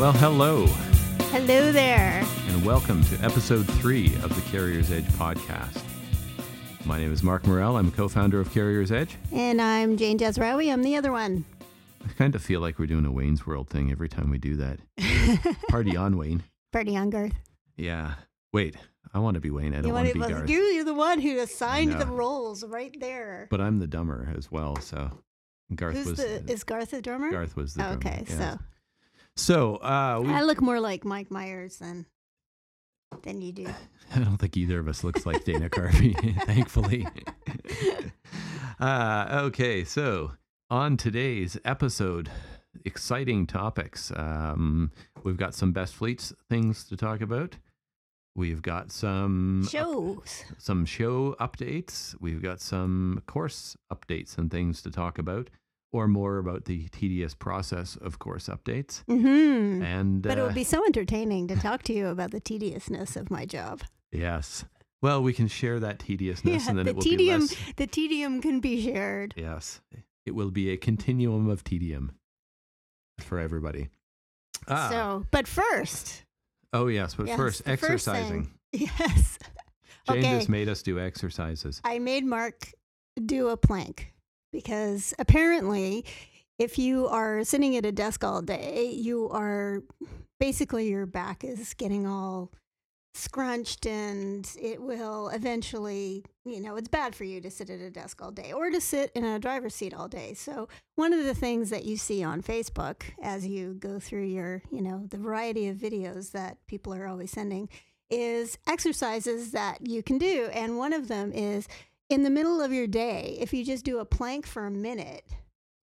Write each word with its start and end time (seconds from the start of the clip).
Well, 0.00 0.12
hello, 0.12 0.64
Hello 1.30 1.72
there. 1.72 2.24
and 2.48 2.64
welcome 2.64 3.04
to 3.04 3.16
episode 3.22 3.68
three 3.68 4.06
of 4.22 4.34
the 4.34 4.40
Carrier's 4.50 4.90
Edge 4.90 5.04
podcast. 5.12 5.82
My 6.86 6.98
name 6.98 7.12
is 7.12 7.22
Mark 7.22 7.46
Murrell. 7.46 7.76
I'm 7.76 7.92
co 7.92 8.08
founder 8.08 8.40
of 8.40 8.50
Carrier's 8.50 8.90
Edge. 8.90 9.16
And 9.30 9.60
I'm 9.60 9.98
Jane 9.98 10.18
Jazrawy. 10.18 10.72
I'm 10.72 10.82
the 10.82 10.96
other 10.96 11.12
one. 11.12 11.44
I 12.02 12.08
kind 12.14 12.34
of 12.34 12.42
feel 12.42 12.60
like 12.60 12.78
we're 12.78 12.86
doing 12.86 13.04
a 13.04 13.12
Wayne's 13.12 13.46
World 13.46 13.68
thing 13.68 13.92
every 13.92 14.08
time 14.08 14.30
we 14.30 14.38
do 14.38 14.56
that. 14.56 14.78
Party 15.68 15.94
on, 15.98 16.16
Wayne. 16.16 16.44
Party 16.72 16.96
on 16.96 17.10
Garth. 17.10 17.34
Yeah. 17.76 18.14
Wait, 18.54 18.76
I 19.12 19.18
want 19.18 19.34
to 19.34 19.40
be 19.40 19.50
Wayne. 19.50 19.74
I 19.74 19.82
don't 19.82 19.88
You 19.88 19.92
want 19.92 20.06
want 20.06 20.14
to 20.14 20.28
be 20.28 20.32
Garth. 20.34 20.48
you, 20.50 20.60
you're 20.60 20.84
the 20.84 20.94
one 20.94 21.20
who 21.20 21.38
assigned 21.40 21.92
the 22.00 22.06
roles 22.06 22.64
right 22.64 22.96
there. 22.98 23.48
But 23.50 23.60
I'm 23.60 23.78
the 23.78 23.86
dumber 23.86 24.32
as 24.34 24.50
well. 24.50 24.76
So 24.76 25.10
Garth 25.74 25.94
Who's 25.94 26.06
was 26.06 26.16
the, 26.18 26.50
is 26.50 26.64
Garth 26.64 26.92
the 26.92 27.02
drummer? 27.02 27.30
Garth 27.30 27.54
was 27.54 27.74
the 27.74 27.82
Oh, 27.82 27.96
drummer. 27.96 28.16
okay, 28.16 28.24
yes. 28.26 28.38
so 28.38 28.58
So 29.40 29.76
uh, 29.76 30.20
we, 30.22 30.30
I 30.32 30.42
look 30.42 30.60
more 30.60 30.78
like 30.80 31.02
Mike 31.04 31.30
Myers 31.30 31.78
than 31.78 32.04
than 33.22 33.40
you 33.40 33.52
do. 33.52 33.66
I 34.14 34.18
don't 34.18 34.36
think 34.36 34.56
either 34.56 34.78
of 34.78 34.86
us 34.86 35.02
looks 35.02 35.24
like 35.24 35.44
Dana 35.44 35.70
Carvey, 35.70 36.14
thankfully. 36.46 37.06
uh, 38.80 39.40
okay, 39.44 39.82
so 39.82 40.32
on 40.68 40.98
today's 40.98 41.56
episode, 41.64 42.28
exciting 42.84 43.46
topics. 43.46 44.12
Um, 44.14 44.92
we've 45.24 45.38
got 45.38 45.54
some 45.54 45.72
best 45.72 45.94
fleets 45.94 46.34
things 46.50 46.84
to 46.84 46.96
talk 46.96 47.22
about. 47.22 47.56
We've 48.36 48.60
got 48.62 48.92
some 48.92 49.66
Shows. 49.70 50.44
some 50.58 50.84
show 50.84 51.34
updates. 51.40 52.14
We've 52.20 52.42
got 52.42 52.60
some 52.60 53.22
course 53.26 53.74
updates 53.92 54.36
and 54.36 54.50
things 54.50 54.82
to 54.82 54.90
talk 54.90 55.18
about, 55.18 55.48
or 55.92 56.06
more 56.06 56.38
about 56.38 56.64
the 56.66 56.88
tedious 56.88 57.34
process 57.34 57.96
of 57.96 58.18
course 58.18 58.48
updates. 58.48 59.04
Mm-hmm. 59.06 59.82
And 59.82 60.22
But 60.22 60.38
it 60.38 60.40
uh, 60.40 60.46
would 60.46 60.54
be 60.54 60.64
so 60.64 60.84
entertaining 60.84 61.48
to 61.48 61.56
talk 61.56 61.82
to 61.84 61.92
you 61.92 62.08
about 62.08 62.30
the 62.30 62.40
tediousness 62.40 63.16
of 63.16 63.30
my 63.30 63.44
job. 63.46 63.82
yes, 64.12 64.64
well, 65.02 65.22
we 65.22 65.32
can 65.32 65.48
share 65.48 65.80
that 65.80 65.98
tediousness, 65.98 66.68
and 66.68 66.76
then 66.76 66.84
the 66.84 66.90
it 66.90 66.96
will 66.96 67.02
tedium, 67.02 67.40
be 67.40 67.46
less. 67.46 67.56
the 67.76 67.86
tedium 67.86 68.42
can 68.42 68.60
be 68.60 68.82
shared. 68.84 69.32
Yes, 69.36 69.80
it 70.26 70.34
will 70.34 70.50
be 70.50 70.70
a 70.70 70.76
continuum 70.76 71.48
of 71.48 71.64
tedium 71.64 72.12
for 73.18 73.38
everybody. 73.38 73.88
Ah, 74.68 74.88
So, 74.90 75.26
but 75.30 75.48
first, 75.48 76.24
oh 76.74 76.86
yes, 76.88 77.14
but 77.14 77.28
yes, 77.28 77.36
first 77.36 77.64
the 77.64 77.76
first 77.78 77.82
exercising. 77.82 78.50
yes, 78.72 79.38
Jane 80.06 80.18
okay. 80.18 80.36
just 80.36 80.50
made 80.50 80.68
us 80.68 80.82
do 80.82 81.00
exercises. 81.00 81.80
I 81.82 81.98
made 81.98 82.24
Mark 82.26 82.70
do 83.24 83.48
a 83.48 83.56
plank 83.56 84.12
because 84.52 85.14
apparently, 85.18 86.04
if 86.58 86.78
you 86.78 87.06
are 87.08 87.44
sitting 87.44 87.76
at 87.76 87.86
a 87.86 87.92
desk 87.92 88.22
all 88.24 88.42
day, 88.42 88.90
you 88.90 89.28
are 89.30 89.82
basically 90.38 90.88
your 90.88 91.06
back 91.06 91.44
is 91.44 91.74
getting 91.74 92.06
all 92.06 92.50
scrunched 93.14 93.86
and 93.86 94.48
it 94.60 94.80
will 94.80 95.28
eventually, 95.28 96.24
you 96.44 96.60
know, 96.60 96.76
it's 96.76 96.88
bad 96.88 97.14
for 97.14 97.24
you 97.24 97.40
to 97.40 97.50
sit 97.50 97.68
at 97.68 97.80
a 97.80 97.90
desk 97.90 98.22
all 98.22 98.30
day 98.30 98.52
or 98.52 98.70
to 98.70 98.80
sit 98.80 99.10
in 99.14 99.24
a 99.24 99.38
driver's 99.38 99.74
seat 99.74 99.92
all 99.92 100.08
day. 100.08 100.34
So, 100.34 100.68
one 100.96 101.12
of 101.12 101.24
the 101.24 101.34
things 101.34 101.70
that 101.70 101.84
you 101.84 101.96
see 101.96 102.22
on 102.22 102.42
Facebook 102.42 103.02
as 103.22 103.46
you 103.46 103.74
go 103.74 103.98
through 103.98 104.24
your, 104.24 104.62
you 104.70 104.82
know, 104.82 105.06
the 105.08 105.18
variety 105.18 105.68
of 105.68 105.76
videos 105.76 106.32
that 106.32 106.58
people 106.66 106.94
are 106.94 107.06
always 107.06 107.30
sending 107.30 107.68
is 108.10 108.58
exercises 108.66 109.52
that 109.52 109.86
you 109.86 110.02
can 110.02 110.18
do. 110.18 110.48
And 110.52 110.78
one 110.78 110.92
of 110.92 111.08
them 111.08 111.32
is 111.32 111.68
in 112.10 112.24
the 112.24 112.30
middle 112.30 112.60
of 112.60 112.72
your 112.72 112.86
day, 112.86 113.38
if 113.40 113.52
you 113.54 113.64
just 113.64 113.84
do 113.84 113.98
a 114.00 114.04
plank 114.04 114.46
for 114.46 114.66
a 114.66 114.70
minute, 114.70 115.24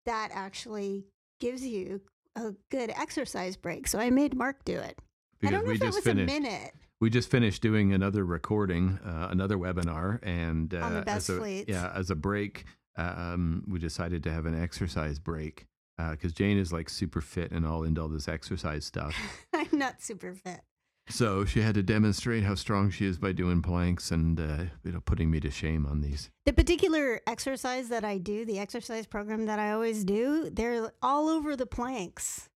that 0.05 0.29
actually 0.33 1.05
gives 1.39 1.65
you 1.65 2.01
a 2.35 2.53
good 2.69 2.91
exercise 2.91 3.57
break. 3.57 3.87
So 3.87 3.97
I 3.97 4.09
made 4.09 4.35
Mark 4.35 4.63
do 4.65 4.77
it. 4.77 4.99
I 5.43 5.49
don't 5.49 5.63
know 5.63 5.69
we 5.69 5.75
if 5.75 5.81
it 5.81 5.85
was 5.87 5.99
finished. 5.99 6.31
a 6.31 6.39
minute. 6.39 6.73
We 6.99 7.09
just 7.09 7.29
finished 7.29 7.61
doing 7.61 7.93
another 7.93 8.25
recording, 8.25 8.99
uh, 9.05 9.29
another 9.31 9.57
webinar, 9.57 10.19
and 10.23 10.73
uh, 10.73 10.79
On 10.79 10.93
the 10.95 11.01
best 11.01 11.29
as 11.29 11.35
a, 11.35 11.39
fleets. 11.39 11.69
yeah, 11.69 11.91
as 11.95 12.09
a 12.09 12.15
break, 12.15 12.65
um, 12.97 13.63
we 13.67 13.79
decided 13.79 14.23
to 14.23 14.31
have 14.31 14.45
an 14.45 14.59
exercise 14.61 15.19
break 15.19 15.65
because 16.11 16.33
Jane 16.33 16.57
is 16.57 16.73
like 16.73 16.89
super 16.89 17.21
fit 17.21 17.51
and 17.51 17.65
all 17.65 17.83
into 17.83 18.01
all 18.01 18.07
this 18.07 18.27
exercise 18.27 18.85
stuff. 18.85 19.15
I'm 19.53 19.67
not 19.71 20.01
super 20.01 20.33
fit. 20.33 20.61
So 21.09 21.45
she 21.45 21.61
had 21.61 21.75
to 21.75 21.83
demonstrate 21.83 22.43
how 22.43 22.55
strong 22.55 22.89
she 22.89 23.05
is 23.05 23.17
by 23.17 23.31
doing 23.31 23.61
planks 23.61 24.11
and 24.11 24.39
uh, 24.39 24.65
you 24.83 24.91
know 24.91 25.01
putting 25.01 25.31
me 25.31 25.39
to 25.39 25.49
shame 25.49 25.85
on 25.85 26.01
these. 26.01 26.29
The 26.45 26.53
particular 26.53 27.21
exercise 27.25 27.89
that 27.89 28.03
I 28.03 28.17
do, 28.17 28.45
the 28.45 28.59
exercise 28.59 29.05
program 29.05 29.45
that 29.45 29.59
I 29.59 29.71
always 29.71 30.03
do, 30.03 30.49
they're 30.49 30.91
all 31.01 31.29
over 31.29 31.55
the 31.55 31.65
planks. 31.65 32.49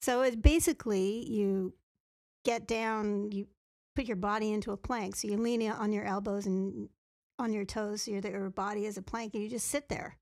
So 0.00 0.22
it's 0.22 0.36
basically 0.36 1.26
you 1.28 1.74
get 2.44 2.66
down, 2.66 3.30
you 3.32 3.46
put 3.94 4.06
your 4.06 4.16
body 4.16 4.52
into 4.52 4.72
a 4.72 4.76
plank. 4.76 5.16
So 5.16 5.28
you 5.28 5.36
lean 5.36 5.68
on 5.70 5.92
your 5.92 6.04
elbows 6.04 6.46
and 6.46 6.88
on 7.38 7.52
your 7.52 7.64
toes, 7.64 8.02
so 8.02 8.10
your 8.10 8.50
body 8.50 8.86
is 8.86 8.98
a 8.98 9.02
plank, 9.02 9.34
and 9.34 9.42
you 9.42 9.48
just 9.48 9.68
sit 9.68 9.88
there. 9.88 10.16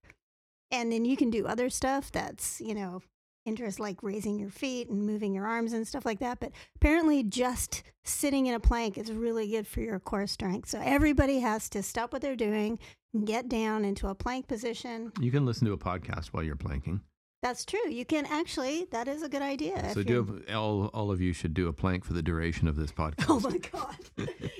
And 0.70 0.92
then 0.92 1.04
you 1.04 1.16
can 1.16 1.30
do 1.30 1.46
other 1.46 1.70
stuff 1.70 2.12
that's, 2.12 2.60
you 2.60 2.74
know, 2.74 3.00
interest 3.48 3.80
like 3.80 4.02
raising 4.02 4.38
your 4.38 4.50
feet 4.50 4.88
and 4.88 5.04
moving 5.06 5.34
your 5.34 5.46
arms 5.46 5.72
and 5.72 5.88
stuff 5.88 6.04
like 6.06 6.20
that. 6.20 6.38
But 6.38 6.52
apparently, 6.76 7.22
just 7.22 7.82
sitting 8.04 8.46
in 8.46 8.54
a 8.54 8.60
plank 8.60 8.96
is 8.98 9.10
really 9.10 9.48
good 9.48 9.66
for 9.66 9.80
your 9.80 9.98
core 9.98 10.26
strength. 10.26 10.68
So 10.68 10.80
everybody 10.82 11.40
has 11.40 11.68
to 11.70 11.82
stop 11.82 12.12
what 12.12 12.22
they're 12.22 12.36
doing 12.36 12.78
and 13.14 13.26
get 13.26 13.48
down 13.48 13.84
into 13.84 14.08
a 14.08 14.14
plank 14.14 14.46
position. 14.46 15.12
You 15.20 15.30
can 15.30 15.44
listen 15.46 15.66
to 15.66 15.72
a 15.72 15.78
podcast 15.78 16.26
while 16.28 16.42
you're 16.42 16.56
planking. 16.56 17.00
That's 17.40 17.64
true. 17.64 17.88
You 17.88 18.04
can 18.04 18.26
actually, 18.26 18.86
that 18.90 19.06
is 19.06 19.22
a 19.22 19.28
good 19.28 19.42
idea. 19.42 19.92
So 19.94 20.02
do 20.02 20.42
a, 20.48 20.54
all 20.54 20.86
all 20.88 21.10
of 21.12 21.20
you 21.20 21.32
should 21.32 21.54
do 21.54 21.68
a 21.68 21.72
plank 21.72 22.04
for 22.04 22.12
the 22.12 22.22
duration 22.22 22.66
of 22.66 22.74
this 22.76 22.92
oh 22.98 23.02
podcast. 23.02 23.26
Oh 23.28 23.40
my 23.40 23.58
God. 23.58 23.96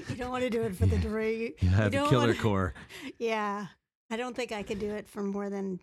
you 0.08 0.14
don't 0.16 0.30
want 0.30 0.44
to 0.44 0.50
do 0.50 0.62
it 0.62 0.76
for 0.76 0.86
the 0.86 0.98
duration. 0.98 1.54
You 1.60 1.68
have 1.70 1.88
a 1.88 2.08
killer 2.08 2.28
wanna- 2.28 2.34
core. 2.34 2.74
Yeah. 3.18 3.66
I 4.10 4.16
don't 4.16 4.34
think 4.34 4.52
I 4.52 4.62
could 4.62 4.78
do 4.78 4.90
it 4.94 5.06
for 5.08 5.22
more 5.22 5.50
than, 5.50 5.80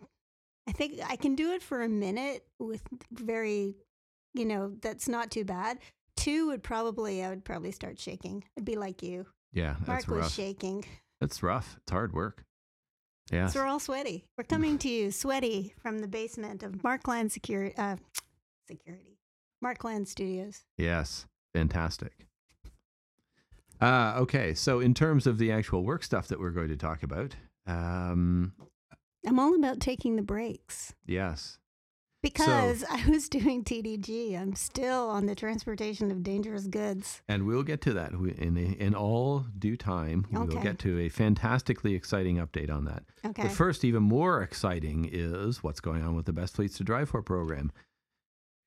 I 0.68 0.72
think 0.72 1.00
I 1.06 1.16
can 1.16 1.34
do 1.34 1.52
it 1.52 1.62
for 1.62 1.82
a 1.82 1.88
minute 1.88 2.44
with 2.58 2.82
very, 3.12 3.76
you 4.34 4.44
know, 4.44 4.72
that's 4.80 5.08
not 5.08 5.30
too 5.30 5.44
bad. 5.44 5.78
Two 6.16 6.48
would 6.48 6.62
probably, 6.62 7.22
I 7.22 7.28
would 7.28 7.44
probably 7.44 7.72
start 7.72 7.98
shaking. 7.98 8.44
I'd 8.58 8.64
be 8.64 8.76
like 8.76 9.02
you. 9.02 9.26
Yeah, 9.52 9.76
Mark 9.86 10.00
that's 10.00 10.08
was 10.08 10.34
shaking. 10.34 10.84
That's 11.20 11.42
rough. 11.42 11.76
It's 11.82 11.92
hard 11.92 12.12
work. 12.12 12.44
Yeah. 13.32 13.46
So 13.48 13.60
we're 13.60 13.66
all 13.66 13.80
sweaty. 13.80 14.24
We're 14.36 14.44
coming 14.44 14.78
to 14.78 14.88
you 14.88 15.10
sweaty 15.10 15.74
from 15.78 15.98
the 15.98 16.08
basement 16.08 16.62
of 16.62 16.82
Markland 16.84 17.32
Security, 17.32 17.74
uh, 17.76 17.96
Security, 18.68 19.18
Markland 19.60 20.08
Studios. 20.08 20.64
Yes. 20.78 21.26
Fantastic. 21.54 22.26
Uh, 23.80 24.14
okay. 24.18 24.54
So 24.54 24.80
in 24.80 24.94
terms 24.94 25.26
of 25.26 25.38
the 25.38 25.50
actual 25.52 25.84
work 25.84 26.02
stuff 26.04 26.28
that 26.28 26.38
we're 26.38 26.50
going 26.50 26.68
to 26.68 26.76
talk 26.76 27.02
about, 27.02 27.34
um, 27.66 28.52
I'm 29.26 29.38
all 29.38 29.54
about 29.54 29.80
taking 29.80 30.16
the 30.16 30.22
breaks. 30.22 30.94
yes. 31.06 31.58
Because 32.22 32.82
I 32.90 33.08
was 33.08 33.28
doing 33.28 33.62
TDG, 33.62 34.40
I'm 34.40 34.56
still 34.56 35.10
on 35.10 35.26
the 35.26 35.34
transportation 35.36 36.10
of 36.10 36.24
dangerous 36.24 36.66
goods. 36.66 37.22
And 37.28 37.46
we'll 37.46 37.62
get 37.62 37.80
to 37.82 37.92
that 37.92 38.12
in 38.12 38.56
in 38.56 38.94
all 38.96 39.44
due 39.56 39.76
time. 39.76 40.26
We 40.32 40.38
will 40.38 40.46
Okay. 40.54 40.62
get 40.62 40.78
to 40.80 40.98
a 41.00 41.08
fantastically 41.08 41.94
exciting 41.94 42.36
update 42.38 42.68
on 42.70 42.84
that. 42.86 43.04
Okay. 43.24 43.42
But 43.44 43.52
first, 43.52 43.84
even 43.84 44.02
more 44.02 44.42
exciting 44.42 45.08
is 45.12 45.62
what's 45.62 45.78
going 45.80 46.02
on 46.02 46.16
with 46.16 46.26
the 46.26 46.32
Best 46.32 46.56
Fleets 46.56 46.76
to 46.78 46.84
Drive 46.84 47.10
For 47.10 47.22
program. 47.22 47.70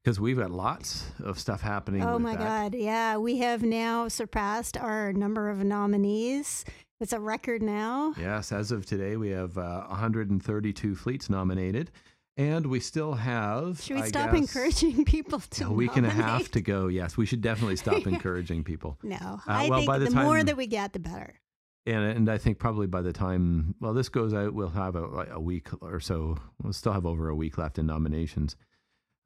Because 0.04 0.22
we've 0.22 0.38
got 0.38 0.52
lots 0.52 1.08
of 1.22 1.38
stuff 1.38 1.60
happening. 1.62 2.02
oh 2.04 2.18
my 2.18 2.38
that. 2.38 2.72
God. 2.72 2.76
Yeah. 2.76 3.18
We 3.18 3.40
have 3.40 3.62
now 3.62 4.08
surpassed 4.08 4.78
our 4.78 5.12
number 5.12 5.50
of 5.50 5.66
nominees. 5.66 6.64
It's 7.00 7.14
a 7.14 7.20
record 7.20 7.62
now. 7.62 8.14
Yes, 8.20 8.52
as 8.52 8.74
of 8.74 8.86
today, 8.86 9.16
we 9.16 9.30
have 9.30 9.58
uh, 9.58 9.86
132 9.88 10.96
fleets 10.96 11.30
nominated, 11.30 11.92
and 12.36 12.66
we 12.66 12.82
still 12.82 13.14
have. 13.14 13.82
Should 13.82 13.96
we 13.96 14.02
I 14.02 14.08
stop 14.08 14.32
guess, 14.32 14.40
encouraging 14.40 15.06
people 15.06 15.40
to 15.40 15.68
A 15.68 15.72
week 15.72 15.96
and 15.96 16.06
a 16.06 16.10
half 16.10 16.52
to 16.52 16.62
go. 16.62 16.88
Yes, 16.88 17.16
we 17.16 17.26
should 17.26 17.40
definitely 17.40 17.76
stop 17.78 18.06
encouraging 18.06 18.66
people. 18.66 18.98
No. 19.02 19.40
I 19.48 19.70
well, 19.70 19.80
think 19.80 19.88
by 19.88 19.98
the 19.98 20.10
the, 20.10 20.16
more 20.16 20.44
that 20.44 20.58
we 20.58 20.68
get, 20.68 20.92
the 20.92 21.00
better. 21.00 21.40
And, 21.86 22.04
and 22.04 22.30
I 22.30 22.38
think 22.38 22.60
probably 22.60 22.88
by 22.88 23.02
the 23.02 23.14
time 23.14 23.76
well 23.80 23.94
this 23.94 24.10
goes 24.10 24.34
out, 24.34 24.54
we'll 24.54 24.68
have 24.68 24.98
a, 24.98 25.28
a 25.32 25.40
week 25.40 25.70
or 25.82 26.02
so. 26.02 26.38
We'll 26.62 26.74
still 26.74 26.92
have 26.92 27.06
over 27.06 27.30
a 27.30 27.36
week 27.36 27.58
left 27.58 27.80
in 27.80 27.86
nominations. 27.86 28.58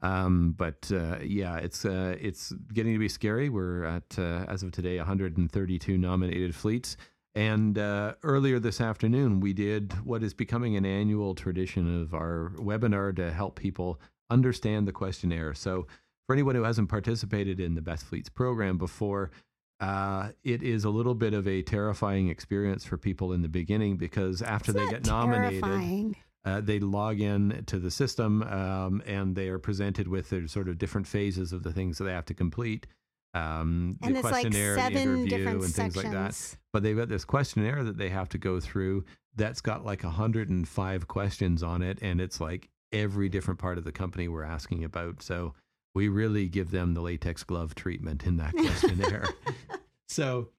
Um, 0.03 0.53
but 0.55 0.91
uh, 0.93 1.17
yeah, 1.23 1.57
it's 1.57 1.85
uh, 1.85 2.15
it's 2.21 2.51
getting 2.71 2.93
to 2.93 2.99
be 2.99 3.09
scary. 3.09 3.49
We're 3.49 3.85
at 3.85 4.19
uh, 4.19 4.45
as 4.47 4.61
of 4.61 4.71
today 4.71 4.97
132 4.97 5.97
nominated 5.97 6.53
fleets. 6.53 6.97
And 7.35 7.77
uh, 7.77 8.13
earlier 8.21 8.59
this 8.59 8.79
afternoon, 8.79 9.39
we 9.39 9.53
did 9.53 9.93
what 10.05 10.21
is 10.21 10.33
becoming 10.33 10.75
an 10.75 10.85
annual 10.85 11.33
tradition 11.33 12.01
of 12.01 12.13
our 12.13 12.51
webinar 12.57 13.15
to 13.15 13.31
help 13.31 13.59
people 13.59 13.99
understand 14.29 14.87
the 14.87 14.91
questionnaire. 14.91 15.53
So, 15.53 15.87
for 16.27 16.33
anyone 16.33 16.55
who 16.55 16.63
hasn't 16.63 16.89
participated 16.89 17.59
in 17.59 17.75
the 17.75 17.81
Best 17.81 18.05
Fleets 18.05 18.29
program 18.29 18.77
before, 18.77 19.31
uh, 19.79 20.29
it 20.43 20.63
is 20.63 20.85
a 20.85 20.89
little 20.89 21.15
bit 21.15 21.33
of 21.33 21.47
a 21.47 21.61
terrifying 21.61 22.29
experience 22.29 22.85
for 22.85 22.97
people 22.97 23.33
in 23.33 23.41
the 23.41 23.49
beginning 23.49 23.97
because 23.97 24.41
after 24.41 24.71
It's 24.71 24.79
they 24.79 24.89
get 24.89 25.05
nominated. 25.05 26.15
Uh, 26.45 26.61
they 26.61 26.79
log 26.79 27.19
in 27.19 27.63
to 27.65 27.79
the 27.79 27.91
system 27.91 28.43
um, 28.43 29.01
and 29.05 29.35
they 29.35 29.47
are 29.47 29.59
presented 29.59 30.07
with 30.07 30.29
their 30.29 30.45
sort 30.47 30.67
of 30.67 30.77
different 30.77 31.07
phases 31.07 31.53
of 31.53 31.63
the 31.63 31.71
things 31.71 31.97
that 31.97 32.03
they 32.03 32.11
have 32.11 32.25
to 32.25 32.33
complete. 32.33 32.85
Um, 33.33 33.97
and 34.03 34.15
the 34.15 34.19
it's 34.19 34.23
like 34.23 34.31
questionnaire, 34.31 34.75
the 34.75 34.81
seven 34.81 35.01
interview, 35.01 35.27
different 35.27 35.63
and 35.63 35.73
things 35.73 35.93
sections. 35.93 36.03
like 36.03 36.13
that. 36.13 36.57
But 36.71 36.83
they've 36.83 36.97
got 36.97 37.09
this 37.09 37.25
questionnaire 37.25 37.83
that 37.83 37.97
they 37.97 38.09
have 38.09 38.29
to 38.29 38.37
go 38.37 38.59
through 38.59 39.05
that's 39.35 39.61
got 39.61 39.85
like 39.85 40.03
105 40.03 41.07
questions 41.07 41.63
on 41.63 41.81
it. 41.81 41.99
And 42.01 42.21
it's 42.21 42.39
like 42.39 42.69
every 42.91 43.29
different 43.29 43.59
part 43.59 43.77
of 43.77 43.83
the 43.83 43.91
company 43.91 44.27
we're 44.27 44.43
asking 44.43 44.83
about. 44.83 45.23
So 45.23 45.55
we 45.95 46.07
really 46.07 46.47
give 46.47 46.71
them 46.71 46.93
the 46.93 47.01
latex 47.01 47.43
glove 47.43 47.75
treatment 47.75 48.25
in 48.25 48.37
that 48.37 48.53
questionnaire. 48.53 49.27
so 50.07 50.49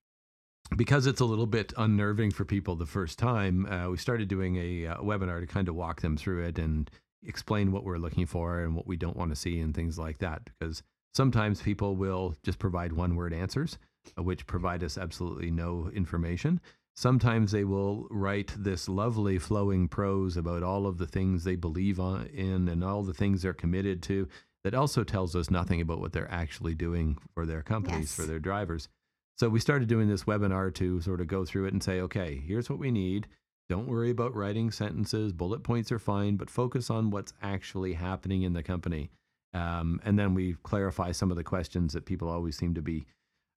because 0.76 1.06
it's 1.06 1.20
a 1.20 1.24
little 1.24 1.46
bit 1.46 1.72
unnerving 1.76 2.30
for 2.30 2.44
people 2.44 2.74
the 2.76 2.86
first 2.86 3.18
time, 3.18 3.66
uh, 3.66 3.88
we 3.90 3.96
started 3.96 4.28
doing 4.28 4.56
a 4.56 4.86
uh, 4.86 4.96
webinar 4.98 5.40
to 5.40 5.46
kind 5.46 5.68
of 5.68 5.74
walk 5.74 6.00
them 6.00 6.16
through 6.16 6.44
it 6.44 6.58
and 6.58 6.90
explain 7.24 7.72
what 7.72 7.84
we're 7.84 7.98
looking 7.98 8.26
for 8.26 8.60
and 8.60 8.74
what 8.74 8.86
we 8.86 8.96
don't 8.96 9.16
want 9.16 9.30
to 9.30 9.36
see 9.36 9.60
and 9.60 9.74
things 9.74 9.98
like 9.98 10.18
that. 10.18 10.42
Because 10.44 10.82
sometimes 11.14 11.62
people 11.62 11.96
will 11.96 12.34
just 12.42 12.58
provide 12.58 12.92
one 12.92 13.16
word 13.16 13.32
answers, 13.32 13.78
uh, 14.18 14.22
which 14.22 14.46
provide 14.46 14.82
us 14.82 14.98
absolutely 14.98 15.50
no 15.50 15.90
information. 15.94 16.60
Sometimes 16.96 17.50
they 17.50 17.64
will 17.64 18.06
write 18.10 18.54
this 18.56 18.88
lovely 18.88 19.38
flowing 19.38 19.88
prose 19.88 20.36
about 20.36 20.62
all 20.62 20.86
of 20.86 20.98
the 20.98 21.06
things 21.06 21.42
they 21.42 21.56
believe 21.56 21.98
on, 21.98 22.26
in 22.26 22.68
and 22.68 22.84
all 22.84 23.02
the 23.02 23.14
things 23.14 23.42
they're 23.42 23.52
committed 23.52 24.02
to. 24.04 24.28
That 24.62 24.74
also 24.74 25.04
tells 25.04 25.36
us 25.36 25.50
nothing 25.50 25.80
about 25.80 26.00
what 26.00 26.12
they're 26.12 26.30
actually 26.30 26.74
doing 26.74 27.18
for 27.34 27.44
their 27.44 27.62
companies, 27.62 28.14
for 28.14 28.22
their 28.22 28.38
drivers. 28.38 28.88
So 29.36 29.48
we 29.48 29.60
started 29.60 29.88
doing 29.88 30.08
this 30.08 30.24
webinar 30.24 30.72
to 30.76 31.00
sort 31.00 31.20
of 31.20 31.26
go 31.26 31.44
through 31.44 31.66
it 31.66 31.72
and 31.72 31.82
say, 31.82 32.00
okay, 32.00 32.42
here's 32.46 32.70
what 32.70 32.78
we 32.78 32.90
need. 32.90 33.26
Don't 33.68 33.88
worry 33.88 34.10
about 34.10 34.34
writing 34.34 34.70
sentences. 34.70 35.32
Bullet 35.32 35.62
points 35.64 35.90
are 35.90 35.98
fine, 35.98 36.36
but 36.36 36.48
focus 36.48 36.88
on 36.88 37.10
what's 37.10 37.34
actually 37.42 37.94
happening 37.94 38.42
in 38.42 38.52
the 38.52 38.62
company. 38.62 39.10
Um, 39.54 40.00
and 40.04 40.18
then 40.18 40.34
we 40.34 40.56
clarify 40.64 41.12
some 41.12 41.30
of 41.30 41.36
the 41.36 41.44
questions 41.44 41.92
that 41.92 42.04
people 42.04 42.28
always 42.28 42.56
seem 42.56 42.74
to 42.74 42.82
be 42.82 43.06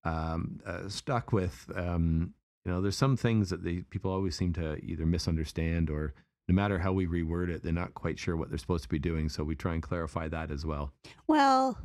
um, 0.03 0.59
uh, 0.65 0.87
stuck 0.87 1.33
with. 1.33 1.69
Um, 1.75 2.33
you 2.63 2.71
know, 2.71 2.81
there's 2.81 2.97
some 2.97 3.17
things 3.17 3.49
that 3.49 3.63
the 3.63 3.81
people 3.83 4.11
always 4.11 4.35
seem 4.35 4.53
to 4.53 4.75
either 4.77 5.05
misunderstand 5.05 5.89
or 5.89 6.13
no 6.47 6.55
matter 6.55 6.79
how 6.79 6.93
we 6.93 7.07
reword 7.07 7.49
it, 7.49 7.63
they're 7.63 7.73
not 7.73 7.93
quite 7.93 8.17
sure 8.17 8.35
what 8.35 8.49
they're 8.49 8.57
supposed 8.57 8.83
to 8.83 8.89
be 8.89 8.99
doing. 8.99 9.27
So 9.27 9.43
we 9.43 9.55
try 9.55 9.73
and 9.73 9.83
clarify 9.83 10.27
that 10.29 10.51
as 10.51 10.65
well. 10.65 10.93
Well, 11.27 11.77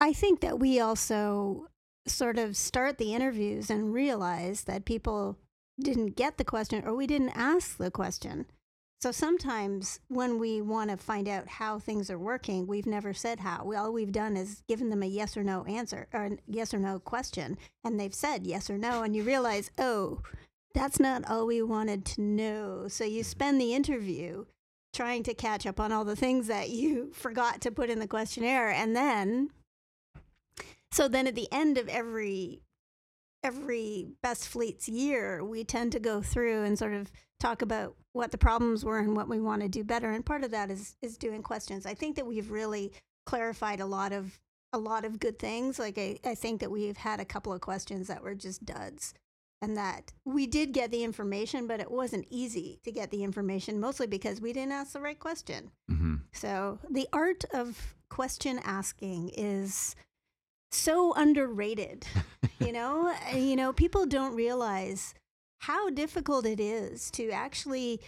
I 0.00 0.12
think 0.12 0.40
that 0.40 0.58
we 0.58 0.80
also 0.80 1.68
sort 2.06 2.38
of 2.38 2.56
start 2.56 2.98
the 2.98 3.14
interviews 3.14 3.70
and 3.70 3.92
realize 3.92 4.64
that 4.64 4.84
people 4.84 5.38
didn't 5.80 6.16
get 6.16 6.36
the 6.36 6.44
question 6.44 6.84
or 6.84 6.94
we 6.94 7.06
didn't 7.06 7.30
ask 7.30 7.78
the 7.78 7.90
question. 7.90 8.46
So 9.00 9.12
sometimes 9.12 10.00
when 10.08 10.40
we 10.40 10.60
want 10.60 10.90
to 10.90 10.96
find 10.96 11.28
out 11.28 11.46
how 11.46 11.78
things 11.78 12.10
are 12.10 12.18
working, 12.18 12.66
we've 12.66 12.86
never 12.86 13.14
said 13.14 13.38
how. 13.38 13.64
We, 13.64 13.76
all 13.76 13.92
we've 13.92 14.10
done 14.10 14.36
is 14.36 14.64
given 14.66 14.90
them 14.90 15.04
a 15.04 15.06
yes 15.06 15.36
or 15.36 15.44
no 15.44 15.64
answer 15.64 16.08
or 16.12 16.24
a 16.24 16.30
yes 16.48 16.74
or 16.74 16.80
no 16.80 16.98
question, 16.98 17.56
and 17.84 17.98
they've 17.98 18.14
said 18.14 18.44
yes 18.44 18.68
or 18.68 18.76
no, 18.76 19.04
and 19.04 19.14
you 19.14 19.22
realize, 19.22 19.70
oh, 19.78 20.22
that's 20.74 20.98
not 20.98 21.28
all 21.30 21.46
we 21.46 21.62
wanted 21.62 22.04
to 22.06 22.20
know. 22.20 22.88
So 22.88 23.04
you 23.04 23.22
spend 23.22 23.60
the 23.60 23.72
interview 23.72 24.46
trying 24.92 25.22
to 25.22 25.34
catch 25.34 25.64
up 25.64 25.78
on 25.78 25.92
all 25.92 26.04
the 26.04 26.16
things 26.16 26.48
that 26.48 26.70
you 26.70 27.12
forgot 27.12 27.60
to 27.60 27.70
put 27.70 27.90
in 27.90 28.00
the 28.00 28.08
questionnaire 28.08 28.70
and 28.70 28.96
then 28.96 29.50
so 30.90 31.06
then 31.06 31.26
at 31.26 31.34
the 31.34 31.48
end 31.52 31.76
of 31.76 31.88
every 31.88 32.62
every 33.42 34.08
best 34.22 34.48
fleets 34.48 34.88
year 34.88 35.44
we 35.44 35.64
tend 35.64 35.92
to 35.92 36.00
go 36.00 36.20
through 36.20 36.64
and 36.64 36.78
sort 36.78 36.92
of 36.92 37.10
talk 37.38 37.62
about 37.62 37.94
what 38.12 38.32
the 38.32 38.38
problems 38.38 38.84
were 38.84 38.98
and 38.98 39.16
what 39.16 39.28
we 39.28 39.40
want 39.40 39.62
to 39.62 39.68
do 39.68 39.84
better 39.84 40.10
and 40.10 40.26
part 40.26 40.42
of 40.42 40.50
that 40.50 40.70
is 40.70 40.96
is 41.02 41.16
doing 41.16 41.42
questions. 41.42 41.86
I 41.86 41.94
think 41.94 42.16
that 42.16 42.26
we've 42.26 42.50
really 42.50 42.92
clarified 43.26 43.80
a 43.80 43.86
lot 43.86 44.12
of 44.12 44.40
a 44.72 44.78
lot 44.78 45.04
of 45.04 45.18
good 45.18 45.38
things 45.38 45.78
like 45.78 45.98
i, 45.98 46.18
I 46.24 46.34
think 46.34 46.60
that 46.60 46.70
we've 46.70 46.96
had 46.96 47.20
a 47.20 47.24
couple 47.24 47.52
of 47.52 47.60
questions 47.60 48.08
that 48.08 48.22
were 48.22 48.34
just 48.34 48.64
duds 48.66 49.14
and 49.62 49.76
that 49.76 50.12
we 50.24 50.46
did 50.46 50.72
get 50.72 50.90
the 50.90 51.04
information 51.04 51.66
but 51.66 51.80
it 51.80 51.90
wasn't 51.90 52.26
easy 52.30 52.80
to 52.84 52.92
get 52.92 53.10
the 53.10 53.24
information 53.24 53.80
mostly 53.80 54.06
because 54.06 54.40
we 54.40 54.52
didn't 54.52 54.72
ask 54.72 54.92
the 54.92 55.00
right 55.00 55.18
question. 55.18 55.70
Hmm 55.88 56.16
so 56.32 56.78
the 56.90 57.08
art 57.12 57.44
of 57.52 57.96
question 58.08 58.60
asking 58.64 59.30
is 59.30 59.94
so 60.70 61.12
underrated. 61.14 62.06
you 62.60 62.72
know, 62.72 63.14
you 63.34 63.56
know, 63.56 63.72
people 63.72 64.06
don't 64.06 64.34
realize 64.34 65.14
how 65.60 65.90
difficult 65.90 66.46
it 66.46 66.60
is 66.60 67.10
to 67.12 67.30
actually 67.30 68.00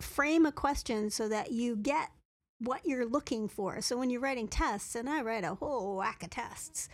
frame 0.00 0.46
a 0.46 0.52
question 0.52 1.10
so 1.10 1.28
that 1.28 1.52
you 1.52 1.76
get 1.76 2.10
what 2.58 2.84
you're 2.84 3.06
looking 3.06 3.48
for. 3.48 3.80
So 3.80 3.96
when 3.96 4.10
you're 4.10 4.20
writing 4.20 4.48
tests, 4.48 4.94
and 4.94 5.08
I 5.08 5.22
write 5.22 5.44
a 5.44 5.54
whole 5.54 5.96
whack 5.96 6.22
of 6.22 6.30
tests, 6.30 6.88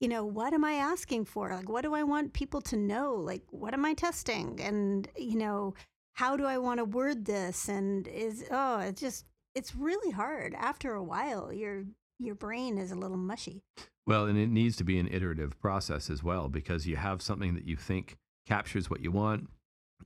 you 0.00 0.08
know, 0.08 0.24
what 0.24 0.54
am 0.54 0.64
I 0.64 0.74
asking 0.74 1.26
for? 1.26 1.54
Like, 1.54 1.68
what 1.68 1.82
do 1.82 1.94
I 1.94 2.02
want 2.02 2.32
people 2.32 2.62
to 2.62 2.76
know? 2.76 3.14
Like, 3.14 3.42
what 3.50 3.74
am 3.74 3.84
I 3.84 3.92
testing? 3.92 4.58
And, 4.60 5.06
you 5.16 5.36
know, 5.36 5.74
how 6.14 6.36
do 6.36 6.46
I 6.46 6.58
want 6.58 6.78
to 6.78 6.84
word 6.84 7.26
this? 7.26 7.68
And 7.68 8.08
is, 8.08 8.44
oh, 8.50 8.78
it's 8.80 9.00
just, 9.00 9.26
it's 9.54 9.74
really 9.74 10.10
hard. 10.10 10.54
After 10.54 10.94
a 10.94 11.02
while, 11.02 11.52
your, 11.52 11.84
your 12.20 12.34
brain 12.34 12.78
is 12.78 12.92
a 12.92 12.96
little 12.96 13.16
mushy. 13.16 13.62
Well, 14.06 14.26
and 14.26 14.38
it 14.38 14.48
needs 14.48 14.76
to 14.76 14.84
be 14.84 14.98
an 14.98 15.08
iterative 15.10 15.58
process 15.60 16.10
as 16.10 16.22
well 16.22 16.48
because 16.48 16.86
you 16.86 16.96
have 16.96 17.22
something 17.22 17.54
that 17.54 17.64
you 17.66 17.76
think 17.76 18.16
captures 18.46 18.90
what 18.90 19.00
you 19.00 19.10
want. 19.10 19.48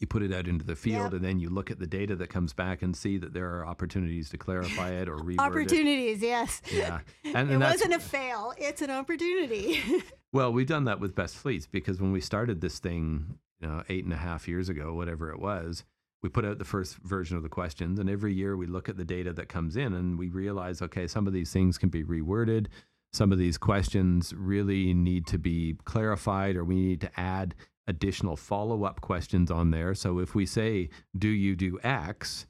You 0.00 0.06
put 0.08 0.22
it 0.22 0.32
out 0.32 0.48
into 0.48 0.64
the 0.64 0.74
field, 0.74 1.04
Yep. 1.04 1.12
and 1.14 1.24
then 1.24 1.38
you 1.38 1.48
look 1.48 1.70
at 1.70 1.78
the 1.78 1.86
data 1.86 2.16
that 2.16 2.28
comes 2.28 2.52
back 2.52 2.82
and 2.82 2.96
see 2.96 3.16
that 3.18 3.32
there 3.32 3.54
are 3.56 3.64
opportunities 3.64 4.28
to 4.30 4.36
clarify 4.36 4.90
it 4.90 5.08
or 5.08 5.16
reword 5.16 5.34
it. 5.34 5.38
Opportunities, 5.40 6.20
yes. 6.20 6.60
Yeah, 6.72 6.98
and, 7.24 7.48
it 7.48 7.54
and 7.54 7.60
wasn't 7.60 7.94
a 7.94 8.00
fail, 8.00 8.52
it's 8.58 8.82
an 8.82 8.90
opportunity. 8.90 9.80
well, 10.32 10.52
we've 10.52 10.66
done 10.66 10.84
that 10.86 10.98
with 10.98 11.14
Best 11.14 11.36
Fleets 11.36 11.68
because 11.68 12.00
when 12.00 12.10
we 12.10 12.20
started 12.20 12.60
this 12.60 12.80
thing, 12.80 13.38
you 13.60 13.68
know, 13.68 13.84
eight 13.88 14.02
and 14.04 14.12
a 14.12 14.16
half 14.16 14.48
years 14.48 14.68
ago, 14.68 14.92
whatever 14.94 15.30
it 15.30 15.38
was, 15.38 15.84
we 16.24 16.30
put 16.30 16.46
out 16.46 16.56
the 16.56 16.64
first 16.64 16.96
version 17.04 17.36
of 17.36 17.42
the 17.42 17.50
questions, 17.50 17.98
and 17.98 18.08
every 18.08 18.32
year 18.32 18.56
we 18.56 18.66
look 18.66 18.88
at 18.88 18.96
the 18.96 19.04
data 19.04 19.30
that 19.34 19.50
comes 19.50 19.76
in, 19.76 19.92
and 19.92 20.18
we 20.18 20.30
realize, 20.30 20.80
okay, 20.80 21.06
some 21.06 21.26
of 21.26 21.34
these 21.34 21.52
things 21.52 21.76
can 21.76 21.90
be 21.90 22.02
reworded. 22.02 22.68
Some 23.12 23.30
of 23.30 23.36
these 23.36 23.58
questions 23.58 24.32
really 24.34 24.94
need 24.94 25.26
to 25.26 25.38
be 25.38 25.76
clarified, 25.84 26.56
or 26.56 26.64
we 26.64 26.76
need 26.76 27.02
to 27.02 27.20
add 27.20 27.54
additional 27.86 28.38
follow 28.38 28.84
up 28.84 29.02
questions 29.02 29.50
on 29.50 29.70
there. 29.70 29.94
So 29.94 30.18
if 30.18 30.34
we 30.34 30.46
say, 30.46 30.88
Do 31.14 31.28
you 31.28 31.54
do 31.54 31.78
X? 31.84 32.46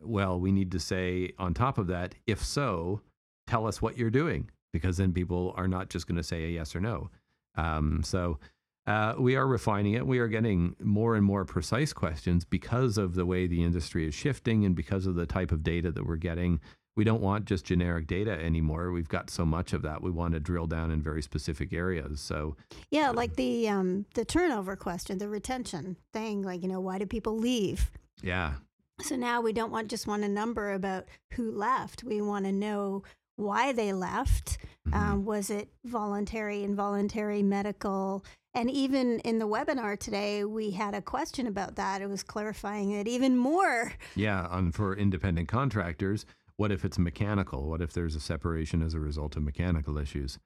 Well, 0.00 0.40
we 0.40 0.50
need 0.50 0.72
to 0.72 0.80
say 0.80 1.30
on 1.38 1.54
top 1.54 1.78
of 1.78 1.86
that, 1.86 2.16
if 2.26 2.44
so, 2.44 3.02
tell 3.46 3.68
us 3.68 3.80
what 3.80 3.96
you're 3.96 4.10
doing, 4.10 4.50
because 4.72 4.96
then 4.96 5.12
people 5.12 5.54
are 5.56 5.68
not 5.68 5.90
just 5.90 6.08
going 6.08 6.16
to 6.16 6.24
say 6.24 6.46
a 6.46 6.48
yes 6.48 6.74
or 6.74 6.80
no. 6.80 7.08
Um, 7.54 8.02
so 8.02 8.40
uh, 8.86 9.14
we 9.18 9.36
are 9.36 9.46
refining 9.46 9.94
it. 9.94 10.06
We 10.06 10.18
are 10.18 10.28
getting 10.28 10.74
more 10.80 11.14
and 11.14 11.24
more 11.24 11.44
precise 11.44 11.92
questions 11.92 12.44
because 12.44 12.98
of 12.98 13.14
the 13.14 13.24
way 13.26 13.46
the 13.46 13.62
industry 13.62 14.06
is 14.06 14.14
shifting 14.14 14.64
and 14.64 14.74
because 14.74 15.06
of 15.06 15.14
the 15.14 15.26
type 15.26 15.52
of 15.52 15.62
data 15.62 15.92
that 15.92 16.06
we're 16.06 16.16
getting. 16.16 16.60
We 16.94 17.04
don't 17.04 17.22
want 17.22 17.46
just 17.46 17.64
generic 17.64 18.06
data 18.06 18.32
anymore. 18.32 18.92
We've 18.92 19.08
got 19.08 19.30
so 19.30 19.46
much 19.46 19.72
of 19.72 19.80
that. 19.82 20.02
We 20.02 20.10
want 20.10 20.34
to 20.34 20.40
drill 20.40 20.66
down 20.66 20.90
in 20.90 21.00
very 21.00 21.22
specific 21.22 21.72
areas. 21.72 22.20
So 22.20 22.56
yeah, 22.90 23.10
like 23.10 23.36
the 23.36 23.66
um 23.68 24.04
the 24.14 24.24
turnover 24.26 24.76
question, 24.76 25.16
the 25.18 25.28
retention 25.28 25.96
thing, 26.12 26.42
like, 26.42 26.62
you 26.62 26.68
know, 26.68 26.80
why 26.80 26.98
do 26.98 27.06
people 27.06 27.38
leave? 27.38 27.90
yeah, 28.22 28.54
So 29.00 29.16
now 29.16 29.40
we 29.40 29.52
don't 29.54 29.72
want 29.72 29.88
just 29.88 30.06
want 30.06 30.22
a 30.22 30.28
number 30.28 30.72
about 30.74 31.06
who 31.32 31.50
left. 31.50 32.04
We 32.04 32.20
want 32.20 32.44
to 32.44 32.52
know 32.52 33.04
why 33.36 33.72
they 33.72 33.92
left. 33.94 34.58
Mhm. 34.86 34.94
Um, 34.94 35.24
was 35.24 35.48
it 35.48 35.70
voluntary, 35.86 36.62
involuntary, 36.62 37.42
medical? 37.42 38.22
And 38.54 38.70
even 38.70 39.18
in 39.20 39.38
the 39.38 39.48
webinar 39.48 39.98
today, 39.98 40.44
we 40.44 40.72
had 40.72 40.94
a 40.94 41.00
question 41.00 41.46
about 41.46 41.76
that. 41.76 42.02
It 42.02 42.08
was 42.08 42.22
clarifying 42.22 42.90
it 42.90 43.08
even 43.08 43.36
more. 43.36 43.92
yeah. 44.14 44.46
On 44.50 44.72
for 44.72 44.94
independent 44.94 45.48
contractors, 45.48 46.26
what 46.56 46.70
if 46.70 46.84
it's 46.84 46.98
mechanical? 46.98 47.68
What 47.68 47.80
if 47.80 47.92
there's 47.92 48.14
a 48.14 48.20
separation 48.20 48.82
as 48.82 48.94
a 48.94 49.00
result 49.00 49.36
of 49.36 49.42
mechanical 49.42 49.96
issues? 49.96 50.38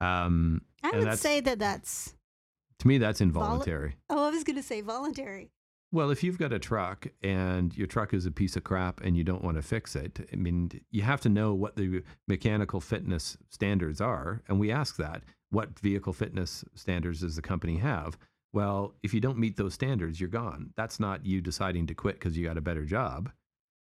Um, 0.00 0.62
I 0.84 0.96
would 0.96 1.18
say 1.18 1.40
that 1.40 1.58
that's, 1.58 2.14
to 2.78 2.86
me, 2.88 2.98
that's 2.98 3.20
involuntary. 3.20 3.96
oh, 4.08 4.28
I 4.28 4.30
was 4.30 4.44
going 4.44 4.56
to 4.56 4.62
say 4.62 4.80
voluntary. 4.80 5.50
Well, 5.90 6.10
if 6.10 6.22
you've 6.22 6.38
got 6.38 6.52
a 6.52 6.58
truck 6.58 7.08
and 7.22 7.74
your 7.76 7.86
truck 7.86 8.12
is 8.12 8.26
a 8.26 8.30
piece 8.30 8.56
of 8.56 8.62
crap 8.62 9.00
and 9.00 9.16
you 9.16 9.24
don't 9.24 9.42
want 9.42 9.56
to 9.56 9.62
fix 9.62 9.96
it, 9.96 10.28
I 10.32 10.36
mean, 10.36 10.70
you 10.90 11.02
have 11.02 11.22
to 11.22 11.28
know 11.28 11.54
what 11.54 11.76
the 11.76 12.02
mechanical 12.28 12.80
fitness 12.80 13.38
standards 13.48 14.00
are. 14.00 14.42
And 14.48 14.60
we 14.60 14.70
ask 14.70 14.96
that. 14.96 15.22
What 15.50 15.78
vehicle 15.78 16.12
fitness 16.12 16.64
standards 16.74 17.20
does 17.20 17.36
the 17.36 17.42
company 17.42 17.76
have? 17.78 18.18
Well, 18.52 18.94
if 19.02 19.12
you 19.14 19.20
don't 19.20 19.38
meet 19.38 19.56
those 19.56 19.74
standards, 19.74 20.20
you're 20.20 20.28
gone. 20.28 20.72
That's 20.76 20.98
not 21.00 21.24
you 21.26 21.40
deciding 21.40 21.86
to 21.88 21.94
quit 21.94 22.16
because 22.16 22.36
you 22.36 22.46
got 22.46 22.56
a 22.58 22.62
better 22.62 22.84
job 22.84 23.30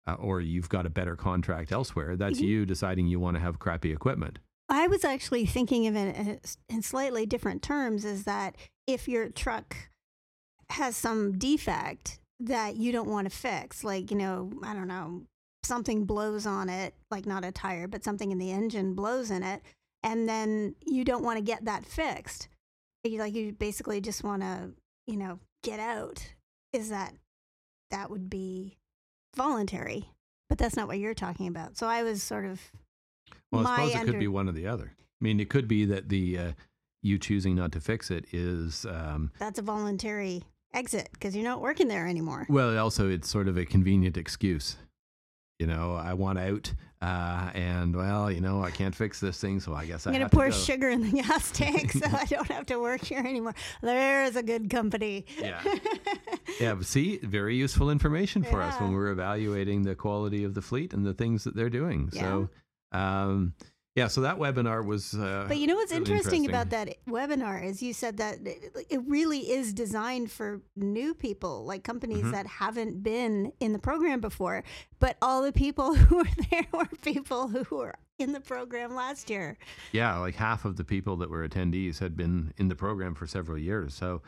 uh, 0.06 0.14
or 0.14 0.40
you've 0.40 0.68
got 0.68 0.87
a 0.87 0.90
better 0.90 1.16
contract 1.16 1.73
elsewhere. 1.73 2.16
That's 2.16 2.38
Mhm. 2.40 2.46
you 2.49 2.66
deciding 2.66 3.06
you 3.06 3.18
want 3.20 3.37
to 3.37 3.40
have 3.40 3.58
crappy 3.58 3.92
equipment. 3.92 4.38
I 4.68 4.87
was 4.87 5.04
actually 5.04 5.46
thinking 5.46 5.87
of 5.87 5.94
it 5.96 6.56
in 6.68 6.82
slightly 6.82 7.26
different 7.26 7.62
terms 7.62 8.04
is 8.04 8.25
that 8.25 8.56
if 8.87 9.08
your 9.08 9.28
truck 9.28 9.76
has 10.70 10.96
some 10.96 11.37
defect 11.38 12.18
that 12.40 12.76
you 12.76 12.90
don't 12.90 13.08
want 13.08 13.30
to 13.30 13.37
fix. 13.37 13.84
Like, 13.84 14.11
you 14.11 14.16
know, 14.16 14.50
I 14.62 14.73
don't 14.75 14.88
know, 14.88 15.23
something 15.62 16.04
blows 16.04 16.46
on 16.46 16.68
it, 16.68 16.94
like 17.11 17.26
not 17.26 17.44
a 17.44 17.52
tire, 17.52 17.87
but 17.87 18.02
something 18.04 18.30
in 18.32 18.38
the 18.38 18.50
engine 18.50 18.94
blows 18.94 19.30
in 19.30 19.42
it. 19.42 19.62
And 20.04 20.28
then 20.28 20.76
you 20.84 21.02
don't 21.02 21.25
want 21.25 21.38
to 21.38 21.42
get 21.42 21.64
that 21.64 21.84
fixed. 21.84 22.49
You 23.02 23.18
like 23.18 23.34
you 23.34 23.52
basically 23.52 24.00
just 24.00 24.23
want 24.23 24.42
to, 24.42 24.70
you 25.06 25.16
know, 25.16 25.40
get 25.62 25.80
out. 25.80 26.25
Is 26.73 26.90
that 26.90 27.14
that 27.90 28.11
would 28.11 28.30
be 28.30 28.76
voluntary? 29.34 30.11
But 30.49 30.58
that's 30.58 30.76
not 30.76 30.87
what 30.87 30.99
you're 30.99 31.14
talking 31.14 31.49
about. 31.49 31.76
So 31.76 31.87
I 31.87 32.02
was 32.02 32.23
sort 32.23 32.44
of 32.44 32.61
Well, 33.50 33.66
I 33.66 33.88
suppose 33.88 34.02
it 34.02 34.04
could 34.06 34.20
be 34.20 34.28
one 34.28 34.49
or 34.49 34.52
the 34.52 34.66
other. 34.66 34.92
I 34.96 35.25
mean, 35.25 35.40
it 35.40 35.49
could 35.49 35.66
be 35.66 35.84
that 35.87 36.11
the 36.11 36.38
uh, 36.38 36.52
you 37.02 37.18
choosing 37.18 37.54
not 37.56 37.73
to 37.73 37.80
fix 37.80 38.11
it 38.11 38.26
is 38.32 38.84
um, 38.87 39.32
that's 39.38 39.58
a 39.58 39.62
voluntary 39.62 40.42
exit 40.75 41.08
because 41.12 41.34
you're 41.34 41.44
not 41.44 41.61
working 41.61 41.88
there 41.88 42.06
anymore. 42.06 42.46
well. 42.49 42.76
Also, 42.78 43.08
it's 43.08 43.28
sort 43.28 43.49
of 43.49 43.56
a 43.56 43.64
convenient 43.64 44.16
excuse. 44.16 44.76
You 45.61 45.68
know, 45.68 45.94
I 45.94 46.14
want 46.14 46.38
out, 46.40 46.73
uh, 47.00 47.50
and 47.54 47.94
well, 47.94 48.28
you 48.30 48.40
know, 48.40 48.64
I 48.64 48.73
can't 48.73 48.94
fix 48.94 49.20
this 49.20 49.40
thing, 49.40 49.61
so 49.61 49.73
I 49.73 49.87
guess 49.87 50.04
I'm 50.04 50.12
gonna 50.12 50.25
have 50.25 50.32
to 50.32 50.37
pour 50.37 50.46
go. 50.49 50.52
sugar 50.52 50.88
in 50.88 51.02
the 51.02 51.11
gas 51.23 51.52
tank 51.52 51.92
so 51.92 52.00
I 52.06 52.25
don't 52.28 52.49
have 52.49 52.66
to 52.66 52.80
work 52.80 53.02
here 53.02 53.20
anymore. 53.20 53.54
There's 53.80 54.34
a 54.34 54.42
good 54.42 54.68
company. 54.70 55.26
Yeah. 55.38 55.62
Yeah, 56.61 56.80
see, 56.82 57.16
very 57.18 57.56
useful 57.56 57.90
information 57.90 58.44
for 58.44 58.62
us 58.62 58.78
when 58.80 58.92
we're 58.92 59.08
evaluating 59.11 59.82
the 59.82 59.96
quality 59.96 60.44
of 60.44 60.54
the 60.54 60.62
fleet 60.62 60.92
and 60.92 61.04
the 61.04 61.12
things 61.12 61.42
that 61.44 61.56
they're 61.56 61.68
doing. 61.70 62.11
So, 62.12 62.49
um, 62.92 63.54
yeah, 63.94 64.08
so 64.08 64.20
that 64.22 64.38
webinar 64.38 64.84
was. 64.84 65.14
Uh, 65.14 65.44
But 65.46 65.58
you 65.58 65.66
know 65.66 65.76
what's 65.76 65.92
really 65.92 66.00
interesting, 66.04 66.46
about 66.48 66.70
that 66.70 66.96
webinar 67.08 67.64
is 67.64 67.82
you 67.82 67.92
said 67.92 68.16
that 68.16 68.38
it 68.44 69.02
really 69.06 69.50
is 69.50 69.72
designed 69.72 70.30
for 70.32 70.62
new 70.76 71.14
people, 71.14 71.64
like 71.64 71.84
companies 71.84 72.24
Mhm. 72.24 72.32
that 72.32 72.46
haven't 72.46 73.02
been 73.02 73.52
in 73.60 73.72
the 73.72 73.78
program 73.78 74.20
before. 74.20 74.64
But 74.98 75.16
all 75.22 75.42
the 75.42 75.52
people 75.52 75.94
who 75.94 76.16
were 76.16 76.28
there 76.50 76.66
were 76.72 76.88
people 77.02 77.48
who 77.48 77.76
were 77.76 77.94
in 78.18 78.32
the 78.32 78.40
program 78.40 78.94
last 78.94 79.30
year. 79.30 79.58
Yeah, 79.92 80.16
like 80.18 80.34
half 80.34 80.64
of 80.64 80.76
the 80.76 80.84
people 80.84 81.16
that 81.18 81.30
were 81.30 81.46
attendees 81.48 81.98
had 81.98 82.16
been 82.16 82.52
in 82.56 82.68
the 82.68 82.76
program 82.76 83.14
for 83.14 83.26
several 83.26 83.58
years. 83.58 83.94
So, 83.94 84.22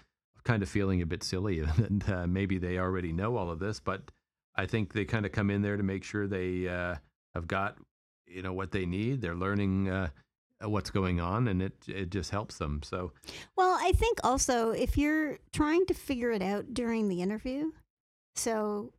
kind 0.44 0.62
of 0.62 0.68
feeling 0.68 1.02
a 1.02 1.06
bit 1.06 1.25
silly, 1.25 1.58
and 1.76 2.08
uh, 2.08 2.26
maybe 2.28 2.58
they 2.58 2.78
already 2.78 3.12
know 3.12 3.37
all 3.37 3.50
of 3.50 3.58
this, 3.58 3.80
but 3.80 4.11
I 4.54 4.66
think 4.66 4.92
they 4.92 5.04
kind 5.04 5.26
of 5.26 5.32
come 5.32 5.50
in 5.50 5.62
there 5.62 5.76
to 5.76 5.82
make 5.82 6.04
sure 6.04 6.26
they 6.28 6.68
uh, 6.68 6.96
have 7.35 7.46
got 7.49 7.78
you 8.26 8.42
know 8.42 8.52
what 8.52 8.73
they 8.73 8.87
need. 8.87 9.21
They're 9.21 9.35
learning 9.35 9.88
uh, 9.88 10.09
what's 10.62 10.90
going 10.90 11.21
on, 11.21 11.49
and 11.49 11.62
it 11.62 11.75
it 11.87 12.11
just 12.11 12.30
helps 12.30 12.59
them. 12.59 12.83
So, 12.83 13.12
Well, 13.56 13.78
I 13.80 13.92
think 13.92 14.18
also 14.25 14.71
if 14.71 14.97
you're 14.97 15.38
trying 15.52 15.87
to 15.87 15.95
figure 15.95 16.30
it 16.30 16.42
out 16.42 16.75
during 16.75 17.09
the 17.09 17.23
interview, 17.23 17.73
so 18.35 18.92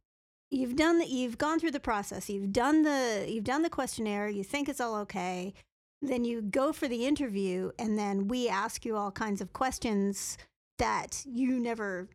you've 0.49 0.75
done 0.75 0.99
the, 0.99 1.07
you've 1.07 1.37
gone 1.37 1.59
through 1.59 1.71
the 1.71 1.79
process, 1.79 2.29
you've 2.29 2.53
done 2.53 2.83
the 2.83 3.25
you've 3.27 3.43
done 3.43 3.61
the 3.61 3.69
questionnaire, 3.69 4.29
you 4.29 4.43
think 4.43 4.69
it's 4.69 4.81
all 4.81 4.95
okay, 4.95 5.53
then 6.01 6.23
you 6.23 6.41
go 6.41 6.71
for 6.71 6.87
the 6.87 7.05
interview, 7.05 7.71
and 7.79 7.97
then 7.97 8.27
we 8.27 8.47
ask 8.47 8.85
you 8.85 8.95
all 8.95 9.11
kinds 9.11 9.41
of 9.41 9.53
questions 9.53 10.37
that 10.77 11.23
you 11.25 11.59
never, 11.59 12.07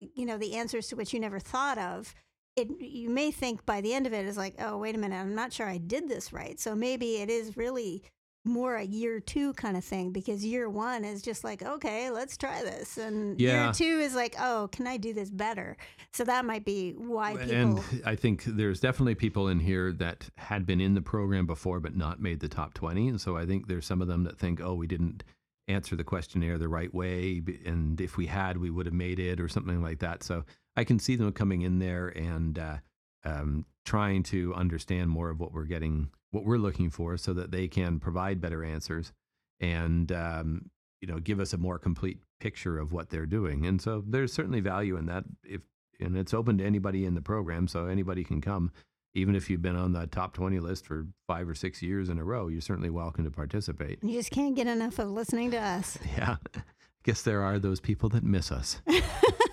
you 0.00 0.26
know, 0.26 0.36
the 0.36 0.56
answers 0.56 0.88
to 0.88 0.96
which 0.96 1.14
you 1.14 1.20
never 1.20 1.38
thought 1.38 1.78
of. 1.78 2.14
It, 2.60 2.80
you 2.80 3.10
may 3.10 3.30
think 3.30 3.64
by 3.66 3.80
the 3.80 3.94
end 3.94 4.06
of 4.06 4.12
it 4.12 4.26
is 4.26 4.36
like, 4.36 4.54
oh, 4.58 4.78
wait 4.78 4.94
a 4.94 4.98
minute, 4.98 5.16
I'm 5.16 5.34
not 5.34 5.52
sure 5.52 5.66
I 5.66 5.78
did 5.78 6.08
this 6.08 6.32
right. 6.32 6.58
So 6.60 6.74
maybe 6.74 7.16
it 7.16 7.30
is 7.30 7.56
really 7.56 8.02
more 8.44 8.76
a 8.76 8.84
year 8.84 9.20
two 9.20 9.52
kind 9.54 9.76
of 9.76 9.84
thing 9.84 10.12
because 10.12 10.44
year 10.44 10.68
one 10.68 11.04
is 11.04 11.20
just 11.20 11.44
like, 11.44 11.62
okay, 11.62 12.10
let's 12.10 12.36
try 12.36 12.62
this. 12.62 12.96
And 12.96 13.38
Yeah. 13.38 13.64
year 13.64 13.72
two 13.72 14.00
is 14.00 14.14
like, 14.14 14.34
oh, 14.40 14.68
can 14.72 14.86
I 14.86 14.96
do 14.96 15.12
this 15.12 15.30
better? 15.30 15.76
So 16.12 16.24
that 16.24 16.44
might 16.44 16.64
be 16.64 16.92
why 16.92 17.36
people. 17.36 17.54
And 17.54 18.02
I 18.04 18.16
think 18.16 18.44
there's 18.44 18.80
definitely 18.80 19.14
people 19.14 19.48
in 19.48 19.60
here 19.60 19.92
that 19.92 20.28
had 20.36 20.64
been 20.66 20.80
in 20.80 20.94
the 20.94 21.02
program 21.02 21.46
before 21.46 21.80
but 21.80 21.94
not 21.94 22.20
made 22.20 22.40
the 22.40 22.48
top 22.48 22.74
20. 22.74 23.08
And 23.08 23.20
so 23.20 23.36
I 23.36 23.44
think 23.46 23.68
there's 23.68 23.86
some 23.86 24.00
of 24.00 24.08
them 24.08 24.24
that 24.24 24.38
think, 24.38 24.60
oh, 24.60 24.74
we 24.74 24.86
didn't 24.86 25.22
answer 25.68 25.94
the 25.94 26.04
questionnaire 26.04 26.58
the 26.58 26.68
right 26.68 26.92
way. 26.92 27.42
And 27.64 28.00
if 28.00 28.16
we 28.16 28.26
had, 28.26 28.56
we 28.56 28.70
would 28.70 28.86
have 28.86 28.94
made 28.94 29.18
it 29.18 29.38
or 29.38 29.48
something 29.48 29.82
like 29.82 30.00
that. 30.00 30.22
So 30.22 30.44
I 30.76 30.84
can 30.84 30.98
see 30.98 31.16
them 31.16 31.32
coming 31.32 31.62
in 31.62 31.78
there 31.78 32.08
and 32.08 32.58
uh, 32.58 32.76
um, 33.24 33.66
trying 33.84 34.22
to 34.24 34.54
understand 34.54 35.10
more 35.10 35.30
of 35.30 35.40
what 35.40 35.52
we're 35.52 35.64
getting, 35.64 36.10
what 36.30 36.44
we're 36.44 36.58
looking 36.58 36.90
for 36.90 37.16
so 37.16 37.32
that 37.34 37.50
they 37.50 37.68
can 37.68 37.98
provide 37.98 38.40
better 38.40 38.64
answers 38.64 39.12
and, 39.60 40.10
um, 40.12 40.70
you 41.00 41.08
know, 41.08 41.18
give 41.18 41.40
us 41.40 41.52
a 41.52 41.58
more 41.58 41.78
complete 41.78 42.18
picture 42.40 42.78
of 42.78 42.92
what 42.92 43.10
they're 43.10 43.26
doing. 43.26 43.66
And 43.66 43.80
so 43.80 44.02
there's 44.06 44.32
certainly 44.32 44.60
value 44.60 44.96
in 44.96 45.06
that. 45.06 45.24
If 45.44 45.62
and 45.98 46.16
it's 46.16 46.32
open 46.32 46.56
to 46.58 46.64
anybody 46.64 47.04
in 47.04 47.14
the 47.14 47.20
program, 47.20 47.68
so 47.68 47.86
anybody 47.86 48.24
can 48.24 48.40
come. 48.40 48.72
Even 49.12 49.34
if 49.34 49.50
you've 49.50 49.60
been 49.60 49.76
on 49.76 49.92
the 49.92 50.06
top 50.06 50.32
20 50.34 50.58
list 50.60 50.86
for 50.86 51.06
five 51.26 51.48
or 51.48 51.54
six 51.54 51.82
years 51.82 52.08
in 52.08 52.16
a 52.16 52.24
row, 52.24 52.48
you're 52.48 52.60
certainly 52.60 52.90
welcome 52.90 53.24
to 53.24 53.30
participate. 53.30 53.98
you 54.02 54.14
just 54.14 54.30
can't 54.30 54.54
get 54.54 54.66
enough 54.66 54.98
of 54.98 55.10
listening 55.10 55.50
to 55.50 55.58
us. 55.58 55.98
Yeah. 56.16 56.36
I 56.54 56.60
guess 57.02 57.22
there 57.22 57.42
are 57.42 57.58
those 57.58 57.80
people 57.80 58.08
that 58.10 58.22
miss 58.22 58.52
us. 58.52 58.80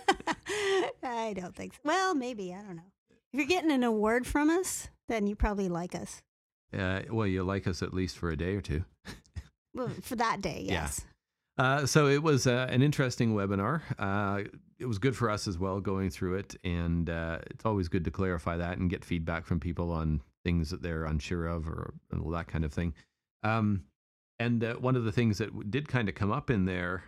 I 1.18 1.34
don't 1.34 1.56
think 1.56 1.74
so. 1.74 1.80
Well, 1.84 2.16
maybe. 2.16 2.54
I 2.54 2.62
don't 2.62 2.76
know. 2.76 2.92
If 3.34 3.40
you're 3.40 3.46
getting 3.48 3.72
an 3.72 3.84
award 3.84 4.26
from 4.28 4.50
us, 4.50 4.88
then 5.10 5.28
you 5.28 5.36
probably 5.36 5.68
like 5.70 5.96
us. 5.96 6.22
Uh, 6.78 7.02
well, 7.10 7.28
you 7.28 7.44
like 7.44 7.68
us 7.68 7.82
at 7.82 7.94
least 7.94 8.18
for 8.18 8.30
a 8.32 8.38
day 8.38 8.56
or 8.56 8.62
two. 8.62 8.84
Well, 9.74 9.92
for 10.02 10.16
that 10.16 10.42
day, 10.42 10.64
Yeah. 10.66 10.74
yes. 10.74 11.02
Uh, 11.60 11.86
so 11.86 12.08
it 12.08 12.24
was 12.24 12.48
uh, 12.48 12.66
an 12.70 12.82
interesting 12.82 13.36
webinar. 13.36 13.82
Uh, 14.00 14.44
it 14.80 14.88
was 14.88 14.98
good 14.98 15.16
for 15.16 15.30
us 15.30 15.48
as 15.48 15.60
well 15.60 15.80
going 15.80 16.10
through 16.10 16.36
it, 16.36 16.56
and 16.64 17.08
uh, 17.12 17.40
it's 17.52 17.64
always 17.64 17.88
good 17.88 18.04
to 18.06 18.12
clarify 18.12 18.58
that 18.58 18.80
and 18.80 18.90
get 18.90 19.06
feedback 19.06 19.46
from 19.46 19.60
people 19.60 19.92
on 19.92 20.22
things 20.44 20.72
that 20.72 20.82
they're 20.82 21.06
unsure 21.06 21.46
of 21.46 21.68
or 21.68 21.94
all 22.20 22.32
that 22.32 22.48
kind 22.48 22.66
of 22.66 22.74
thing. 22.74 22.96
Um, 23.44 23.84
and 24.40 24.64
uh, 24.64 24.74
one 24.76 24.96
of 24.96 25.04
the 25.04 25.12
things 25.12 25.38
that 25.38 25.70
did 25.70 25.88
kind 25.88 26.10
of 26.10 26.16
come 26.16 26.32
up 26.32 26.50
in 26.50 26.66
there 26.66 27.04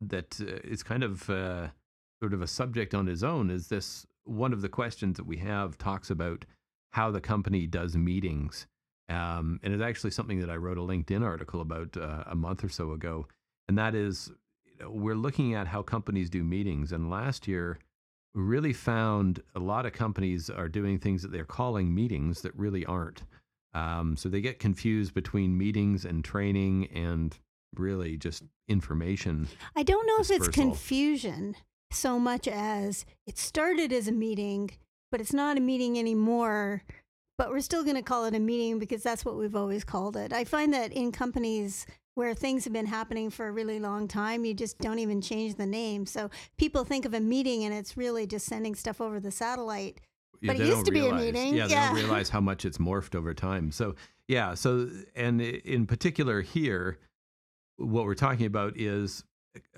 that 0.00 0.40
uh, 0.40 0.60
is 0.64 0.82
kind 0.82 1.02
of 1.04 1.28
uh, 1.28 1.66
sort 2.20 2.34
of 2.34 2.42
a 2.42 2.46
subject 2.46 2.94
on 2.94 3.06
his 3.06 3.22
own 3.22 3.50
is 3.50 3.68
this 3.68 4.06
one 4.24 4.52
of 4.52 4.62
the 4.62 4.68
questions 4.68 5.16
that 5.16 5.26
we 5.26 5.36
have 5.38 5.78
talks 5.78 6.10
about 6.10 6.44
how 6.90 7.10
the 7.10 7.20
company 7.20 7.66
does 7.66 7.96
meetings. 7.96 8.66
Um, 9.08 9.60
and 9.62 9.72
it's 9.72 9.82
actually 9.82 10.10
something 10.10 10.40
that 10.40 10.50
I 10.50 10.56
wrote 10.56 10.78
a 10.78 10.80
LinkedIn 10.80 11.22
article 11.22 11.60
about 11.60 11.96
uh, 11.96 12.24
a 12.26 12.34
month 12.34 12.64
or 12.64 12.68
so 12.68 12.92
ago. 12.92 13.28
And 13.68 13.78
that 13.78 13.94
is 13.94 14.32
you 14.64 14.84
know, 14.84 14.90
we're 14.90 15.14
looking 15.14 15.54
at 15.54 15.68
how 15.68 15.82
companies 15.82 16.30
do 16.30 16.42
meetings. 16.42 16.92
And 16.92 17.10
last 17.10 17.46
year 17.46 17.78
we 18.34 18.42
really 18.42 18.72
found 18.72 19.42
a 19.54 19.60
lot 19.60 19.86
of 19.86 19.92
companies 19.92 20.50
are 20.50 20.68
doing 20.68 20.98
things 20.98 21.22
that 21.22 21.32
they're 21.32 21.44
calling 21.44 21.94
meetings 21.94 22.42
that 22.42 22.56
really 22.56 22.84
aren't. 22.84 23.22
Um, 23.74 24.16
so 24.16 24.28
they 24.28 24.40
get 24.40 24.58
confused 24.58 25.14
between 25.14 25.56
meetings 25.56 26.04
and 26.04 26.24
training 26.24 26.88
and 26.94 27.38
really 27.76 28.16
just 28.16 28.42
information 28.68 29.48
I 29.74 29.82
don't 29.82 30.06
know 30.06 30.18
if 30.18 30.30
it's 30.30 30.48
confusion 30.48 31.56
so 31.90 32.18
much 32.18 32.48
as 32.48 33.04
it 33.26 33.38
started 33.38 33.92
as 33.92 34.08
a 34.08 34.12
meeting, 34.12 34.70
but 35.10 35.20
it's 35.20 35.32
not 35.32 35.56
a 35.56 35.60
meeting 35.60 35.98
anymore. 35.98 36.82
But 37.38 37.50
we're 37.50 37.60
still 37.60 37.84
going 37.84 37.96
to 37.96 38.02
call 38.02 38.24
it 38.24 38.34
a 38.34 38.40
meeting 38.40 38.78
because 38.78 39.02
that's 39.02 39.24
what 39.24 39.36
we've 39.36 39.56
always 39.56 39.84
called 39.84 40.16
it. 40.16 40.32
I 40.32 40.44
find 40.44 40.72
that 40.72 40.92
in 40.92 41.12
companies 41.12 41.86
where 42.14 42.32
things 42.32 42.64
have 42.64 42.72
been 42.72 42.86
happening 42.86 43.28
for 43.28 43.46
a 43.46 43.52
really 43.52 43.78
long 43.78 44.08
time, 44.08 44.46
you 44.46 44.54
just 44.54 44.78
don't 44.78 44.98
even 44.98 45.20
change 45.20 45.56
the 45.56 45.66
name. 45.66 46.06
So 46.06 46.30
people 46.56 46.82
think 46.82 47.04
of 47.04 47.12
a 47.12 47.20
meeting 47.20 47.64
and 47.64 47.74
it's 47.74 47.94
really 47.94 48.26
just 48.26 48.46
sending 48.46 48.74
stuff 48.74 49.02
over 49.02 49.20
the 49.20 49.30
satellite. 49.30 50.00
Yeah, 50.40 50.52
But 50.52 50.62
it 50.62 50.66
used 50.66 50.86
to 50.86 50.92
be 50.92 51.06
a 51.06 51.14
meeting, 51.14 51.54
Yeah, 51.54 51.66
they 51.66 51.74
don't 51.74 51.94
realize 51.94 52.30
how 52.30 52.40
much 52.40 52.64
it's 52.64 52.78
morphed 52.78 53.14
over 53.14 53.34
time. 53.34 53.70
So 53.70 53.96
yeah, 54.28 54.54
so 54.54 54.88
and 55.14 55.40
in 55.42 55.86
particular 55.86 56.40
here, 56.40 56.98
what 57.76 58.06
we're 58.06 58.14
talking 58.14 58.46
about 58.46 58.78
is 58.78 59.24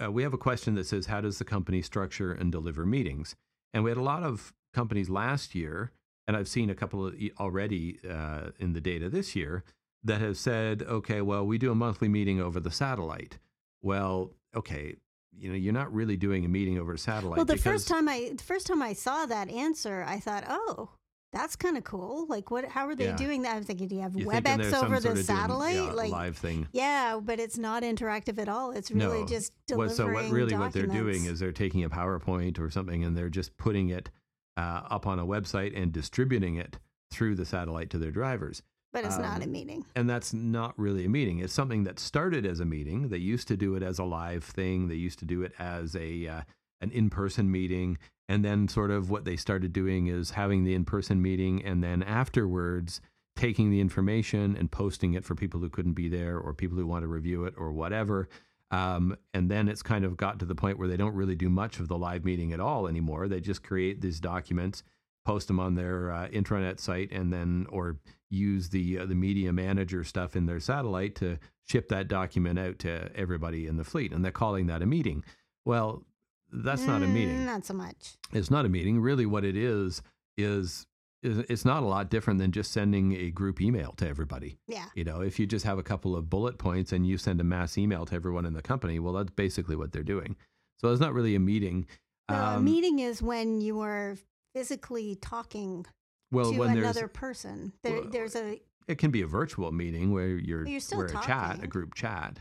uh, 0.02 0.10
we 0.10 0.22
have 0.22 0.34
a 0.34 0.38
question 0.38 0.74
that 0.74 0.86
says, 0.86 1.06
"How 1.06 1.20
does 1.20 1.38
the 1.38 1.44
company 1.44 1.82
structure 1.82 2.32
and 2.32 2.52
deliver 2.52 2.86
meetings?" 2.86 3.36
And 3.72 3.84
we 3.84 3.90
had 3.90 3.98
a 3.98 4.02
lot 4.02 4.22
of 4.22 4.52
companies 4.74 5.08
last 5.08 5.54
year, 5.54 5.92
and 6.26 6.36
I've 6.36 6.48
seen 6.48 6.70
a 6.70 6.74
couple 6.74 7.10
already 7.38 7.98
uh, 8.08 8.50
in 8.58 8.72
the 8.72 8.80
data 8.80 9.08
this 9.08 9.36
year 9.36 9.64
that 10.04 10.20
have 10.20 10.36
said, 10.36 10.82
"Okay, 10.82 11.20
well, 11.20 11.46
we 11.46 11.58
do 11.58 11.70
a 11.70 11.74
monthly 11.74 12.08
meeting 12.08 12.40
over 12.40 12.60
the 12.60 12.70
satellite." 12.70 13.38
Well, 13.82 14.32
okay. 14.54 14.96
You 15.36 15.50
know, 15.50 15.54
you're 15.54 15.72
not 15.72 15.92
really 15.94 16.16
doing 16.16 16.44
a 16.44 16.48
meeting 16.48 16.78
over 16.78 16.92
a 16.94 16.98
satellite. 16.98 17.36
well, 17.36 17.44
the 17.44 17.56
first 17.56 17.86
time 17.86 18.08
I 18.08 18.32
the 18.36 18.42
first 18.42 18.66
time 18.66 18.82
I 18.82 18.92
saw 18.92 19.24
that 19.26 19.48
answer, 19.48 20.04
I 20.06 20.18
thought, 20.18 20.44
oh. 20.48 20.90
That's 21.32 21.56
kind 21.56 21.76
of 21.76 21.84
cool. 21.84 22.26
Like, 22.26 22.50
what? 22.50 22.64
How 22.64 22.86
are 22.86 22.94
they 22.94 23.06
Yeah. 23.06 23.16
doing 23.16 23.42
that? 23.42 23.56
I'm 23.56 23.62
thinking, 23.64 23.88
do 23.88 23.96
you 23.96 24.00
have 24.00 24.16
you're 24.16 24.26
WebEx 24.30 24.72
over 24.72 24.98
the 24.98 25.10
of 25.10 25.14
doing, 25.14 25.24
satellite? 25.24 25.74
yeah, 25.74 25.92
like, 25.92 26.10
live 26.10 26.38
thing. 26.38 26.66
Yeah, 26.72 27.20
but 27.22 27.38
it's 27.38 27.58
not 27.58 27.82
interactive 27.82 28.38
at 28.38 28.48
all. 28.48 28.70
It's 28.70 28.90
really 28.90 29.20
No. 29.20 29.26
just 29.26 29.52
Well, 29.68 29.88
delivering 29.88 29.96
so 29.96 30.06
what 30.12 30.30
really 30.30 30.56
what 30.56 30.72
they're 30.72 30.86
doing 30.86 31.26
is 31.26 31.38
they're 31.38 31.52
taking 31.52 31.84
a 31.84 31.90
PowerPoint 31.90 32.58
or 32.58 32.70
something 32.70 33.04
and 33.04 33.14
they're 33.16 33.28
just 33.28 33.56
putting 33.58 33.90
it 33.90 34.10
uh, 34.56 34.82
up 34.90 35.06
on 35.06 35.18
a 35.18 35.26
website 35.26 35.76
and 35.80 35.92
distributing 35.92 36.56
it 36.56 36.78
through 37.12 37.34
the 37.36 37.44
satellite 37.44 37.90
to 37.90 37.98
their 37.98 38.10
drivers. 38.10 38.62
but 38.90 39.04
it's 39.04 39.18
not 39.18 39.36
um, 39.36 39.42
a 39.42 39.46
meeting. 39.46 39.84
And 39.94 40.08
that's 40.08 40.32
not 40.32 40.76
really 40.78 41.04
a 41.04 41.08
meeting. 41.10 41.38
It's 41.40 41.52
something 41.52 41.84
that 41.84 41.98
started 41.98 42.46
as 42.46 42.58
a 42.58 42.64
meeting. 42.64 43.10
They 43.10 43.18
used 43.18 43.46
to 43.48 43.56
do 43.56 43.74
it 43.74 43.82
as 43.82 43.98
a 43.98 44.04
live 44.04 44.42
thing. 44.42 44.88
They 44.88 44.94
used 44.96 45.18
to 45.18 45.26
do 45.26 45.42
it 45.42 45.52
as 45.58 45.94
a 45.94 46.26
uh, 46.26 46.40
an 46.80 46.90
in-person 46.90 47.50
meeting, 47.52 47.98
And 48.28 48.44
then, 48.44 48.68
sort 48.68 48.90
of, 48.90 49.10
what 49.10 49.24
they 49.24 49.36
started 49.36 49.72
doing 49.72 50.08
is 50.08 50.32
having 50.32 50.64
the 50.64 50.74
in 50.74 50.84
person 50.84 51.22
meeting 51.22 51.64
and 51.64 51.82
then 51.82 52.02
afterwards 52.02 53.00
taking 53.36 53.70
the 53.70 53.80
information 53.80 54.56
and 54.56 54.70
posting 54.70 55.14
it 55.14 55.24
for 55.24 55.34
people 55.34 55.60
who 55.60 55.70
couldn't 55.70 55.92
be 55.92 56.08
there 56.08 56.38
or 56.38 56.52
people 56.52 56.76
who 56.76 56.86
want 56.86 57.04
to 57.04 57.06
review 57.08 57.44
it 57.44 57.54
or 57.56 57.72
whatever. 57.72 58.28
Um, 58.70 59.16
and 59.32 59.50
then 59.50 59.68
it's 59.68 59.82
kind 59.82 60.04
of 60.04 60.16
got 60.16 60.40
to 60.40 60.44
the 60.44 60.54
point 60.54 60.78
where 60.78 60.88
they 60.88 60.96
don't 60.96 61.14
really 61.14 61.36
do 61.36 61.48
much 61.48 61.78
of 61.78 61.88
the 61.88 61.96
live 61.96 62.24
meeting 62.24 62.52
at 62.52 62.60
all 62.60 62.86
anymore. 62.86 63.28
They 63.28 63.40
just 63.40 63.62
create 63.62 64.00
these 64.00 64.20
documents, 64.20 64.82
post 65.24 65.46
them 65.46 65.60
on 65.60 65.74
their 65.74 66.12
uh, 66.12 66.28
intranet 66.28 66.80
site, 66.80 67.12
and 67.12 67.32
then 67.32 67.66
or 67.70 67.98
use 68.28 68.68
the 68.68 68.98
uh, 68.98 69.06
the 69.06 69.14
media 69.14 69.52
manager 69.52 70.04
stuff 70.04 70.36
in 70.36 70.46
their 70.46 70.60
satellite 70.60 71.14
to 71.16 71.38
ship 71.64 71.88
that 71.88 72.08
document 72.08 72.58
out 72.58 72.78
to 72.80 73.08
everybody 73.14 73.66
in 73.66 73.76
the 73.76 73.84
fleet. 73.84 74.12
And 74.12 74.24
they're 74.24 74.32
calling 74.32 74.66
that 74.66 74.82
a 74.82 74.86
meeting. 74.86 75.24
Well, 75.64 76.04
that's 76.52 76.82
not 76.82 77.02
a 77.02 77.06
meeting. 77.06 77.38
Mm, 77.40 77.46
Not 77.46 77.64
so 77.64 77.74
much. 77.74 78.16
It's 78.32 78.50
not 78.50 78.64
a 78.64 78.68
meeting. 78.68 79.00
Really, 79.00 79.26
what 79.26 79.44
it 79.44 79.56
is 79.56 80.02
is 80.36 80.86
it's 81.22 81.64
not 81.64 81.82
a 81.82 81.86
lot 81.86 82.10
different 82.10 82.38
than 82.38 82.52
just 82.52 82.70
sending 82.72 83.12
a 83.16 83.30
group 83.30 83.60
email 83.60 83.92
to 83.96 84.08
everybody. 84.08 84.56
Yeah. 84.68 84.84
You 84.94 85.02
know, 85.04 85.20
if 85.20 85.38
you 85.40 85.46
just 85.46 85.64
have 85.64 85.76
a 85.78 85.82
couple 85.82 86.14
of 86.14 86.30
bullet 86.30 86.58
points 86.58 86.92
and 86.92 87.04
you 87.06 87.18
send 87.18 87.40
a 87.40 87.44
mass 87.44 87.76
email 87.76 88.06
to 88.06 88.14
everyone 88.14 88.46
in 88.46 88.52
the 88.52 88.62
company, 88.62 89.00
well, 89.00 89.14
that's 89.14 89.30
basically 89.30 89.74
what 89.74 89.90
they're 89.92 90.04
doing. 90.04 90.36
So 90.80 90.92
it's 90.92 91.00
not 91.00 91.12
really 91.14 91.34
a 91.34 91.40
meeting. 91.40 91.86
No, 92.30 92.36
a 92.36 92.56
Um, 92.56 92.64
meeting 92.64 93.00
is 93.00 93.20
when 93.20 93.60
you 93.60 93.80
are 93.80 94.16
physically 94.54 95.16
talking 95.16 95.86
well, 96.30 96.52
to 96.52 96.62
another 96.62 97.08
person. 97.08 97.72
There, 97.82 98.00
Well, 98.00 98.10
there's 98.10 98.36
a. 98.36 98.60
it 98.86 98.98
can 98.98 99.10
be 99.10 99.22
a 99.22 99.26
virtual 99.26 99.72
meeting 99.72 100.12
where 100.12 100.28
you're, 100.38 100.66
You're 100.68 100.78
still 100.80 100.98
where 100.98 101.06
a 101.08 101.22
chat, 101.24 101.62
a 101.64 101.66
group 101.66 101.94
chat. 101.94 102.38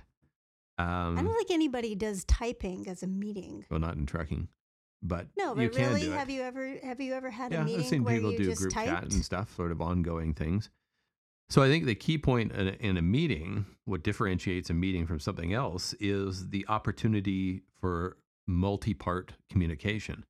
I 0.77 1.07
Um, 1.07 1.15
don't 1.15 1.35
think 1.35 1.51
anybody 1.51 1.95
does 1.95 2.23
typing 2.25 2.87
as 2.87 3.01
a 3.03 3.07
meeting. 3.07 3.65
well, 3.69 3.79
not 3.79 3.95
in 3.95 4.05
trucking, 4.05 4.47
but 5.01 5.27
No, 5.37 5.55
you 5.55 5.69
but 5.69 5.77
really, 5.77 6.09
have 6.09 6.29
you 6.29 6.41
ever 6.41 6.77
have 6.83 7.01
you 7.01 7.13
ever 7.13 7.29
had 7.31 7.51
yeah, 7.51 7.61
a 7.61 7.65
meeting 7.65 7.81
I've 7.81 7.87
seen 7.87 8.03
where 8.03 8.15
people 8.15 8.31
you 8.33 8.37
do 8.37 8.43
just 8.45 8.61
group 8.61 8.73
typed? 8.73 8.89
chat 8.89 9.03
and 9.03 9.25
stuff, 9.25 9.55
sort 9.55 9.71
of 9.71 9.81
ongoing 9.81 10.33
things. 10.33 10.69
So 11.49 11.63
I 11.63 11.69
think 11.69 11.85
the 11.85 11.95
key 11.95 12.17
point 12.17 12.51
in 12.51 12.67
a, 12.67 12.71
in 12.71 12.97
a 12.97 13.01
meeting, 13.01 13.65
what 13.85 14.03
differentiates 14.03 14.69
a 14.69 14.73
meeting 14.73 15.07
from 15.07 15.19
something 15.19 15.53
else, 15.53 15.93
is 15.99 16.49
the 16.49 16.65
opportunity 16.67 17.61
for 17.79 18.17
multi-part 18.47 19.33
communication. 19.49 20.25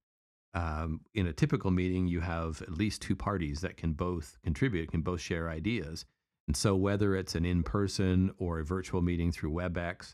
Um, 0.54 1.02
in 1.14 1.28
a 1.28 1.34
typical 1.34 1.72
meeting, 1.72 2.08
you 2.08 2.22
have 2.22 2.62
at 2.62 2.72
least 2.72 3.02
two 3.02 3.16
parties 3.16 3.62
that 3.62 3.78
can 3.78 3.94
both 3.94 4.38
contribute, 4.44 4.92
can 4.92 5.02
both 5.02 5.20
share 5.22 5.50
ideas. 5.50 6.06
And 6.48 6.56
so, 6.56 6.76
whether 6.76 7.16
it's 7.16 7.36
an 7.36 7.46
in 7.46 7.64
person 7.64 8.32
or 8.38 8.60
a 8.60 8.64
virtual 8.66 9.02
meeting 9.02 9.32
through 9.32 9.52
WebEx 9.52 10.14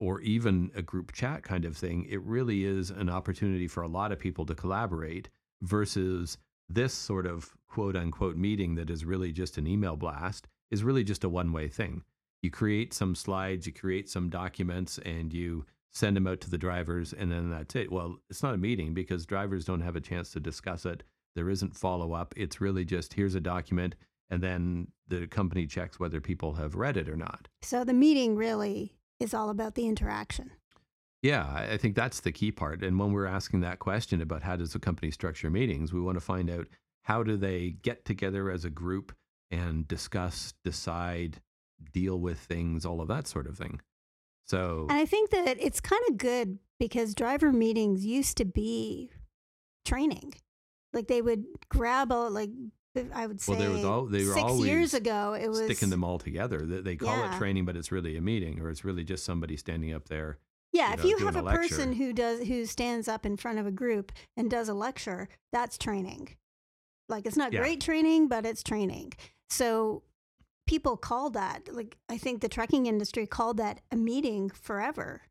or 0.00 0.20
even 0.20 0.70
a 0.74 0.82
group 0.82 1.12
chat 1.12 1.42
kind 1.42 1.64
of 1.64 1.76
thing, 1.76 2.06
it 2.08 2.22
really 2.22 2.64
is 2.64 2.90
an 2.90 3.08
opportunity 3.08 3.66
for 3.66 3.82
a 3.82 3.88
lot 3.88 4.12
of 4.12 4.18
people 4.18 4.46
to 4.46 4.54
collaborate 4.54 5.28
versus 5.62 6.38
this 6.68 6.92
sort 6.94 7.26
of 7.26 7.56
quote 7.66 7.96
unquote 7.96 8.36
meeting 8.36 8.74
that 8.76 8.90
is 8.90 9.04
really 9.04 9.32
just 9.32 9.58
an 9.58 9.66
email 9.66 9.96
blast 9.96 10.46
is 10.70 10.84
really 10.84 11.04
just 11.04 11.24
a 11.24 11.28
one 11.28 11.52
way 11.52 11.68
thing. 11.68 12.02
You 12.42 12.50
create 12.50 12.94
some 12.94 13.14
slides, 13.14 13.66
you 13.66 13.72
create 13.72 14.08
some 14.08 14.30
documents, 14.30 14.98
and 14.98 15.32
you 15.32 15.64
send 15.92 16.16
them 16.16 16.26
out 16.26 16.40
to 16.42 16.50
the 16.50 16.58
drivers, 16.58 17.12
and 17.12 17.32
then 17.32 17.50
that's 17.50 17.74
it. 17.74 17.90
Well, 17.90 18.18
it's 18.30 18.42
not 18.42 18.54
a 18.54 18.58
meeting 18.58 18.94
because 18.94 19.26
drivers 19.26 19.64
don't 19.64 19.80
have 19.80 19.96
a 19.96 20.00
chance 20.00 20.30
to 20.32 20.40
discuss 20.40 20.86
it. 20.86 21.02
There 21.34 21.50
isn't 21.50 21.76
follow 21.76 22.12
up. 22.12 22.34
It's 22.36 22.60
really 22.60 22.84
just 22.84 23.14
here's 23.14 23.34
a 23.34 23.40
document, 23.40 23.96
and 24.30 24.42
then 24.42 24.88
the 25.08 25.26
company 25.26 25.66
checks 25.66 25.98
whether 25.98 26.20
people 26.20 26.52
have 26.54 26.76
read 26.76 26.96
it 26.96 27.08
or 27.08 27.16
not. 27.16 27.48
So 27.62 27.82
the 27.82 27.94
meeting 27.94 28.36
really 28.36 28.97
is 29.20 29.34
all 29.34 29.50
about 29.50 29.74
the 29.74 29.86
interaction. 29.86 30.52
Yeah, 31.22 31.46
I 31.52 31.76
think 31.76 31.96
that's 31.96 32.20
the 32.20 32.30
key 32.30 32.52
part. 32.52 32.84
And 32.84 32.98
when 32.98 33.12
we're 33.12 33.26
asking 33.26 33.60
that 33.60 33.80
question 33.80 34.22
about 34.22 34.42
how 34.42 34.54
does 34.56 34.74
a 34.74 34.78
company 34.78 35.10
structure 35.10 35.50
meetings, 35.50 35.92
we 35.92 36.00
want 36.00 36.16
to 36.16 36.24
find 36.24 36.48
out 36.48 36.68
how 37.02 37.22
do 37.22 37.36
they 37.36 37.70
get 37.82 38.04
together 38.04 38.50
as 38.50 38.64
a 38.64 38.70
group 38.70 39.12
and 39.50 39.88
discuss, 39.88 40.54
decide, 40.64 41.40
deal 41.92 42.20
with 42.20 42.38
things, 42.38 42.84
all 42.84 43.00
of 43.00 43.08
that 43.08 43.26
sort 43.26 43.48
of 43.48 43.56
thing. 43.56 43.80
So 44.44 44.86
And 44.88 44.98
I 44.98 45.06
think 45.06 45.30
that 45.30 45.56
it's 45.60 45.80
kind 45.80 46.02
of 46.08 46.18
good 46.18 46.58
because 46.78 47.14
driver 47.14 47.52
meetings 47.52 48.04
used 48.04 48.36
to 48.36 48.44
be 48.44 49.10
training. 49.84 50.34
Like 50.92 51.08
they 51.08 51.20
would 51.20 51.44
grab 51.68 52.12
a 52.12 52.28
like 52.28 52.50
I 53.14 53.26
would 53.26 53.40
say 53.40 53.52
Well, 53.52 53.60
there 53.60 53.70
was 53.70 53.84
al- 53.84 54.06
they 54.06 54.24
were 54.24 54.34
six 54.34 54.52
years 54.64 54.94
ago 54.94 55.34
it 55.34 55.48
was 55.48 55.58
sticking 55.60 55.90
them 55.90 56.02
all 56.02 56.18
together. 56.18 56.60
They, 56.66 56.80
they 56.80 56.96
call 56.96 57.16
Yeah. 57.16 57.34
it 57.34 57.38
training, 57.38 57.64
but 57.64 57.76
it's 57.76 57.92
really 57.92 58.16
a 58.16 58.20
meeting, 58.20 58.60
or 58.60 58.70
it's 58.70 58.84
really 58.84 59.04
just 59.04 59.24
somebody 59.24 59.56
standing 59.56 59.92
up 59.92 60.08
there. 60.08 60.38
Yeah, 60.72 60.88
you 60.88 60.94
if 60.94 60.98
know, 61.02 61.08
you 61.10 61.18
have 61.26 61.36
a 61.36 61.44
a 61.44 61.50
person 61.50 61.92
who 61.94 62.12
does 62.12 62.46
who 62.46 62.66
stands 62.66 63.06
up 63.08 63.24
in 63.24 63.36
front 63.36 63.58
of 63.58 63.66
a 63.66 63.70
group 63.70 64.12
and 64.36 64.50
does 64.50 64.68
a 64.68 64.74
lecture, 64.74 65.28
that's 65.52 65.78
training. 65.78 66.36
Like 67.08 67.24
it's 67.26 67.36
not 67.36 67.52
Yeah. 67.52 67.60
great 67.60 67.80
training, 67.80 68.28
but 68.28 68.44
it's 68.44 68.62
training. 68.62 69.12
So 69.50 70.02
people 70.66 70.96
call 70.96 71.30
that 71.30 71.72
like 71.74 71.96
I 72.08 72.18
think 72.18 72.40
the 72.40 72.48
trucking 72.48 72.86
industry 72.86 73.26
called 73.26 73.56
that 73.58 73.80
a 73.90 73.96
meeting 73.96 74.50
forever. 74.50 75.22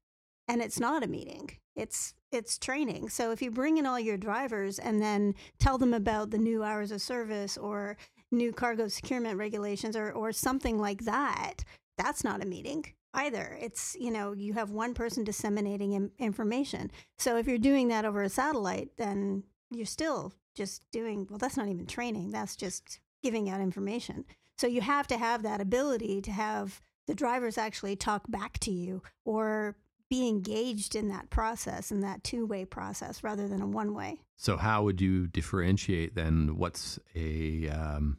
And 0.47 0.61
it's 0.61 0.79
not 0.79 1.03
a 1.03 1.07
meeting. 1.07 1.51
It's 1.77 2.13
it's 2.31 2.57
training. 2.57 3.07
So 3.09 3.31
if 3.31 3.41
you 3.41 3.51
bring 3.51 3.77
in 3.77 3.85
all 3.85 3.99
your 3.99 4.17
drivers 4.17 4.79
and 4.79 5.01
then 5.01 5.35
tell 5.59 5.77
them 5.77 5.93
about 5.93 6.31
the 6.31 6.37
new 6.37 6.63
hours 6.63 6.91
of 6.91 7.01
service 7.01 7.57
or 7.57 7.95
new 8.31 8.51
cargo 8.51 8.89
securement 8.89 9.37
regulations 9.37 9.95
or 9.95 10.11
or 10.11 10.33
something 10.33 10.77
like 10.79 11.05
that, 11.05 11.63
that's 11.97 12.23
not 12.23 12.43
a 12.43 12.47
meeting 12.47 12.83
either. 13.13 13.57
It's, 13.59 13.95
you 13.99 14.11
know, 14.11 14.33
you 14.33 14.53
have 14.53 14.69
one 14.69 14.93
person 14.93 15.23
disseminating 15.23 15.93
Im- 15.93 16.11
information. 16.19 16.91
So 17.17 17.37
if 17.37 17.47
you're 17.47 17.57
doing 17.57 17.87
that 17.87 18.05
over 18.05 18.21
a 18.21 18.29
satellite, 18.29 18.89
then 18.97 19.43
you're 19.71 19.85
still 19.85 20.33
just 20.55 20.83
doing, 20.91 21.27
well, 21.29 21.39
that's 21.39 21.57
not 21.57 21.67
even 21.67 21.85
training, 21.85 22.31
that's 22.31 22.55
just 22.55 22.99
giving 23.23 23.49
out 23.49 23.61
information. 23.61 24.25
So 24.57 24.67
you 24.67 24.81
have 24.81 25.07
to 25.07 25.17
have 25.17 25.43
that 25.43 25.61
ability 25.61 26.21
to 26.21 26.31
have 26.31 26.81
the 27.07 27.15
drivers 27.15 27.57
actually 27.57 27.95
talk 27.95 28.23
back 28.29 28.59
to 28.59 28.71
you 28.71 29.01
or 29.25 29.75
be 30.09 30.27
engaged 30.27 30.95
in 30.95 31.09
that 31.09 31.29
process, 31.29 31.91
in 31.91 32.01
that 32.01 32.23
two 32.23 32.45
way 32.45 32.65
process 32.65 33.23
rather 33.23 33.47
than 33.47 33.61
a 33.61 33.67
one 33.67 33.93
way. 33.93 34.19
So 34.37 34.57
how 34.57 34.83
would 34.83 35.01
you 35.01 35.27
differentiate 35.27 36.15
then? 36.15 36.57
What's 36.57 36.99
a 37.15 37.69
um, 37.69 38.17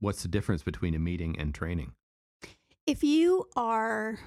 what's 0.00 0.22
the 0.22 0.28
difference 0.28 0.62
between 0.62 0.94
a 0.94 0.98
meeting 0.98 1.38
and 1.38 1.54
training? 1.54 1.92
if 2.88 3.04
you 3.04 3.46
are 3.54 4.18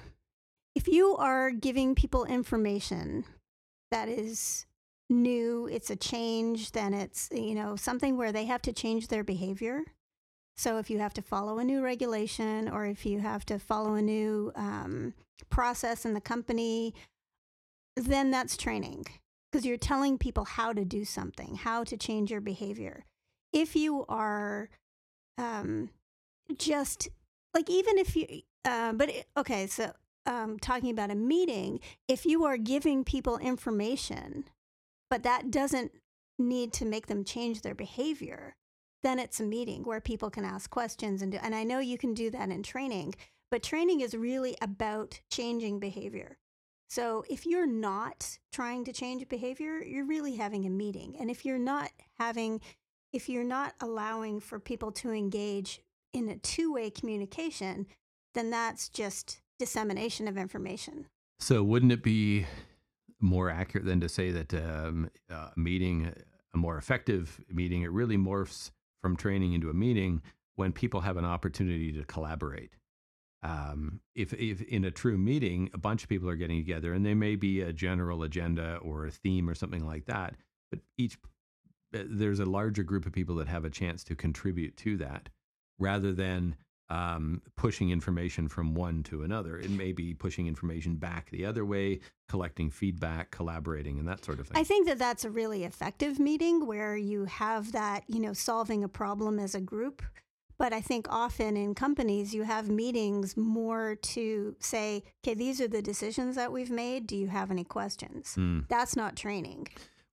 if 0.76 0.86
you 0.86 1.16
are 1.16 1.50
giving 1.50 1.96
people 1.96 2.24
information 2.24 3.24
that 3.90 4.08
is 4.08 4.66
new 5.10 5.66
it's 5.66 5.90
a 5.90 5.96
change 5.96 6.70
then 6.70 6.94
it's 6.94 7.28
you 7.32 7.56
know 7.56 7.74
something 7.74 8.16
where 8.16 8.30
they 8.30 8.44
have 8.44 8.62
to 8.62 8.72
change 8.72 9.08
their 9.08 9.24
behavior 9.24 9.82
so 10.56 10.78
if 10.78 10.90
you 10.90 11.00
have 11.00 11.12
to 11.12 11.20
follow 11.20 11.58
a 11.58 11.64
new 11.64 11.82
regulation 11.82 12.68
or 12.68 12.86
if 12.86 13.04
you 13.04 13.18
have 13.18 13.44
to 13.44 13.58
follow 13.58 13.94
a 13.94 14.02
new 14.02 14.52
um, 14.54 15.12
process 15.50 16.04
in 16.04 16.14
the 16.14 16.20
company 16.20 16.94
then 17.96 18.30
that's 18.30 18.56
training 18.56 19.04
because 19.50 19.66
you're 19.66 19.76
telling 19.76 20.16
people 20.16 20.44
how 20.44 20.72
to 20.72 20.84
do 20.84 21.04
something 21.04 21.56
how 21.56 21.84
to 21.84 21.96
change 21.96 22.30
your 22.30 22.40
behavior. 22.40 23.04
If 23.52 23.76
you 23.76 24.06
are 24.08 24.70
um, 25.36 25.90
just 26.56 27.08
like 27.54 27.68
even 27.68 27.98
if 27.98 28.16
you 28.16 28.26
uh, 28.64 28.92
but 28.92 29.10
it, 29.10 29.26
okay 29.36 29.66
so 29.66 29.92
um, 30.26 30.58
talking 30.58 30.90
about 30.90 31.10
a 31.10 31.14
meeting 31.14 31.80
if 32.08 32.24
you 32.24 32.44
are 32.44 32.56
giving 32.56 33.04
people 33.04 33.38
information 33.38 34.44
but 35.10 35.22
that 35.24 35.50
doesn't 35.50 35.92
need 36.38 36.72
to 36.72 36.84
make 36.84 37.06
them 37.06 37.24
change 37.24 37.62
their 37.62 37.74
behavior 37.74 38.54
then 39.02 39.18
it's 39.18 39.40
a 39.40 39.44
meeting 39.44 39.82
where 39.82 40.00
people 40.00 40.30
can 40.30 40.44
ask 40.44 40.70
questions 40.70 41.22
and 41.22 41.32
do, 41.32 41.38
and 41.42 41.54
i 41.54 41.64
know 41.64 41.80
you 41.80 41.98
can 41.98 42.14
do 42.14 42.30
that 42.30 42.50
in 42.50 42.62
training 42.62 43.14
but 43.52 43.62
training 43.62 44.00
is 44.00 44.14
really 44.14 44.56
about 44.62 45.20
changing 45.30 45.78
behavior. 45.78 46.38
So 46.88 47.22
if 47.28 47.44
you're 47.44 47.66
not 47.66 48.38
trying 48.50 48.82
to 48.86 48.94
change 48.94 49.28
behavior 49.28 49.82
you're 49.84 50.06
really 50.06 50.36
having 50.36 50.64
a 50.64 50.70
meeting. 50.70 51.16
And 51.20 51.30
if 51.30 51.44
you're 51.44 51.58
not 51.58 51.90
having 52.18 52.62
if 53.12 53.28
you're 53.28 53.44
not 53.44 53.74
allowing 53.82 54.40
for 54.40 54.58
people 54.58 54.90
to 54.92 55.12
engage 55.12 55.82
in 56.14 56.30
a 56.30 56.36
two-way 56.36 56.88
communication 56.88 57.86
then 58.32 58.48
that's 58.48 58.88
just 58.88 59.42
dissemination 59.58 60.26
of 60.26 60.38
information. 60.38 61.04
So 61.38 61.62
wouldn't 61.62 61.92
it 61.92 62.02
be 62.02 62.46
more 63.20 63.50
accurate 63.50 63.84
than 63.84 64.00
to 64.00 64.08
say 64.08 64.30
that 64.30 64.54
um, 64.54 65.10
a 65.28 65.50
meeting, 65.56 66.10
a 66.54 66.56
more 66.56 66.78
effective 66.78 67.38
meeting, 67.50 67.82
it 67.82 67.92
really 67.92 68.16
morphs 68.16 68.70
from 69.02 69.14
training 69.14 69.52
into 69.52 69.68
a 69.68 69.74
meeting 69.74 70.22
when 70.56 70.72
people 70.72 71.02
have 71.02 71.18
an 71.18 71.26
opportunity 71.26 71.92
to 71.92 72.04
collaborate. 72.04 72.72
Um, 73.42 74.00
if, 74.14 74.32
if 74.34 74.62
in 74.62 74.84
a 74.84 74.90
true 74.90 75.18
meeting, 75.18 75.70
a 75.74 75.78
bunch 75.78 76.04
of 76.04 76.08
people 76.08 76.28
are 76.28 76.36
getting 76.36 76.58
together 76.58 76.92
and 76.92 77.04
there 77.04 77.16
may 77.16 77.34
be 77.34 77.60
a 77.60 77.72
general 77.72 78.22
agenda 78.22 78.76
or 78.76 79.06
a 79.06 79.10
theme 79.10 79.50
or 79.50 79.54
something 79.54 79.84
like 79.84 80.06
that, 80.06 80.36
but 80.70 80.80
each 80.96 81.18
uh, 81.94 82.04
there's 82.08 82.38
a 82.38 82.44
larger 82.44 82.82
group 82.82 83.04
of 83.04 83.12
people 83.12 83.34
that 83.36 83.48
have 83.48 83.64
a 83.64 83.70
chance 83.70 84.04
to 84.04 84.14
contribute 84.14 84.76
to 84.76 84.96
that 84.98 85.28
rather 85.78 86.12
than 86.12 86.56
um, 86.92 87.40
pushing 87.56 87.90
information 87.90 88.48
from 88.48 88.74
one 88.74 89.02
to 89.04 89.22
another. 89.22 89.56
It 89.56 89.70
may 89.70 89.92
be 89.92 90.12
pushing 90.12 90.46
information 90.46 90.96
back 90.96 91.30
the 91.30 91.46
other 91.46 91.64
way, 91.64 92.00
collecting 92.28 92.70
feedback, 92.70 93.30
collaborating, 93.30 93.98
and 93.98 94.06
that 94.08 94.24
sort 94.24 94.40
of 94.40 94.48
thing. 94.48 94.58
I 94.58 94.64
think 94.64 94.86
that 94.88 94.98
that's 94.98 95.24
a 95.24 95.30
really 95.30 95.64
effective 95.64 96.18
meeting 96.18 96.66
where 96.66 96.94
you 96.96 97.24
have 97.24 97.72
that, 97.72 98.04
you 98.08 98.20
know, 98.20 98.34
solving 98.34 98.84
a 98.84 98.88
problem 98.88 99.38
as 99.38 99.54
a 99.54 99.60
group. 99.60 100.02
But 100.62 100.72
I 100.72 100.80
think 100.80 101.08
often 101.10 101.56
in 101.56 101.74
companies, 101.74 102.32
you 102.32 102.44
have 102.44 102.68
meetings 102.68 103.36
more 103.36 103.96
to 103.96 104.54
say, 104.60 105.02
okay, 105.20 105.34
these 105.34 105.60
are 105.60 105.66
the 105.66 105.82
decisions 105.82 106.36
that 106.36 106.52
we've 106.52 106.70
made. 106.70 107.08
Do 107.08 107.16
you 107.16 107.26
have 107.26 107.50
any 107.50 107.64
questions? 107.64 108.36
Mm. 108.38 108.68
That's 108.68 108.94
not 108.94 109.16
training. 109.16 109.66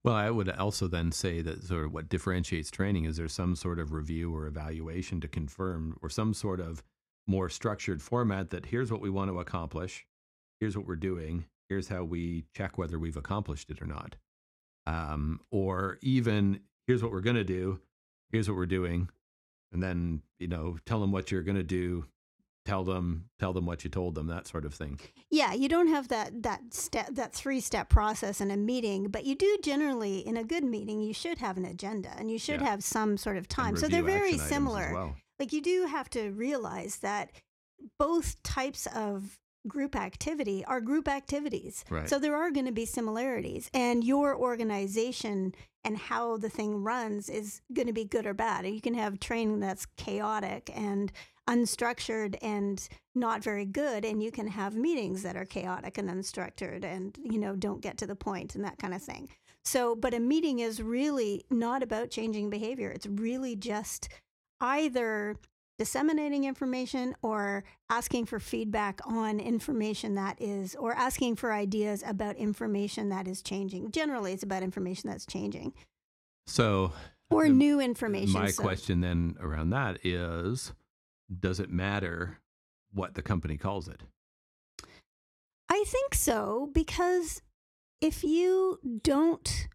Well, 0.03 0.15
I 0.15 0.31
would 0.31 0.49
also 0.49 0.87
then 0.87 1.11
say 1.11 1.43
that 1.43 1.65
sort 1.65 1.85
of 1.85 1.93
what 1.93 2.09
differentiates 2.09 2.71
training 2.71 3.05
is 3.05 3.17
there's 3.17 3.31
some 3.31 3.55
sort 3.55 3.77
of 3.77 3.93
review 3.93 4.35
or 4.35 4.47
evaluation 4.47 5.21
to 5.21 5.27
confirm 5.27 5.95
or 6.01 6.09
some 6.09 6.33
sort 6.33 6.59
of 6.59 6.81
more 7.27 7.47
structured 7.47 8.01
format 8.01 8.49
that 8.49 8.65
here's 8.65 8.91
what 8.91 9.01
we 9.01 9.11
want 9.11 9.29
to 9.29 9.39
accomplish, 9.39 10.07
here's 10.59 10.75
what 10.75 10.87
we're 10.87 10.95
doing, 10.95 11.45
here's 11.67 11.89
how 11.89 12.03
we 12.03 12.45
check 12.55 12.75
whether 12.75 12.97
we've 12.97 13.17
accomplished 13.17 13.69
it 13.69 13.83
or 13.83 13.85
not. 13.85 14.15
Um, 14.87 15.41
or 15.51 15.99
even 16.01 16.61
here's 16.87 17.03
what 17.03 17.11
we're 17.11 17.21
going 17.21 17.35
to 17.35 17.43
do, 17.43 17.79
here's 18.31 18.49
what 18.49 18.57
we're 18.57 18.65
doing, 18.65 19.09
and 19.71 19.81
then, 19.83 20.21
you 20.39 20.47
know, 20.47 20.77
tell 20.85 20.99
them 20.99 21.11
what 21.11 21.31
you're 21.31 21.43
going 21.43 21.57
to 21.57 21.63
do, 21.63 22.05
tell 22.65 22.83
them 22.83 23.25
tell 23.39 23.53
them 23.53 23.65
what 23.65 23.83
you 23.83 23.89
told 23.89 24.13
them 24.13 24.27
that 24.27 24.45
sort 24.45 24.63
of 24.65 24.73
thing 24.73 24.99
yeah 25.31 25.53
you 25.53 25.67
don't 25.69 25.87
have 25.87 26.09
that 26.09 26.43
that 26.43 26.59
step 26.71 27.07
that 27.13 27.33
three 27.33 27.59
step 27.61 27.89
process 27.89 28.41
in 28.41 28.51
a 28.51 28.57
meeting 28.57 29.07
but 29.07 29.25
you 29.25 29.33
do 29.33 29.57
generally 29.63 30.19
in 30.19 30.37
a 30.37 30.43
good 30.43 30.63
meeting 30.63 31.01
you 31.01 31.13
should 31.13 31.37
have 31.39 31.57
an 31.57 31.65
agenda 31.65 32.09
and 32.19 32.29
you 32.29 32.37
should 32.37 32.59
Yeah. 32.59 32.67
have 32.69 32.83
some 32.83 33.17
sort 33.17 33.37
of 33.37 33.47
time 33.47 33.75
so 33.77 33.87
they're 33.87 34.03
very 34.03 34.33
action 34.33 34.33
items 34.35 34.41
as 34.43 34.49
similar 34.49 34.93
well. 34.93 35.15
like 35.39 35.53
you 35.53 35.61
do 35.61 35.85
have 35.87 36.09
to 36.11 36.29
realize 36.31 36.97
that 36.97 37.31
both 37.97 38.43
types 38.43 38.87
of 38.93 39.39
group 39.67 39.95
activity 39.95 40.63
are 40.65 40.81
group 40.81 41.07
activities. 41.07 41.83
Right. 41.89 42.09
so 42.09 42.19
there 42.19 42.35
are 42.35 42.51
going 42.51 42.65
to 42.65 42.71
be 42.71 42.85
similarities 42.85 43.69
and 43.73 44.03
your 44.03 44.35
organization 44.35 45.53
and 45.83 45.97
how 45.97 46.37
the 46.37 46.49
thing 46.49 46.83
runs 46.83 47.29
is 47.29 47.61
going 47.73 47.87
to 47.87 47.93
be 47.93 48.05
good 48.05 48.25
or 48.25 48.33
bad 48.33 48.65
you 48.65 48.81
can 48.81 48.93
have 48.93 49.19
training 49.19 49.59
that's 49.59 49.85
chaotic 49.97 50.69
and 50.75 51.11
unstructured 51.49 52.35
and 52.43 52.87
not 53.15 53.43
very 53.43 53.65
good 53.65 54.05
and 54.05 54.21
you 54.21 54.31
can 54.31 54.47
have 54.47 54.75
meetings 54.75 55.23
that 55.23 55.35
are 55.35 55.45
chaotic 55.45 55.97
and 55.97 56.09
unstructured 56.09 56.85
and 56.85 57.17
you 57.23 57.39
know 57.39 57.55
don't 57.55 57.81
get 57.81 57.97
to 57.97 58.05
the 58.05 58.15
point 58.15 58.55
and 58.55 58.63
that 58.63 58.77
kind 58.77 58.93
of 58.93 59.01
thing. 59.01 59.27
So 59.65 59.95
but 59.95 60.13
a 60.13 60.19
meeting 60.19 60.59
is 60.59 60.81
really 60.81 61.45
not 61.49 61.81
about 61.81 62.11
changing 62.11 62.51
behavior. 62.51 62.91
It's 62.91 63.07
really 63.07 63.55
just 63.55 64.09
either 64.61 65.37
disseminating 65.79 66.43
information 66.43 67.15
or 67.21 67.63
asking 67.89 68.25
for 68.25 68.37
feedback 68.39 68.99
on 69.05 69.39
information 69.39 70.13
that 70.15 70.39
is 70.41 70.75
or 70.75 70.91
asking 70.93 71.37
for 71.37 71.53
ideas 71.53 72.03
about 72.05 72.35
information 72.35 73.07
that 73.09 73.27
is 73.27 73.41
changing. 73.41 73.89
Generally 73.89 74.33
it's 74.33 74.43
about 74.43 74.61
information 74.61 75.09
that's 75.09 75.25
changing. 75.25 75.73
So 76.45 76.91
or 77.31 77.45
Um, 77.45 77.57
new 77.57 77.79
information 77.79 78.33
My 78.41 78.51
So- 78.51 78.61
question 78.61 78.99
then 78.99 79.37
around 79.39 79.69
that 79.69 80.05
is 80.05 80.73
does 81.39 81.59
it 81.61 81.71
matter 81.71 82.39
what 82.91 83.13
the 83.13 83.21
company 83.21 83.55
calls 83.57 83.87
it? 83.87 84.01
I 85.69 85.83
think 85.87 86.13
so 86.13 86.69
because 86.73 87.41
if 88.01 88.23
you 88.23 88.79
don't 89.03 89.67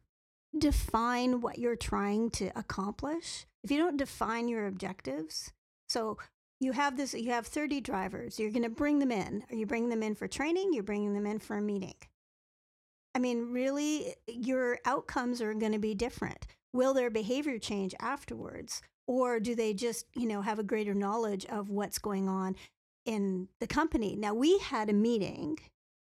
define 0.57 1.41
what 1.41 1.59
you're 1.59 1.77
trying 1.77 2.31
to 2.33 2.47
accomplish, 2.59 3.47
if 3.63 3.71
you 3.71 3.79
don't 3.79 3.97
define 3.97 4.49
your 4.49 4.67
objectives, 4.67 5.53
so 5.89 6.19
you 6.61 6.73
have 6.73 6.97
this 6.97 7.15
you 7.15 7.31
have 7.31 7.47
30 7.47 7.81
drivers, 7.81 8.39
you're 8.39 8.51
going 8.51 8.63
to 8.63 8.71
bring 8.71 8.99
them 8.99 9.13
in. 9.13 9.45
Are 9.51 9.57
you 9.57 9.67
bringing 9.67 9.91
them 9.91 10.03
in 10.03 10.15
for 10.15 10.29
training? 10.29 10.73
You're 10.73 10.83
bringing 10.83 11.15
them 11.15 11.27
in 11.27 11.39
for 11.39 11.57
a 11.57 11.63
meeting. 11.63 11.95
I 13.15 13.19
mean, 13.21 13.53
really 13.53 14.15
your 14.27 14.79
outcomes 14.85 15.41
are 15.41 15.55
going 15.55 15.73
to 15.73 15.79
be 15.79 15.95
different. 15.95 16.47
Will 16.73 16.95
their 16.95 17.11
behavior 17.11 17.59
change 17.59 17.95
afterwards 18.01 18.83
or 19.07 19.39
do 19.41 19.55
they 19.55 19.75
just, 19.75 20.07
you 20.15 20.27
know, 20.27 20.43
have 20.43 20.59
a 20.59 20.65
greater 20.65 20.95
knowledge 20.95 21.45
of 21.47 21.71
what's 21.71 21.99
going 21.99 22.29
on 22.29 22.57
in 23.05 23.49
the 23.61 23.67
company? 23.67 24.17
Now, 24.17 24.35
we 24.35 24.59
had 24.59 24.89
a 24.89 24.95
meeting 24.95 25.59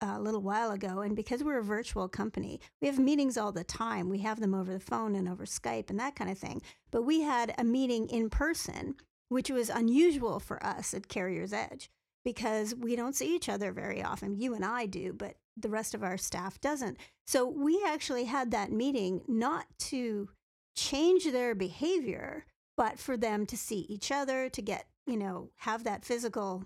uh, 0.02 0.16
a 0.18 0.22
little 0.22 0.42
while 0.42 0.72
ago, 0.72 1.02
and 1.02 1.16
because 1.16 1.44
we're 1.44 1.60
a 1.60 1.64
virtual 1.64 2.08
company, 2.08 2.60
we 2.82 2.88
have 2.88 3.00
meetings 3.00 3.38
all 3.38 3.52
the 3.52 3.64
time. 3.64 4.10
We 4.10 4.20
have 4.20 4.40
them 4.40 4.54
over 4.54 4.74
the 4.74 4.80
phone 4.80 5.16
and 5.16 5.30
over 5.30 5.46
Skype 5.46 5.90
and 5.90 6.00
that 6.00 6.16
kind 6.16 6.30
of 6.30 6.38
thing. 6.38 6.62
But 6.92 7.04
we 7.04 7.22
had 7.22 7.54
a 7.58 7.64
meeting 7.64 8.08
in 8.10 8.30
person, 8.30 8.96
which 9.30 9.50
was 9.50 9.70
unusual 9.70 10.40
for 10.40 10.64
us 10.66 10.94
at 10.94 11.08
Carrier's 11.08 11.54
Edge 11.54 11.90
because 12.24 12.76
we 12.76 12.96
don't 12.96 13.16
see 13.16 13.36
each 13.36 13.50
other 13.50 13.72
very 13.72 14.04
often. 14.04 14.40
You 14.40 14.54
and 14.54 14.66
I 14.66 14.86
do, 14.86 15.14
but 15.14 15.36
the 15.56 15.70
rest 15.70 15.94
of 15.94 16.04
our 16.04 16.18
staff 16.18 16.60
doesn't. 16.62 16.98
So 17.26 17.48
we 17.48 17.84
actually 17.86 18.26
had 18.26 18.52
that 18.52 18.72
meeting 18.72 19.22
not 19.28 19.66
to 19.80 20.30
change 20.76 21.26
their 21.26 21.56
behavior, 21.56 22.46
but 22.76 23.00
for 23.00 23.18
them 23.18 23.46
to 23.48 23.58
see 23.58 23.86
each 23.90 24.12
other, 24.12 24.50
to 24.50 24.62
get, 24.62 24.86
you 25.06 25.18
know, 25.18 25.50
have 25.58 25.84
that 25.86 26.06
physical, 26.06 26.66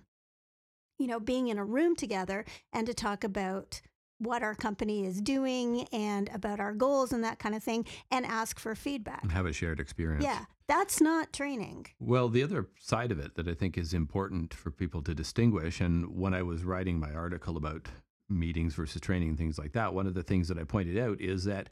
you 0.99 1.07
know, 1.07 1.19
being 1.19 1.47
in 1.47 1.57
a 1.57 1.65
room 1.65 1.95
together 1.95 2.43
and 2.73 2.85
to 2.87 2.93
talk 2.93 3.23
about 3.23 3.81
what 4.21 4.43
our 4.43 4.53
company 4.53 5.05
is 5.05 5.19
doing 5.19 5.87
and 5.91 6.29
about 6.33 6.59
our 6.59 6.73
goals 6.73 7.11
and 7.11 7.23
that 7.23 7.39
kind 7.39 7.55
of 7.55 7.63
thing 7.63 7.85
and 8.11 8.25
ask 8.25 8.59
for 8.59 8.75
feedback. 8.75 9.29
Have 9.31 9.47
a 9.47 9.53
shared 9.53 9.79
experience. 9.79 10.23
Yeah, 10.23 10.45
that's 10.67 11.01
not 11.01 11.33
training. 11.33 11.87
Well, 11.99 12.29
the 12.29 12.43
other 12.43 12.67
side 12.79 13.11
of 13.11 13.19
it 13.19 13.35
that 13.35 13.47
I 13.47 13.55
think 13.55 13.77
is 13.77 13.93
important 13.93 14.53
for 14.53 14.69
people 14.69 15.01
to 15.03 15.15
distinguish, 15.15 15.81
and 15.81 16.15
when 16.15 16.33
I 16.35 16.43
was 16.43 16.63
writing 16.63 16.99
my 16.99 17.11
article 17.11 17.57
about 17.57 17.87
meetings 18.29 18.75
versus 18.75 19.01
training 19.01 19.29
and 19.29 19.37
things 19.37 19.57
like 19.57 19.73
that, 19.73 19.93
one 19.93 20.05
of 20.05 20.13
the 20.13 20.23
things 20.23 20.47
that 20.49 20.59
I 20.59 20.63
pointed 20.63 20.97
out 20.97 21.19
is 21.19 21.45
that 21.45 21.69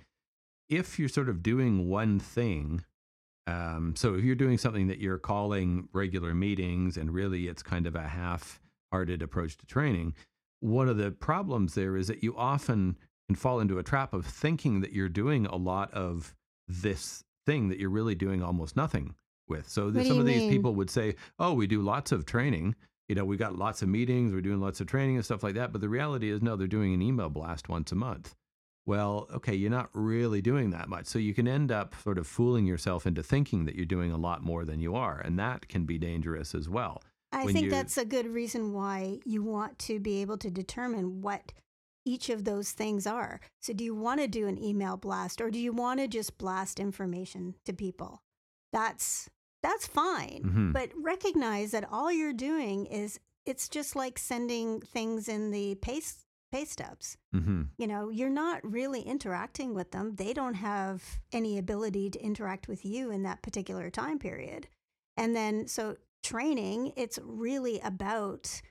if 0.70 0.98
you're 0.98 1.08
sort 1.10 1.30
of 1.30 1.44
doing 1.44 1.88
one 1.88 2.20
thing, 2.20 2.84
um, 3.48 3.96
so 3.96 4.16
if 4.16 4.24
you're 4.24 4.36
doing 4.36 4.58
something 4.58 4.88
that 4.88 5.00
you're 5.00 5.18
calling 5.20 5.88
regular 5.94 6.34
meetings 6.34 6.98
and 6.98 7.14
really 7.14 7.48
it's 7.48 7.64
kind 7.64 7.88
of 7.88 7.96
a 7.96 8.08
half 8.08 8.60
hearted 8.92 9.22
approach 9.22 9.58
to 9.58 9.66
training, 9.66 10.14
one 10.60 10.90
of 10.90 10.98
the 10.98 11.12
problems 11.12 11.74
there 11.76 11.96
is 11.96 12.08
that 12.08 12.24
you 12.24 12.36
often 12.38 12.98
can 13.28 13.36
fall 13.36 13.60
into 13.60 13.78
a 13.78 13.84
trap 13.84 14.14
of 14.14 14.26
thinking 14.26 14.82
that 14.82 14.94
you're 14.94 15.10
doing 15.10 15.46
a 15.46 15.56
lot 15.56 15.94
of 15.94 16.36
this 16.68 17.24
thing 17.46 17.70
that 17.70 17.80
you're 17.80 17.90
really 17.90 18.16
doing 18.16 18.44
almost 18.44 18.76
nothing 18.76 19.16
with. 19.48 19.68
So 19.68 19.92
th- 19.92 20.08
some 20.08 20.20
of 20.20 20.26
these 20.26 20.50
people 20.50 20.76
would 20.76 20.90
say, 20.90 21.16
"Oh, 21.40 21.54
we 21.54 21.68
do 21.68 21.82
lots 21.82 22.12
of 22.12 22.26
training. 22.26 22.76
You 23.08 23.16
know, 23.16 23.26
we 23.26 23.38
got 23.38 23.58
lots 23.58 23.82
of 23.82 23.90
meetings. 23.90 24.32
We're 24.34 24.42
doing 24.42 24.60
lots 24.60 24.82
of 24.82 24.88
training 24.88 25.16
and 25.16 25.26
stuff 25.26 25.44
like 25.44 25.56
that." 25.56 25.72
But 25.72 25.82
the 25.82 25.90
reality 25.90 26.30
is, 26.30 26.42
no, 26.42 26.56
they're 26.56 26.68
doing 26.68 26.94
an 26.94 27.02
email 27.02 27.30
blast 27.30 27.70
once 27.70 27.92
a 27.92 27.96
month. 27.96 28.36
Well, 28.86 29.28
okay, 29.34 29.54
you're 29.54 29.70
not 29.70 29.90
really 29.94 30.42
doing 30.42 30.72
that 30.72 30.90
much. 30.90 31.06
So 31.06 31.20
you 31.20 31.34
can 31.34 31.48
end 31.48 31.72
up 31.72 31.96
sort 32.04 32.18
of 32.18 32.28
fooling 32.28 32.66
yourself 32.66 33.06
into 33.06 33.22
thinking 33.22 33.66
that 33.66 33.76
you're 33.76 33.86
doing 33.86 34.12
a 34.12 34.18
lot 34.18 34.44
more 34.44 34.66
than 34.66 34.80
you 34.80 34.96
are, 34.96 35.20
and 35.20 35.38
that 35.38 35.68
can 35.68 35.86
be 35.86 35.98
dangerous 35.98 36.56
as 36.56 36.68
well. 36.68 37.02
I 37.32 37.46
think 37.54 37.66
you- 37.66 37.70
that's 37.72 37.98
a 37.98 38.06
good 38.06 38.28
reason 38.28 38.74
why 38.74 39.20
you 39.26 39.44
want 39.44 39.78
to 39.80 40.00
be 40.00 40.22
able 40.22 40.38
to 40.40 40.50
determine 40.50 41.22
what 41.22 41.54
each 42.06 42.30
of 42.30 42.44
those 42.44 42.72
things 42.72 43.06
are. 43.06 43.40
So, 43.62 43.74
do 43.74 43.84
you 43.84 43.94
want 43.94 44.20
to 44.22 44.28
do 44.28 44.48
an 44.48 44.58
email 44.58 44.98
blast 44.98 45.40
or 45.42 45.52
do 45.52 45.60
you 45.60 45.72
want 45.74 46.00
to 46.00 46.08
just 46.08 46.38
blast 46.38 46.80
information 46.80 47.56
to 47.66 47.74
people? 47.74 48.22
That's 48.72 49.30
that's 49.62 49.86
fine, 49.86 50.42
Mhm. 50.46 50.74
but 50.74 50.90
recognize 50.96 51.72
that 51.72 51.92
all 51.92 52.12
you're 52.12 52.32
doing 52.32 52.86
is 52.86 53.20
it's 53.46 53.68
just 53.68 53.94
like 53.96 54.18
sending 54.18 54.80
things 54.80 55.28
in 55.28 55.52
the 55.52 55.76
pay 55.76 56.02
pay 56.52 56.66
stubs. 56.66 57.18
hmm 57.32 57.64
You 57.78 57.86
know, 57.88 58.10
you're 58.10 58.30
not 58.30 58.64
really 58.64 59.02
interacting 59.02 59.74
with 59.76 59.92
them. 59.92 60.16
They 60.16 60.34
don't 60.34 60.56
have 60.56 61.20
any 61.32 61.58
ability 61.60 62.10
to 62.12 62.20
interact 62.24 62.68
with 62.68 62.84
you 62.86 63.12
in 63.12 63.22
that 63.24 63.42
particular 63.44 63.90
time 63.92 64.18
period. 64.18 64.68
And 65.18 65.36
then, 65.36 65.68
so 65.68 65.98
training, 66.24 66.94
it's 66.96 67.20
really 67.24 67.80
about 67.80 68.62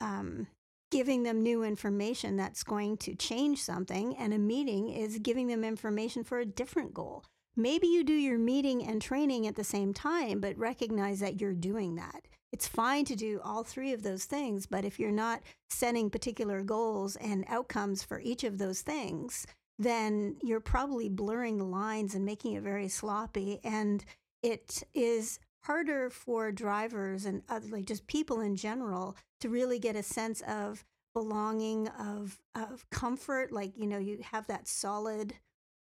um, 0.00 0.46
giving 0.90 1.22
them 1.22 1.42
new 1.42 1.62
information 1.62 2.36
that's 2.36 2.62
going 2.62 2.96
to 2.98 3.14
change 3.14 3.62
something. 3.62 4.16
And 4.16 4.32
a 4.32 4.38
meeting 4.38 4.90
is 4.90 5.18
giving 5.18 5.48
them 5.48 5.64
information 5.64 6.24
for 6.24 6.38
a 6.38 6.46
different 6.46 6.94
goal. 6.94 7.24
Maybe 7.56 7.86
you 7.86 8.04
do 8.04 8.12
your 8.12 8.38
meeting 8.38 8.86
and 8.86 9.00
training 9.00 9.46
at 9.46 9.56
the 9.56 9.64
same 9.64 9.94
time, 9.94 10.40
but 10.40 10.58
recognize 10.58 11.20
that 11.20 11.40
you're 11.40 11.54
doing 11.54 11.94
that. 11.96 12.28
It's 12.52 12.68
fine 12.68 13.04
to 13.06 13.16
do 13.16 13.40
all 13.42 13.64
three 13.64 13.92
of 13.92 14.02
those 14.02 14.24
things, 14.24 14.66
but 14.66 14.84
if 14.84 14.98
you're 14.98 15.10
not 15.10 15.42
setting 15.70 16.10
particular 16.10 16.62
goals 16.62 17.16
and 17.16 17.44
outcomes 17.48 18.02
for 18.02 18.20
each 18.20 18.44
of 18.44 18.58
those 18.58 18.82
things, 18.82 19.46
then 19.78 20.36
you're 20.42 20.60
probably 20.60 21.08
blurring 21.08 21.58
the 21.58 21.64
lines 21.64 22.14
and 22.14 22.24
making 22.24 22.54
it 22.54 22.62
very 22.62 22.88
sloppy. 22.88 23.58
And 23.64 24.04
it 24.42 24.82
is 24.94 25.38
harder 25.66 26.10
for 26.10 26.52
drivers 26.52 27.24
and 27.24 27.42
other, 27.48 27.66
like 27.68 27.86
just 27.86 28.06
people 28.06 28.40
in 28.40 28.56
general 28.56 29.16
to 29.40 29.48
really 29.48 29.78
get 29.78 29.96
a 29.96 30.02
sense 30.02 30.40
of 30.42 30.84
belonging, 31.14 31.88
of 31.88 32.38
of 32.54 32.88
comfort. 32.90 33.52
Like 33.52 33.76
you 33.76 33.86
know, 33.86 33.98
you 33.98 34.18
have 34.32 34.46
that 34.46 34.68
solid. 34.68 35.34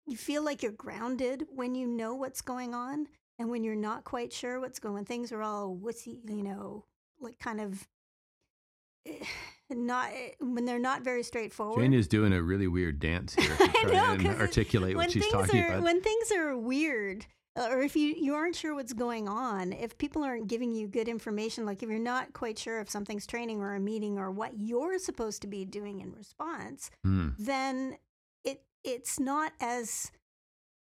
You 0.07 0.17
feel 0.17 0.45
like 0.45 0.63
you're 0.63 0.73
grounded 0.73 1.47
when 1.55 1.75
you 1.75 1.87
know 1.87 2.15
what's 2.15 2.41
going 2.41 2.75
on, 2.75 3.07
and 3.39 3.49
when 3.49 3.65
you're 3.65 3.77
not 3.77 4.05
quite 4.05 4.33
sure 4.33 4.61
what's 4.61 4.79
going. 4.79 4.99
On 4.99 5.05
things 5.05 5.33
are 5.33 5.43
all 5.43 5.75
what's 5.75 6.07
you 6.07 6.21
know 6.43 6.85
like 7.21 7.39
kind 7.39 7.61
of 7.61 7.87
eh, 9.07 9.25
not 9.71 10.09
eh, 10.13 10.31
when 10.41 10.65
they're 10.65 10.79
not 10.79 11.03
very 11.03 11.23
straightforward. 11.23 11.81
Jane 11.81 11.95
is 11.95 12.09
doing 12.09 12.33
a 12.33 12.43
really 12.43 12.67
weird 12.67 12.99
dance 12.99 13.35
here 13.35 13.57
to 13.57 13.63
I 13.65 13.67
try 13.67 13.93
know, 13.93 14.31
and 14.31 14.41
articulate 14.41 14.97
when 14.97 15.05
what 15.05 15.13
she's 15.13 15.23
things 15.23 15.33
talking 15.33 15.63
are 15.63 15.69
about. 15.69 15.83
when 15.83 16.01
things 16.01 16.33
are 16.33 16.57
weird 16.57 17.23
uh, 17.23 17.40
or 17.57 17.83
if 17.83 17.97
you, 17.97 18.15
you 18.17 18.35
aren't 18.35 18.55
sure 18.55 18.75
what's 18.75 18.93
going 18.93 19.29
on 19.29 19.73
if 19.73 19.99
people 19.99 20.23
aren't 20.23 20.47
giving 20.47 20.73
you 20.75 20.87
good 20.87 21.09
information 21.09 21.67
like 21.67 21.83
if 21.83 21.89
you're 21.89 21.99
not 21.99 22.33
quite 22.33 22.59
sure 22.59 22.81
if 22.81 22.89
something's 22.89 23.27
training 23.27 23.61
or 23.61 23.75
a 23.75 23.81
meeting 23.81 24.19
or 24.19 24.31
what 24.31 24.53
you're 24.59 24.99
supposed 24.99 25.43
to 25.43 25.49
be 25.49 25.65
doing 25.65 26.01
in 26.01 26.13
response 26.13 26.91
Hmm. 27.05 27.31
then 27.39 27.97
it 28.45 28.63
it's 28.85 29.19
not 29.19 29.53
as 29.61 30.13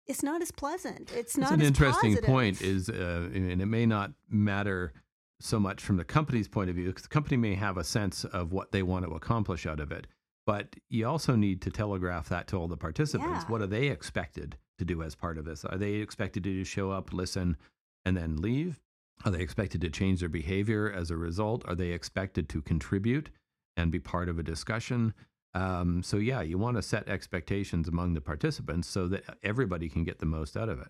it's 0.06 0.22
not 0.22 0.42
as 0.42 0.50
pleasant 0.50 1.12
it's 1.14 1.36
not 1.36 1.52
an 1.52 1.60
as 1.62 1.68
interesting 1.68 2.10
positive. 2.14 2.24
point. 2.28 2.62
Is 2.62 2.88
uh, 2.90 3.28
and 3.34 3.60
it 3.62 3.66
may 3.66 3.86
not 3.86 4.12
matter 4.28 4.92
so 5.40 5.60
much 5.60 5.82
from 5.82 5.96
the 5.98 6.04
company's 6.04 6.48
point 6.48 6.70
of 6.70 6.76
view 6.76 6.86
because 6.86 7.02
the 7.02 7.08
company 7.08 7.36
may 7.36 7.54
have 7.54 7.76
a 7.76 7.84
sense 7.84 8.24
of 8.24 8.52
what 8.52 8.72
they 8.72 8.82
want 8.82 9.04
to 9.04 9.10
accomplish 9.12 9.66
out 9.66 9.80
of 9.80 9.92
it, 9.92 10.06
but 10.46 10.74
you 10.88 11.06
also 11.06 11.36
need 11.36 11.60
to 11.62 11.70
telegraph 11.70 12.28
that 12.30 12.46
to 12.48 12.56
all 12.56 12.68
the 12.68 12.76
participants. 12.76 13.44
Yeah. 13.44 13.50
What 13.50 13.60
are 13.60 13.66
they 13.66 13.88
expected 13.88 14.56
to 14.78 14.84
do 14.84 15.02
as 15.02 15.14
part 15.14 15.38
of 15.38 15.44
this? 15.44 15.64
Are 15.64 15.78
they 15.78 15.94
expected 15.94 16.44
to 16.44 16.64
show 16.64 16.90
up, 16.90 17.12
listen, 17.12 17.56
and 18.04 18.16
then 18.16 18.36
leave? 18.36 18.78
Are 19.24 19.30
they 19.30 19.40
expected 19.40 19.80
to 19.80 19.90
change 19.90 20.20
their 20.20 20.28
behavior 20.28 20.92
as 20.92 21.10
a 21.10 21.16
result? 21.16 21.64
Are 21.66 21.74
they 21.74 21.90
expected 21.92 22.48
to 22.50 22.60
contribute 22.62 23.30
and 23.76 23.90
be 23.90 23.98
part 23.98 24.28
of 24.28 24.38
a 24.38 24.42
discussion? 24.42 25.14
Um, 25.54 26.02
so 26.02 26.18
yeah, 26.18 26.42
you 26.42 26.58
want 26.58 26.76
to 26.76 26.82
set 26.82 27.08
expectations 27.08 27.88
among 27.88 28.12
the 28.14 28.20
participants 28.20 28.88
so 28.88 29.08
that 29.08 29.24
everybody 29.42 29.88
can 29.88 30.04
get 30.04 30.18
the 30.18 30.26
most 30.26 30.56
out 30.56 30.68
of 30.68 30.80
it. 30.80 30.88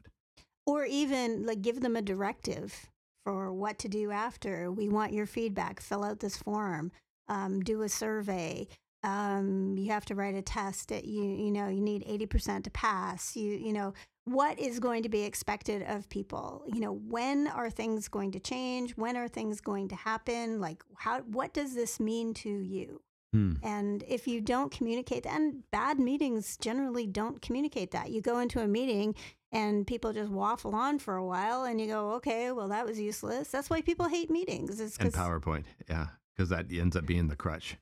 or 0.67 0.85
even 0.85 1.47
like 1.47 1.63
give 1.63 1.81
them 1.81 1.95
a 1.97 2.03
directive 2.03 2.87
for 3.25 3.53
what 3.53 3.79
to 3.79 3.89
do 3.89 4.11
after 4.11 4.71
we 4.73 4.89
want 4.89 5.13
your 5.13 5.27
feedback 5.27 5.81
fill 5.81 6.03
out 6.05 6.19
this 6.21 6.37
form 6.37 6.91
um, 7.29 7.61
do 7.61 7.83
a 7.83 7.89
survey 7.89 8.67
um, 9.07 9.77
you 9.79 9.93
have 9.93 10.05
to 10.07 10.15
write 10.17 10.35
a 10.35 10.43
test 10.43 10.89
that 10.89 11.05
you 11.05 11.23
you 11.23 11.51
know 11.51 11.69
you 11.69 11.81
need 11.81 12.05
80% 12.05 12.65
to 12.65 12.71
pass 12.71 13.37
you 13.37 13.53
you 13.53 13.73
know 13.73 13.95
what 14.25 14.59
is 14.59 14.81
going 14.81 15.05
to 15.05 15.09
be 15.09 15.23
expected 15.23 15.83
of 15.89 16.09
people 16.09 16.65
you 16.67 16.81
know 16.81 16.93
when 16.93 17.47
are 17.47 17.71
things 17.71 18.09
going 18.09 18.33
to 18.33 18.41
change 18.41 18.97
when 18.97 19.17
are 19.17 19.29
things 19.29 19.61
going 19.61 19.89
to 19.89 19.95
happen 19.95 20.61
like 20.61 20.83
how 20.97 21.21
what 21.21 21.55
does 21.55 21.75
this 21.75 22.01
mean 22.01 22.35
to 22.35 22.51
you 22.51 23.01
Hmm. 23.33 23.55
and 23.63 24.05
if 24.07 24.29
you 24.29 24.41
don't 24.41 24.71
communicate 24.71 25.27
and 25.27 25.69
bad 25.71 25.99
meetings 25.99 26.57
generally 26.57 27.07
don't 27.09 27.43
communicate 27.43 27.91
that. 27.91 28.11
You 28.11 28.23
go 28.23 28.39
into 28.39 28.61
a 28.63 28.69
meeting 28.69 29.17
and 29.51 29.85
people 29.85 30.13
just 30.13 30.31
waffle 30.31 30.75
on 30.77 31.01
for 31.01 31.17
a 31.17 31.25
while 31.25 31.65
and 31.65 31.81
you 31.81 31.89
go, 31.89 32.13
okay, 32.13 32.53
well, 32.53 32.69
that 32.69 32.87
was 32.87 33.01
useless. 33.01 33.49
That's 33.49 33.69
why 33.69 33.81
people 33.81 34.07
hate 34.07 34.31
meetings. 34.31 34.81
Is 34.81 34.97
and 34.99 35.13
PowerPoint, 35.13 35.65
yeah, 35.89 36.07
because 36.35 36.51
that 36.51 36.67
ends 36.73 36.97
up 36.97 37.05
being 37.05 37.27
the 37.27 37.37
crutch. 37.37 37.77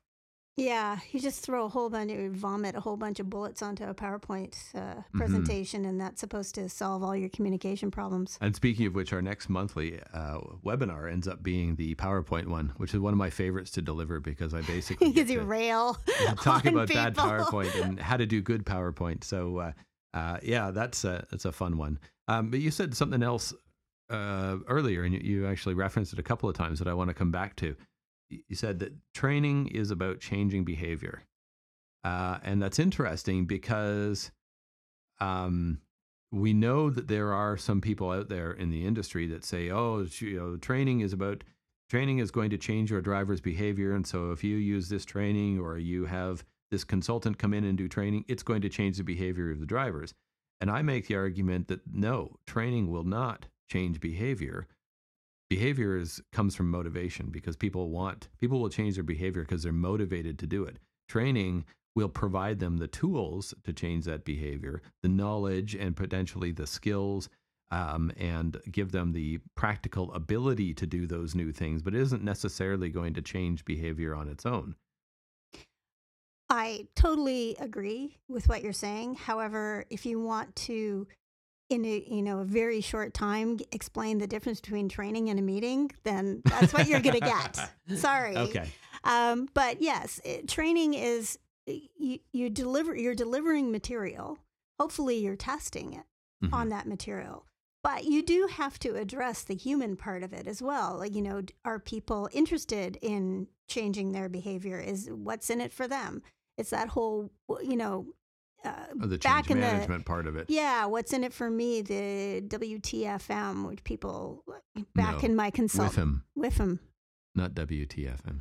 Yeah, 0.56 0.98
you 1.10 1.18
just 1.18 1.40
throw 1.40 1.64
a 1.64 1.68
whole 1.68 1.90
bunch 1.90 2.12
of 2.12 2.32
vomit, 2.32 2.76
a 2.76 2.80
whole 2.80 2.96
bunch 2.96 3.18
of 3.18 3.28
bullets 3.28 3.60
onto 3.60 3.82
a 3.84 3.92
PowerPoint 3.94 4.54
uh, 4.74 4.78
Mm-hmm. 4.78 5.18
presentation, 5.18 5.84
and 5.84 6.00
that's 6.00 6.20
supposed 6.20 6.54
to 6.54 6.68
solve 6.68 7.02
all 7.02 7.16
your 7.16 7.28
communication 7.28 7.90
problems. 7.90 8.38
And 8.40 8.54
speaking 8.54 8.86
of 8.86 8.94
which, 8.94 9.12
our 9.12 9.20
next 9.22 9.48
monthly 9.48 9.98
uh, 10.12 10.38
webinar 10.64 11.10
ends 11.12 11.26
up 11.26 11.42
being 11.42 11.74
the 11.74 11.96
PowerPoint 11.96 12.46
one, 12.46 12.72
which 12.76 12.94
is 12.94 13.00
one 13.00 13.12
of 13.12 13.18
my 13.18 13.30
favorites 13.30 13.72
to 13.72 13.82
deliver 13.82 14.20
because 14.20 14.54
I 14.54 14.60
basically 14.66 15.10
Because 15.12 15.28
you 15.30 15.40
rail. 15.40 15.96
talk 16.42 16.64
about 16.66 16.88
bad. 16.88 17.16
PowerPoint 17.16 17.74
and 17.84 17.98
how 17.98 18.16
to 18.16 18.26
do 18.26 18.40
good 18.40 18.64
PowerPoint. 18.64 19.24
So 19.24 19.58
uh, 19.58 19.72
uh, 20.14 20.38
yeah, 20.42 20.70
that's 20.70 21.02
a 21.04 21.26
that's 21.32 21.44
a 21.46 21.52
fun 21.52 21.76
one. 21.78 21.98
Um, 22.28 22.50
but 22.50 22.60
you 22.60 22.70
said 22.70 22.94
something 22.96 23.22
else 23.24 23.52
uh, 24.10 24.58
earlier, 24.68 25.02
and 25.02 25.12
you, 25.14 25.20
you 25.20 25.46
actually 25.48 25.74
referenced 25.74 26.12
it 26.12 26.18
a 26.20 26.22
couple 26.22 26.48
of 26.48 26.54
times 26.56 26.78
that 26.78 26.86
I 26.86 26.94
want 26.94 27.08
to 27.10 27.14
come 27.14 27.32
back 27.32 27.56
to. 27.56 27.74
You 28.30 28.56
said 28.56 28.78
that 28.80 28.92
training 29.12 29.68
is 29.68 29.90
about 29.90 30.20
changing 30.20 30.64
behavior, 30.64 31.22
uh, 32.02 32.38
and 32.42 32.60
that's 32.62 32.78
interesting 32.78 33.46
because 33.46 34.30
um, 35.20 35.80
we 36.32 36.52
know 36.52 36.90
that 36.90 37.08
there 37.08 37.32
are 37.32 37.56
some 37.56 37.80
people 37.80 38.10
out 38.10 38.28
there 38.28 38.52
in 38.52 38.70
the 38.70 38.84
industry 38.84 39.26
that 39.28 39.44
say, 39.44 39.70
"Oh, 39.70 40.06
you 40.18 40.36
know, 40.36 40.56
training 40.56 41.00
is 41.00 41.12
about 41.12 41.44
training 41.88 42.18
is 42.18 42.30
going 42.30 42.50
to 42.50 42.58
change 42.58 42.90
your 42.90 43.02
driver's 43.02 43.40
behavior, 43.40 43.94
and 43.94 44.06
so 44.06 44.32
if 44.32 44.42
you 44.42 44.56
use 44.56 44.88
this 44.88 45.04
training 45.04 45.60
or 45.60 45.78
you 45.78 46.06
have 46.06 46.44
this 46.70 46.84
consultant 46.84 47.38
come 47.38 47.54
in 47.54 47.64
and 47.64 47.78
do 47.78 47.88
training, 47.88 48.24
it's 48.26 48.42
going 48.42 48.62
to 48.62 48.68
change 48.68 48.96
the 48.96 49.04
behavior 49.04 49.50
of 49.50 49.60
the 49.60 49.66
drivers." 49.66 50.14
And 50.60 50.70
I 50.70 50.82
make 50.82 51.08
the 51.08 51.16
argument 51.16 51.68
that 51.68 51.80
no, 51.92 52.36
training 52.46 52.90
will 52.90 53.04
not 53.04 53.46
change 53.68 54.00
behavior. 54.00 54.66
Behavior 55.50 55.96
is 55.96 56.20
comes 56.32 56.54
from 56.54 56.70
motivation 56.70 57.28
because 57.30 57.56
people 57.56 57.90
want 57.90 58.28
people 58.40 58.60
will 58.60 58.70
change 58.70 58.94
their 58.94 59.04
behavior 59.04 59.42
because 59.42 59.62
they're 59.62 59.72
motivated 59.72 60.38
to 60.38 60.46
do 60.46 60.64
it. 60.64 60.78
Training 61.08 61.64
will 61.94 62.08
provide 62.08 62.58
them 62.58 62.78
the 62.78 62.88
tools 62.88 63.54
to 63.62 63.72
change 63.72 64.04
that 64.04 64.24
behavior, 64.24 64.82
the 65.02 65.08
knowledge 65.08 65.74
and 65.74 65.94
potentially 65.94 66.50
the 66.50 66.66
skills, 66.66 67.28
um, 67.70 68.12
and 68.16 68.56
give 68.70 68.92
them 68.92 69.12
the 69.12 69.38
practical 69.54 70.12
ability 70.12 70.74
to 70.74 70.86
do 70.86 71.06
those 71.06 71.34
new 71.34 71.52
things, 71.52 71.82
but 71.82 71.94
it 71.94 72.00
isn't 72.00 72.22
necessarily 72.22 72.88
going 72.88 73.14
to 73.14 73.22
change 73.22 73.64
behavior 73.64 74.14
on 74.14 74.28
its 74.28 74.44
own. 74.44 74.74
I 76.50 76.86
totally 76.94 77.56
agree 77.58 78.18
with 78.28 78.48
what 78.48 78.62
you're 78.62 78.72
saying. 78.72 79.14
However, 79.16 79.86
if 79.90 80.04
you 80.04 80.20
want 80.20 80.54
to, 80.56 81.06
in 81.74 81.84
a 81.84 82.04
you 82.08 82.22
know 82.22 82.40
a 82.40 82.44
very 82.44 82.80
short 82.80 83.12
time, 83.14 83.58
explain 83.72 84.18
the 84.18 84.26
difference 84.26 84.60
between 84.60 84.88
training 84.88 85.28
and 85.30 85.38
a 85.38 85.42
meeting, 85.42 85.90
then 86.04 86.42
that's 86.44 86.72
what 86.72 86.86
you're 86.88 87.00
going 87.00 87.20
to 87.20 87.26
get. 87.26 87.70
Sorry. 87.98 88.36
Okay. 88.36 88.68
Um, 89.04 89.48
but 89.54 89.82
yes, 89.82 90.20
it, 90.24 90.48
training 90.48 90.94
is 90.94 91.38
you, 91.66 92.18
you 92.32 92.48
deliver 92.50 92.94
you're 92.96 93.14
delivering 93.14 93.70
material. 93.70 94.38
Hopefully, 94.80 95.16
you're 95.18 95.36
testing 95.36 95.92
it 95.92 96.04
Mhm. 96.44 96.52
on 96.52 96.68
that 96.70 96.86
material. 96.86 97.46
But 97.82 98.04
you 98.04 98.22
do 98.22 98.48
have 98.50 98.78
to 98.80 98.96
address 98.96 99.42
the 99.44 99.54
human 99.54 99.94
part 99.96 100.22
of 100.22 100.32
it 100.32 100.46
as 100.46 100.60
well. 100.62 100.96
Like, 100.98 101.14
you 101.14 101.20
know, 101.22 101.42
are 101.66 101.78
people 101.78 102.28
interested 102.32 102.98
in 103.02 103.46
changing 103.68 104.12
their 104.12 104.28
behavior? 104.30 104.80
Is 104.80 105.08
what's 105.12 105.48
in 105.50 105.60
it 105.60 105.72
for 105.72 105.86
them? 105.86 106.22
It's 106.56 106.70
that 106.70 106.88
whole, 106.88 107.30
you 107.62 107.76
know, 107.76 108.06
uh, 108.64 108.72
Oh, 109.02 109.06
the 109.06 109.18
back 109.18 109.50
in 109.50 109.60
management 109.60 110.06
part 110.06 110.26
of 110.26 110.36
it. 110.36 110.46
yeah, 110.48 110.86
what's 110.86 111.12
in 111.12 111.24
it 111.24 111.32
for 111.32 111.50
me? 111.50 111.82
The 111.82 112.42
WTFM, 112.46 113.66
which 113.68 113.84
people 113.84 114.44
back 114.94 115.22
No, 115.22 115.28
in 115.28 115.36
my 115.36 115.46
With 115.46 115.54
consult 115.54 115.94
him, 115.94 116.24
with 116.34 116.56
them. 116.56 116.80
not 117.34 117.52
WTFM. 117.54 118.40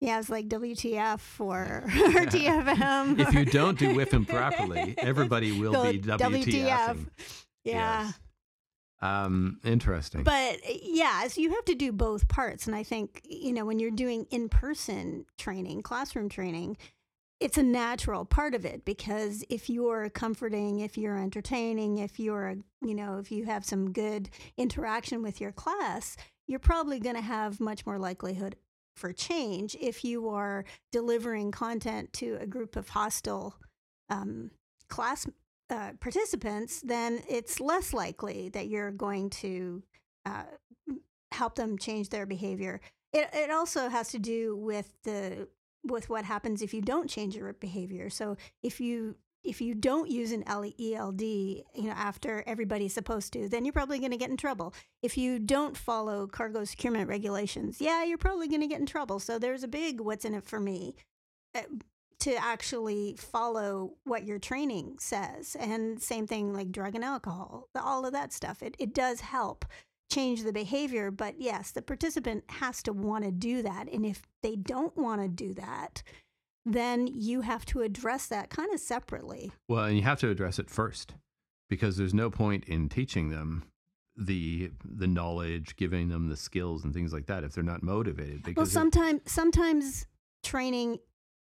Yeah, 0.00 0.18
it's 0.18 0.28
like 0.28 0.48
WTF 0.48 1.20
or, 1.38 1.84
or 1.86 2.26
TFM. 2.26 3.20
If 3.20 3.32
you 3.34 3.44
don't 3.44 3.78
do 3.78 3.94
with 3.94 4.12
him 4.12 4.26
properly, 4.26 4.94
everybody 4.98 5.58
will 5.60 5.72
Go 5.72 5.92
be 5.92 6.00
WTF. 6.00 7.06
Yeah. 7.64 8.04
Yes. 8.06 8.14
Um, 9.00 9.58
interesting. 9.64 10.22
But 10.22 10.56
uh, 10.56 10.72
yeah, 10.82 11.26
so 11.28 11.40
you 11.40 11.50
have 11.50 11.64
to 11.66 11.74
do 11.74 11.92
both 11.92 12.28
parts. 12.28 12.66
And 12.66 12.74
I 12.76 12.82
think, 12.84 13.20
you 13.24 13.52
know, 13.52 13.64
when 13.64 13.78
you're 13.80 13.90
doing 13.90 14.26
in 14.30 14.48
person 14.48 15.26
training, 15.38 15.82
classroom 15.82 16.28
training, 16.28 16.76
it's 17.42 17.58
a 17.58 17.62
natural 17.62 18.24
part 18.24 18.54
of 18.54 18.64
it 18.64 18.84
because 18.84 19.44
if 19.50 19.68
you're 19.68 20.08
comforting, 20.10 20.78
if 20.78 20.96
you're 20.96 21.18
entertaining, 21.18 21.98
if 21.98 22.20
you're, 22.20 22.54
you 22.80 22.94
know, 22.94 23.18
if 23.18 23.32
you 23.32 23.44
have 23.44 23.64
some 23.64 23.92
good 23.92 24.30
interaction 24.56 25.22
with 25.22 25.40
your 25.40 25.50
class, 25.50 26.16
you're 26.46 26.60
probably 26.60 27.00
going 27.00 27.16
to 27.16 27.22
have 27.22 27.58
much 27.58 27.84
more 27.84 27.98
likelihood 27.98 28.54
for 28.96 29.12
change 29.12 29.76
if 29.80 30.04
you 30.04 30.28
are 30.28 30.64
delivering 30.92 31.50
content 31.50 32.12
to 32.12 32.38
a 32.40 32.46
group 32.46 32.76
of 32.76 32.90
hostile 32.90 33.56
um, 34.08 34.52
class 34.88 35.26
uh, 35.68 35.90
participants, 35.98 36.80
then 36.82 37.22
it's 37.28 37.58
less 37.58 37.92
likely 37.92 38.50
that 38.50 38.68
you're 38.68 38.92
going 38.92 39.30
to 39.30 39.82
uh, 40.26 40.44
help 41.32 41.56
them 41.56 41.76
change 41.76 42.10
their 42.10 42.26
behavior. 42.26 42.80
It, 43.12 43.28
it 43.32 43.50
also 43.50 43.88
has 43.88 44.08
to 44.12 44.20
do 44.20 44.56
with 44.56 44.92
the 45.02 45.48
with 45.84 46.08
what 46.08 46.24
happens 46.24 46.62
if 46.62 46.72
you 46.72 46.80
don't 46.80 47.10
change 47.10 47.36
your 47.36 47.52
behavior. 47.54 48.10
So 48.10 48.36
if 48.62 48.80
you 48.80 49.16
if 49.44 49.60
you 49.60 49.74
don't 49.74 50.08
use 50.08 50.30
an 50.30 50.44
LELD, 50.46 51.20
you 51.20 51.64
know, 51.74 51.90
after 51.90 52.44
everybody's 52.46 52.94
supposed 52.94 53.32
to, 53.32 53.48
then 53.48 53.64
you're 53.64 53.72
probably 53.72 53.98
going 53.98 54.12
to 54.12 54.16
get 54.16 54.30
in 54.30 54.36
trouble. 54.36 54.72
If 55.02 55.18
you 55.18 55.40
don't 55.40 55.76
follow 55.76 56.28
cargo 56.28 56.64
securement 56.64 57.08
regulations, 57.08 57.80
yeah, 57.80 58.04
you're 58.04 58.18
probably 58.18 58.46
going 58.46 58.60
to 58.60 58.68
get 58.68 58.78
in 58.78 58.86
trouble. 58.86 59.18
So 59.18 59.40
there's 59.40 59.64
a 59.64 59.68
big 59.68 60.00
what's 60.00 60.24
in 60.24 60.34
it 60.34 60.44
for 60.44 60.60
me 60.60 60.94
uh, 61.56 61.62
to 62.20 62.36
actually 62.36 63.16
follow 63.18 63.94
what 64.04 64.24
your 64.24 64.38
training 64.38 64.98
says. 65.00 65.56
And 65.58 66.00
same 66.00 66.28
thing 66.28 66.54
like 66.54 66.70
drug 66.70 66.94
and 66.94 67.04
alcohol, 67.04 67.68
all 67.74 68.06
of 68.06 68.12
that 68.12 68.32
stuff. 68.32 68.62
It, 68.62 68.76
it 68.78 68.94
does 68.94 69.20
help 69.22 69.64
change 70.12 70.42
the 70.42 70.52
behavior. 70.52 71.10
But 71.10 71.40
yes, 71.40 71.70
the 71.70 71.82
participant 71.82 72.44
has 72.48 72.82
to 72.84 72.92
want 72.92 73.24
to 73.24 73.30
do 73.30 73.62
that. 73.62 73.88
And 73.92 74.04
if 74.04 74.22
they 74.42 74.56
don't 74.56 74.96
want 74.96 75.20
to 75.22 75.28
do 75.28 75.54
that, 75.54 76.02
then 76.64 77.06
you 77.06 77.40
have 77.40 77.64
to 77.66 77.80
address 77.82 78.26
that 78.26 78.50
kind 78.50 78.72
of 78.72 78.80
separately. 78.80 79.52
well, 79.68 79.84
and 79.84 79.96
you 79.96 80.02
have 80.02 80.20
to 80.20 80.28
address 80.30 80.58
it 80.58 80.70
first 80.70 81.14
because 81.68 81.96
there's 81.96 82.14
no 82.14 82.30
point 82.30 82.64
in 82.66 82.88
teaching 82.88 83.30
them 83.30 83.64
the 84.16 84.70
the 84.84 85.06
knowledge, 85.06 85.74
giving 85.76 86.08
them 86.08 86.28
the 86.28 86.36
skills 86.36 86.84
and 86.84 86.92
things 86.92 87.12
like 87.12 87.26
that 87.26 87.44
if 87.44 87.52
they're 87.52 87.64
not 87.64 87.82
motivated. 87.82 88.42
Because 88.42 88.56
Well, 88.56 88.66
sometimes 88.82 89.20
sometimes 89.24 90.06
training 90.44 90.98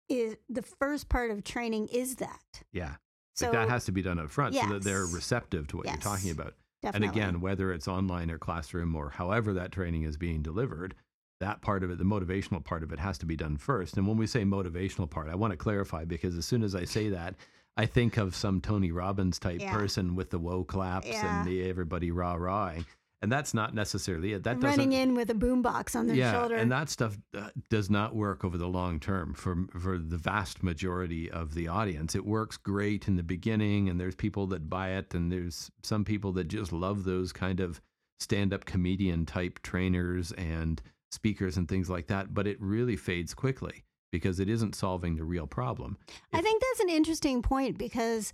is 0.07 0.37
the 0.47 0.61
first 0.61 1.09
part 1.09 1.31
of 1.31 1.43
training 1.43 1.87
is 1.87 2.15
that. 2.17 2.63
yeah, 2.71 2.95
So 3.33 3.47
like 3.47 3.53
that 3.53 3.69
has 3.69 3.85
to 3.85 3.91
be 3.91 4.01
done 4.01 4.19
up 4.19 4.29
front 4.29 4.55
so 4.55 4.65
that 4.67 4.83
they're 4.83 5.05
receptive 5.05 5.67
to 5.69 5.77
what 5.77 5.85
you're 5.87 5.97
talking 5.97 6.31
about. 6.31 6.53
Definitely. 6.81 7.07
And 7.07 7.15
again, 7.15 7.41
whether 7.41 7.71
it's 7.71 7.87
online 7.87 8.29
or 8.31 8.37
classroom 8.37 8.95
or 8.95 9.09
however 9.09 9.53
that 9.53 9.71
training 9.71 10.03
is 10.03 10.17
being 10.17 10.41
delivered, 10.41 10.95
that 11.39 11.61
part 11.61 11.83
of 11.83 11.91
it, 11.91 11.97
the 11.97 12.03
motivational 12.03 12.63
part 12.63 12.83
of 12.83 12.91
it, 12.91 12.99
has 12.99 13.17
to 13.19 13.25
be 13.25 13.35
done 13.35 13.57
first. 13.57 13.95
And 13.97 14.07
when 14.07 14.17
we 14.17 14.27
say 14.27 14.43
motivational 14.43 15.09
part, 15.09 15.29
I 15.29 15.35
want 15.35 15.51
to 15.51 15.57
clarify 15.57 16.05
because 16.05 16.35
as 16.37 16.45
soon 16.45 16.63
as 16.63 16.75
I 16.75 16.83
say 16.85 17.09
that, 17.09 17.35
I 17.77 17.85
think 17.85 18.17
of 18.17 18.35
some 18.35 18.59
Tony 18.59 18.91
Robbins 18.91 19.39
type 19.39 19.61
Yeah. 19.61 19.71
person 19.73 20.15
with 20.15 20.31
the 20.31 20.39
whoa 20.39 20.65
claps 20.65 21.07
Yeah. 21.07 21.39
and 21.39 21.47
the 21.47 21.63
everybody 21.69 22.11
rah 22.11 22.35
rahing. 22.35 22.85
And 23.21 23.29
that's 23.29 23.53
not 23.53 23.75
necessarily 23.75 24.31
it. 24.31 24.43
That 24.43 24.63
running 24.63 24.93
in 24.93 25.13
with 25.13 25.29
a 25.29 25.33
boombox 25.33 25.93
on 25.93 26.07
their 26.07 26.15
yeah, 26.15 26.31
shoulder. 26.31 26.55
and 26.55 26.71
that 26.71 26.89
stuff 26.89 27.17
uh, 27.37 27.49
does 27.69 27.89
not 27.89 28.15
work 28.15 28.45
over 28.45 28.57
the 28.57 28.67
long 28.67 28.99
term 28.99 29.33
for 29.33 29.65
for 29.77 29.97
the 29.97 30.17
vast 30.17 30.63
majority 30.63 31.29
of 31.29 31.53
the 31.53 31.67
audience. 31.67 32.15
It 32.15 32.25
works 32.25 32.55
great 32.55 33.09
in 33.09 33.17
the 33.17 33.23
beginning, 33.23 33.89
and 33.89 33.99
there's 33.99 34.15
people 34.15 34.47
that 34.47 34.69
buy 34.69 34.91
it, 34.91 35.13
and 35.13 35.29
there's 35.29 35.69
some 35.83 36.05
people 36.05 36.31
that 36.33 36.47
just 36.47 36.71
love 36.71 37.03
those 37.03 37.33
kind 37.33 37.59
of 37.59 37.81
stand-up 38.21 38.65
comedian 38.65 39.25
type 39.25 39.59
trainers 39.63 40.31
and 40.33 40.81
speakers 41.11 41.57
and 41.57 41.67
things 41.67 41.89
like 41.89 42.07
that. 42.07 42.33
But 42.33 42.47
it 42.47 42.61
really 42.61 42.95
fades 42.95 43.33
quickly 43.33 43.83
because 44.13 44.39
it 44.39 44.49
isn't 44.49 44.75
solving 44.75 45.15
the 45.15 45.25
real 45.25 45.45
problem. 45.45 45.97
I 46.31 46.41
think 46.41 46.61
that's 46.61 46.79
an 46.79 46.89
interesting 46.89 47.41
point 47.41 47.77
because 47.77 48.31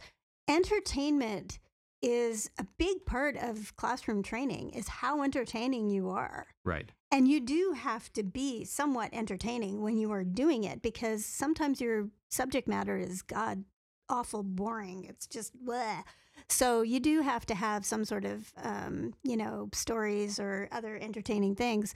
entertainment 0.48 1.60
is 2.06 2.52
a 2.60 2.66
big 2.78 3.04
part 3.08 3.36
of 3.36 3.76
classroom 3.78 4.22
training 4.22 4.70
is 4.70 4.88
how 4.88 5.24
entertaining 5.24 5.90
you 5.90 6.12
are. 6.12 6.46
Right. 6.64 6.92
And 7.12 7.28
you 7.28 7.40
do 7.40 7.74
have 7.76 8.14
to 8.14 8.22
be 8.22 8.64
somewhat 8.64 9.10
entertaining 9.12 9.82
when 9.82 9.98
you 9.98 10.12
are 10.12 10.24
doing 10.24 10.66
it 10.66 10.84
because 10.84 11.26
sometimes 11.26 11.82
your 11.82 12.10
subject 12.30 12.68
matter 12.68 12.96
is 12.96 13.24
god 13.24 13.66
awful 14.08 14.44
boring. 14.44 15.06
It's 15.06 15.26
just 15.26 15.58
bleh. 15.66 16.04
So 16.48 16.84
you 16.84 17.00
do 17.00 17.22
have 17.22 17.44
to 17.48 17.56
have 17.56 17.84
some 17.88 18.06
sort 18.06 18.24
of 18.24 18.54
um, 18.62 19.16
you 19.24 19.36
know, 19.36 19.70
stories 19.74 20.40
or 20.40 20.70
other 20.72 21.00
entertaining 21.02 21.56
things. 21.56 21.96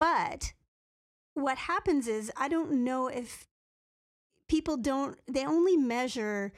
But 0.00 0.52
what 1.34 1.58
happens 1.58 2.08
is 2.08 2.32
I 2.36 2.48
don't 2.48 2.82
know 2.82 3.06
if 3.06 3.46
people 4.48 4.76
don't 4.76 5.16
they 5.28 5.46
only 5.46 5.76
measure 5.76 6.52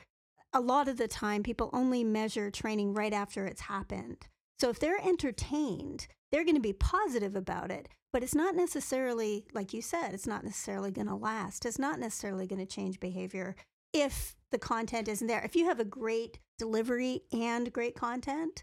a 0.52 0.60
lot 0.60 0.88
of 0.88 0.96
the 0.96 1.08
time 1.08 1.42
people 1.42 1.70
only 1.72 2.04
measure 2.04 2.50
training 2.50 2.94
right 2.94 3.12
after 3.12 3.46
it's 3.46 3.62
happened. 3.62 4.26
So 4.58 4.70
if 4.70 4.78
they're 4.78 5.00
entertained, 5.04 6.06
they're 6.32 6.44
going 6.44 6.56
to 6.56 6.60
be 6.60 6.72
positive 6.72 7.36
about 7.36 7.70
it, 7.70 7.88
but 8.12 8.22
it's 8.22 8.34
not 8.34 8.54
necessarily 8.56 9.44
like 9.52 9.74
you 9.74 9.82
said, 9.82 10.14
it's 10.14 10.26
not 10.26 10.44
necessarily 10.44 10.90
going 10.90 11.08
to 11.08 11.14
last. 11.14 11.66
It's 11.66 11.78
not 11.78 11.98
necessarily 11.98 12.46
going 12.46 12.64
to 12.64 12.66
change 12.66 13.00
behavior 13.00 13.54
if 13.92 14.36
the 14.50 14.58
content 14.58 15.08
isn't 15.08 15.26
there. 15.26 15.42
If 15.44 15.56
you 15.56 15.66
have 15.66 15.80
a 15.80 15.84
great 15.84 16.38
delivery 16.58 17.22
and 17.32 17.72
great 17.72 17.94
content, 17.94 18.62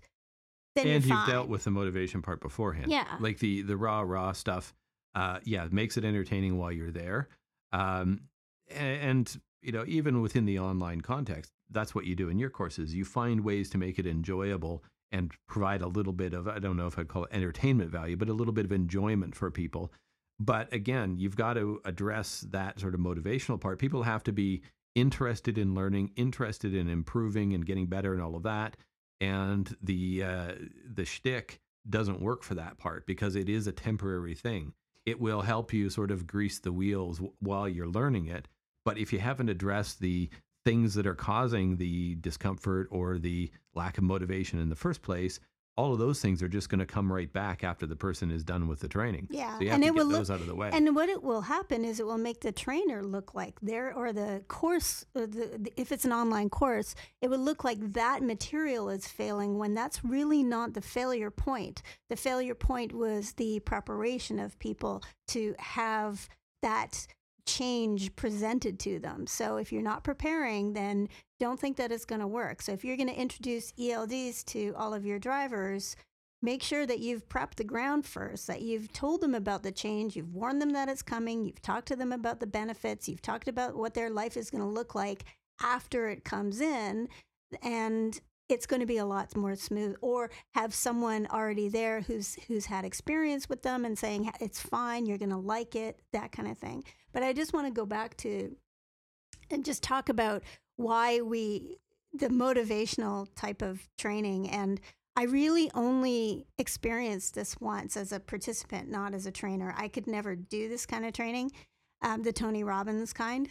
then 0.75 0.87
and 0.87 1.05
you've 1.05 1.27
dealt 1.27 1.47
with 1.47 1.63
the 1.65 1.71
motivation 1.71 2.21
part 2.21 2.41
beforehand. 2.41 2.91
Yeah. 2.91 3.05
Like 3.19 3.39
the 3.39 3.61
the 3.61 3.77
raw 3.77 4.01
raw 4.01 4.31
stuff. 4.31 4.73
Uh, 5.15 5.39
yeah, 5.43 5.63
it 5.65 5.71
makes 5.71 5.95
it 5.97 6.03
entertaining 6.03 6.57
while 6.57 6.71
you're 6.71 6.89
there. 6.91 7.27
Um, 7.71 8.21
a- 8.71 8.73
and 8.73 9.39
you 9.61 9.71
know, 9.71 9.85
even 9.87 10.21
within 10.21 10.45
the 10.45 10.59
online 10.59 11.01
context, 11.01 11.51
that's 11.73 11.95
what 11.95 12.05
you 12.05 12.15
do 12.15 12.29
in 12.29 12.39
your 12.39 12.49
courses. 12.49 12.93
You 12.93 13.05
find 13.05 13.41
ways 13.41 13.69
to 13.71 13.77
make 13.77 13.99
it 13.99 14.07
enjoyable 14.07 14.83
and 15.11 15.31
provide 15.47 15.81
a 15.81 15.87
little 15.87 16.13
bit 16.13 16.33
of 16.33 16.47
I 16.47 16.59
don't 16.59 16.77
know 16.77 16.87
if 16.87 16.97
I'd 16.97 17.07
call 17.07 17.25
it 17.25 17.33
entertainment 17.33 17.91
value, 17.91 18.17
but 18.17 18.29
a 18.29 18.33
little 18.33 18.53
bit 18.53 18.65
of 18.65 18.71
enjoyment 18.71 19.35
for 19.35 19.51
people. 19.51 19.91
But 20.39 20.73
again, 20.73 21.17
you've 21.17 21.35
got 21.35 21.53
to 21.53 21.79
address 21.85 22.45
that 22.49 22.79
sort 22.79 22.95
of 22.95 22.99
motivational 22.99 23.61
part. 23.61 23.79
People 23.79 24.03
have 24.03 24.23
to 24.23 24.31
be 24.31 24.63
interested 24.95 25.57
in 25.57 25.75
learning, 25.75 26.11
interested 26.15 26.73
in 26.73 26.89
improving 26.89 27.53
and 27.53 27.65
getting 27.65 27.85
better 27.85 28.13
and 28.13 28.21
all 28.21 28.35
of 28.35 28.43
that. 28.43 28.75
And 29.21 29.75
the 29.81 30.23
uh, 30.23 30.51
the 30.91 31.05
shtick 31.05 31.59
doesn't 31.89 32.21
work 32.21 32.43
for 32.43 32.55
that 32.55 32.77
part 32.77 33.05
because 33.05 33.35
it 33.35 33.49
is 33.49 33.67
a 33.67 33.71
temporary 33.71 34.35
thing. 34.35 34.73
It 35.05 35.19
will 35.19 35.41
help 35.41 35.73
you 35.73 35.89
sort 35.89 36.11
of 36.11 36.27
grease 36.27 36.59
the 36.59 36.71
wheels 36.71 37.17
w- 37.17 37.33
while 37.39 37.67
you're 37.67 37.87
learning 37.87 38.27
it. 38.27 38.47
But 38.85 38.97
if 38.97 39.13
you 39.13 39.19
haven't 39.19 39.49
addressed 39.49 39.99
the 39.99 40.29
things 40.65 40.93
that 40.95 41.05
are 41.07 41.15
causing 41.15 41.77
the 41.77 42.15
discomfort 42.15 42.87
or 42.91 43.17
the 43.17 43.51
lack 43.75 43.97
of 43.97 44.03
motivation 44.03 44.59
in 44.59 44.69
the 44.69 44.75
first 44.75 45.01
place, 45.01 45.39
all 45.75 45.91
of 45.91 45.97
those 45.97 46.21
things 46.21 46.43
are 46.43 46.47
just 46.47 46.69
going 46.69 46.79
to 46.79 46.85
come 46.85 47.11
right 47.11 47.33
back 47.33 47.63
after 47.63 47.87
the 47.87 47.95
person 47.95 48.29
is 48.29 48.43
done 48.43 48.67
with 48.67 48.79
the 48.79 48.87
training. 48.87 49.27
Yeah, 49.31 49.57
So 49.57 49.65
and 49.65 49.83
it 49.83 49.93
will 49.93 50.05
look- 50.05 50.29
out 50.29 50.39
of 50.39 50.45
the 50.45 50.53
way. 50.53 50.69
And 50.71 50.95
what 50.95 51.09
it 51.09 51.23
will 51.23 51.41
happen 51.41 51.83
is 51.83 51.99
it 51.99 52.05
will 52.05 52.19
make 52.19 52.41
the 52.41 52.51
trainer 52.51 53.01
look 53.03 53.33
like 53.33 53.59
there, 53.59 53.91
or 53.91 54.13
the 54.13 54.43
course, 54.47 55.03
or 55.15 55.25
the, 55.25 55.57
the, 55.57 55.73
if 55.75 55.91
it's 55.91 56.05
an 56.05 56.13
online 56.13 56.51
course, 56.51 56.93
it 57.21 57.29
would 57.29 57.39
look 57.39 57.63
like 57.63 57.79
that 57.93 58.21
material 58.21 58.87
is 58.89 59.07
failing 59.07 59.57
when 59.57 59.73
that's 59.73 60.05
really 60.05 60.43
not 60.43 60.75
the 60.75 60.81
failure 60.81 61.31
point. 61.31 61.81
The 62.09 62.15
failure 62.17 62.55
point 62.55 62.93
was 62.93 63.33
the 63.33 63.59
preparation 63.61 64.37
of 64.37 64.59
people 64.59 65.01
to 65.29 65.55
have 65.57 66.29
that 66.61 67.07
change 67.45 68.15
presented 68.15 68.79
to 68.79 68.99
them. 68.99 69.27
So 69.27 69.57
if 69.57 69.71
you're 69.71 69.81
not 69.81 70.03
preparing, 70.03 70.73
then 70.73 71.09
don't 71.39 71.59
think 71.59 71.77
that 71.77 71.91
it's 71.91 72.05
going 72.05 72.21
to 72.21 72.27
work. 72.27 72.61
So 72.61 72.71
if 72.71 72.85
you're 72.85 72.97
going 72.97 73.09
to 73.09 73.19
introduce 73.19 73.71
ELDs 73.73 74.45
to 74.45 74.73
all 74.77 74.93
of 74.93 75.05
your 75.05 75.19
drivers, 75.19 75.95
make 76.41 76.61
sure 76.61 76.85
that 76.85 76.99
you've 76.99 77.27
prepped 77.29 77.55
the 77.55 77.63
ground 77.63 78.05
first, 78.05 78.47
that 78.47 78.61
you've 78.61 78.91
told 78.91 79.21
them 79.21 79.33
about 79.33 79.63
the 79.63 79.71
change, 79.71 80.15
you've 80.15 80.33
warned 80.33 80.61
them 80.61 80.71
that 80.71 80.89
it's 80.89 81.01
coming, 81.01 81.45
you've 81.45 81.61
talked 81.61 81.87
to 81.87 81.95
them 81.95 82.11
about 82.11 82.39
the 82.39 82.47
benefits, 82.47 83.07
you've 83.07 83.21
talked 83.21 83.47
about 83.47 83.75
what 83.75 83.93
their 83.93 84.09
life 84.09 84.35
is 84.35 84.49
going 84.49 84.63
to 84.63 84.69
look 84.69 84.93
like 84.93 85.23
after 85.61 86.09
it 86.09 86.25
comes 86.25 86.59
in, 86.59 87.07
and 87.61 88.19
it's 88.49 88.65
going 88.65 88.79
to 88.79 88.85
be 88.85 88.97
a 88.97 89.05
lot 89.05 89.35
more 89.35 89.55
smooth 89.55 89.95
or 90.01 90.29
have 90.53 90.73
someone 90.73 91.27
already 91.31 91.69
there 91.69 92.01
who's 92.01 92.35
who's 92.47 92.65
had 92.65 92.85
experience 92.85 93.47
with 93.49 93.63
them 93.63 93.85
and 93.85 93.97
saying 93.97 94.29
it's 94.39 94.59
fine 94.59 95.05
you're 95.05 95.17
going 95.17 95.29
to 95.29 95.37
like 95.37 95.75
it 95.75 95.99
that 96.11 96.31
kind 96.31 96.47
of 96.47 96.57
thing 96.57 96.83
but 97.13 97.23
i 97.23 97.33
just 97.33 97.53
want 97.53 97.65
to 97.65 97.73
go 97.73 97.85
back 97.85 98.15
to 98.17 98.55
and 99.49 99.65
just 99.65 99.83
talk 99.83 100.09
about 100.09 100.43
why 100.75 101.21
we 101.21 101.77
the 102.13 102.27
motivational 102.27 103.27
type 103.35 103.61
of 103.61 103.87
training 103.97 104.49
and 104.49 104.79
I 105.15 105.23
really 105.25 105.69
only 105.75 106.47
experienced 106.57 107.35
this 107.35 107.59
once 107.59 107.95
as 107.95 108.11
a 108.11 108.19
participant, 108.19 108.89
not 108.89 109.13
as 109.13 109.27
a 109.27 109.31
trainer. 109.31 109.73
I 109.77 109.87
could 109.87 110.07
never 110.07 110.35
do 110.35 110.67
this 110.69 110.85
kind 110.87 111.05
of 111.05 111.13
training, 111.13 111.51
um, 112.01 112.23
the 112.23 112.33
Tony 112.33 112.63
Robbins 112.63 113.13
kind. 113.13 113.47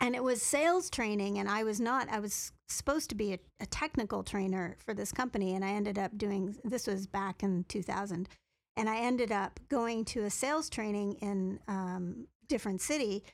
And 0.00 0.16
it 0.16 0.22
was 0.22 0.42
sales 0.42 0.90
training, 0.90 1.38
and 1.38 1.48
I 1.48 1.62
was 1.62 1.80
not, 1.80 2.08
I 2.08 2.18
was 2.18 2.52
supposed 2.68 3.08
to 3.10 3.14
be 3.14 3.32
a, 3.32 3.38
a 3.60 3.66
technical 3.66 4.22
trainer 4.22 4.76
for 4.84 4.94
this 4.94 5.12
company. 5.12 5.54
And 5.54 5.64
I 5.64 5.70
ended 5.70 5.98
up 5.98 6.16
doing, 6.16 6.56
this 6.64 6.86
was 6.86 7.06
back 7.06 7.42
in 7.42 7.64
2000. 7.68 8.28
And 8.76 8.88
I 8.88 8.98
ended 8.98 9.32
up 9.32 9.58
going 9.68 10.04
to 10.06 10.24
a 10.24 10.30
sales 10.30 10.70
training 10.70 11.14
in 11.14 11.58
um, 11.66 12.26
different 12.48 12.80
city. 12.80 13.24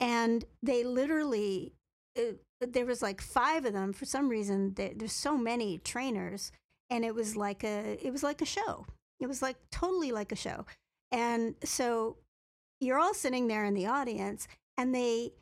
And 0.00 0.44
they 0.62 0.84
literally, 0.84 1.72
it, 2.14 2.40
there 2.60 2.86
was 2.86 3.02
like 3.02 3.20
five 3.20 3.64
of 3.64 3.72
them 3.72 3.92
for 3.92 4.04
some 4.04 4.28
reason. 4.28 4.74
There, 4.74 4.90
there's 4.94 5.12
so 5.12 5.36
many 5.36 5.78
trainers 5.78 6.50
and 6.90 7.04
it 7.04 7.14
was 7.14 7.36
like 7.36 7.64
a 7.64 7.98
it 8.04 8.10
was 8.10 8.22
like 8.22 8.40
a 8.42 8.46
show 8.46 8.86
it 9.20 9.26
was 9.26 9.42
like 9.42 9.56
totally 9.70 10.12
like 10.12 10.32
a 10.32 10.36
show 10.36 10.64
and 11.12 11.54
so 11.64 12.16
you're 12.80 12.98
all 12.98 13.14
sitting 13.14 13.48
there 13.48 13.64
in 13.64 13.74
the 13.74 13.86
audience 13.86 14.46
and 14.76 14.94
they 14.94 15.32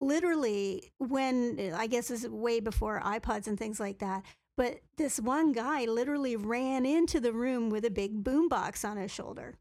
literally 0.00 0.92
when 0.98 1.56
eh, 1.58 1.72
i 1.76 1.86
guess 1.86 2.10
is 2.10 2.28
way 2.28 2.60
before 2.60 3.00
ipods 3.00 3.46
and 3.46 3.58
things 3.58 3.80
like 3.80 3.98
that 3.98 4.22
but 4.56 4.80
this 4.96 5.20
one 5.20 5.52
guy 5.52 5.84
literally 5.84 6.36
ran 6.36 6.86
into 6.86 7.20
the 7.20 7.32
room 7.32 7.68
with 7.70 7.84
a 7.84 7.90
big 7.90 8.24
boombox 8.24 8.88
on 8.88 8.96
his 8.96 9.10
shoulder 9.10 9.54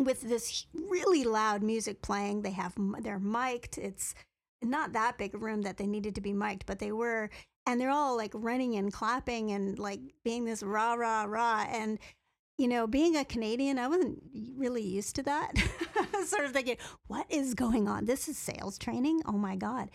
with 0.00 0.22
this 0.22 0.66
really 0.74 1.24
loud 1.24 1.62
music 1.62 2.02
playing. 2.02 2.42
They 2.42 2.52
have 2.52 2.74
they're 3.00 3.18
mic'd. 3.18 3.78
It's 3.78 4.14
not 4.62 4.92
that 4.92 5.18
big 5.18 5.34
a 5.34 5.38
room 5.38 5.62
that 5.62 5.76
they 5.76 5.86
needed 5.86 6.14
to 6.14 6.20
be 6.20 6.32
mic'd 6.32 6.66
but 6.66 6.78
they 6.78 6.92
were 6.92 7.30
and 7.66 7.80
they're 7.80 7.90
all 7.90 8.14
like 8.16 8.32
running 8.34 8.76
and 8.76 8.92
clapping 8.92 9.52
and 9.52 9.78
like 9.78 10.00
being 10.22 10.44
this 10.44 10.62
rah 10.62 10.94
rah 10.94 11.24
rah 11.24 11.64
and 11.70 11.98
you 12.60 12.68
know 12.68 12.86
being 12.86 13.16
a 13.16 13.24
canadian 13.24 13.78
i 13.78 13.88
wasn't 13.88 14.22
really 14.60 14.82
used 14.82 15.16
to 15.16 15.22
that. 15.24 15.52
Sort 16.26 16.44
of 16.44 16.52
thinking 16.52 16.76
what 17.06 17.26
is 17.30 17.54
going 17.54 17.88
on? 17.88 18.04
This 18.04 18.28
is 18.28 18.38
sales 18.38 18.78
training? 18.78 19.22
Oh 19.26 19.32
my 19.38 19.56
god. 19.56 19.90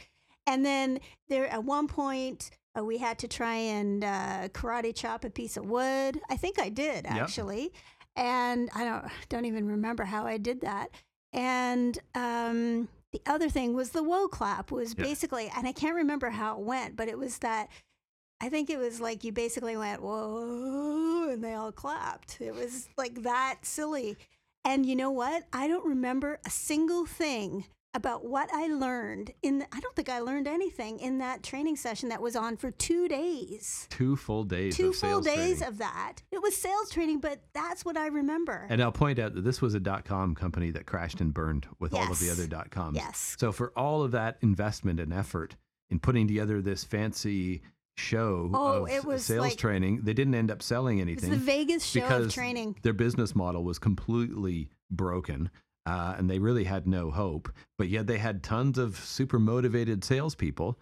And 0.48 0.66
then 0.66 1.00
there 1.30 1.48
at 1.48 1.64
one 1.64 1.88
point 1.88 2.50
uh, 2.78 2.84
we 2.84 2.98
had 2.98 3.18
to 3.20 3.28
try 3.28 3.56
and 3.56 4.04
uh, 4.04 4.50
karate 4.50 4.94
chop 4.94 5.24
a 5.24 5.30
piece 5.30 5.56
of 5.56 5.66
wood. 5.66 6.20
I 6.30 6.36
think 6.36 6.60
i 6.60 6.70
did 6.70 7.06
actually. 7.06 7.72
And 8.16 8.70
i 8.76 8.84
don't 8.84 9.06
don't 9.30 9.46
even 9.46 9.68
remember 9.68 10.04
how 10.04 10.26
i 10.26 10.38
did 10.38 10.62
that. 10.62 10.90
And 11.32 11.98
um 12.16 12.90
the 13.12 13.22
other 13.32 13.50
thing 13.50 13.74
was 13.74 13.92
the 13.92 14.04
whoa 14.04 14.28
clap 14.28 14.72
was 14.72 14.94
basically 14.94 15.50
and 15.56 15.66
i 15.66 15.72
can't 15.72 15.96
remember 15.96 16.32
how 16.32 16.58
it 16.58 16.60
went 16.60 16.98
but 16.98 17.08
it 17.08 17.18
was 17.18 17.38
that 17.38 17.70
I 18.42 18.50
think 18.50 18.70
it 18.70 18.78
was 18.78 19.00
like 19.00 19.24
you 19.24 19.32
basically 19.32 19.78
went, 19.78 20.02
whoa, 20.02 21.30
and 21.32 21.44
they 21.44 21.54
all 21.54 21.72
clapped. 21.72 22.42
It 22.42 22.54
was 22.54 22.88
like 22.98 23.24
that 23.24 23.60
silly. 23.64 24.18
And 24.64 24.86
you 24.86 24.96
know 24.96 25.12
what? 25.12 25.44
I 25.54 25.68
don't 25.68 25.86
remember 25.86 26.40
a 26.46 26.50
single 26.50 27.06
thing 27.06 27.66
about 27.94 28.26
what 28.26 28.50
I 28.54 28.68
learned 28.68 29.32
in 29.42 29.60
the, 29.60 29.68
I 29.72 29.80
don't 29.80 29.96
think 29.96 30.10
I 30.10 30.20
learned 30.20 30.50
anything 30.50 31.00
in 31.00 31.20
that 31.20 31.44
training 31.44 31.78
session 31.78 32.10
that 32.10 32.22
was 32.22 32.36
on 32.36 32.58
for 32.58 32.70
2 32.70 33.08
days. 33.08 33.88
Two 33.90 34.18
full 34.18 34.44
days 34.44 34.76
Two 34.76 34.90
of 34.90 34.98
full 34.98 35.22
days 35.22 35.60
training. 35.60 35.64
of 35.64 35.78
that. 35.78 36.16
It 36.30 36.42
was 36.42 36.58
sales 36.58 36.90
training, 36.90 37.22
but 37.22 37.40
that's 37.54 37.86
what 37.86 37.96
I 37.96 38.08
remember. 38.08 38.68
And 38.70 38.82
I'll 38.84 38.92
point 38.92 39.18
out 39.18 39.34
that 39.36 39.46
this 39.46 39.62
was 39.62 39.76
a 39.76 39.80
dot 39.80 40.04
com 40.04 40.36
company 40.36 40.72
that 40.72 40.86
crashed 40.86 41.22
and 41.22 41.34
burned 41.34 41.68
with 41.80 41.94
all 41.94 42.12
of 42.12 42.20
the 42.20 42.30
other 42.30 42.48
dot 42.48 42.70
coms. 42.70 42.98
yes. 42.98 43.38
So 43.40 43.54
for 43.54 43.72
all 43.78 44.04
of 44.04 44.12
that 44.12 44.40
investment 44.42 45.00
and 45.00 45.14
effort 45.14 45.56
in 45.90 46.00
putting 46.00 46.28
together 46.28 46.62
this 46.62 46.84
fancy 46.84 47.62
show 47.98 48.50
Oh, 48.54 48.84
of 48.86 48.90
it 48.90 49.06
was 49.06 49.26
sales 49.26 49.42
like- 49.50 49.58
training, 49.58 50.02
they 50.04 50.14
didn't 50.14 50.36
end 50.36 50.52
up 50.52 50.62
selling 50.62 51.02
anything 51.02 51.30
the 51.32 51.38
Vegas 51.38 51.84
show 51.86 52.02
because 52.02 52.26
of 52.28 52.34
training. 52.34 52.76
their 52.82 52.94
business 52.94 53.36
model 53.36 53.64
was 53.64 53.80
completely 53.80 54.70
broken. 54.92 55.50
Uh, 55.88 56.16
and 56.18 56.28
they 56.28 56.40
really 56.40 56.64
had 56.64 56.88
no 56.88 57.12
hope, 57.12 57.48
but 57.78 57.88
yet 57.90 58.08
they 58.08 58.18
had 58.18 58.42
tons 58.42 58.80
of 58.80 58.98
super 58.98 59.38
motivated 59.38 60.04
salespeople, 60.04 60.80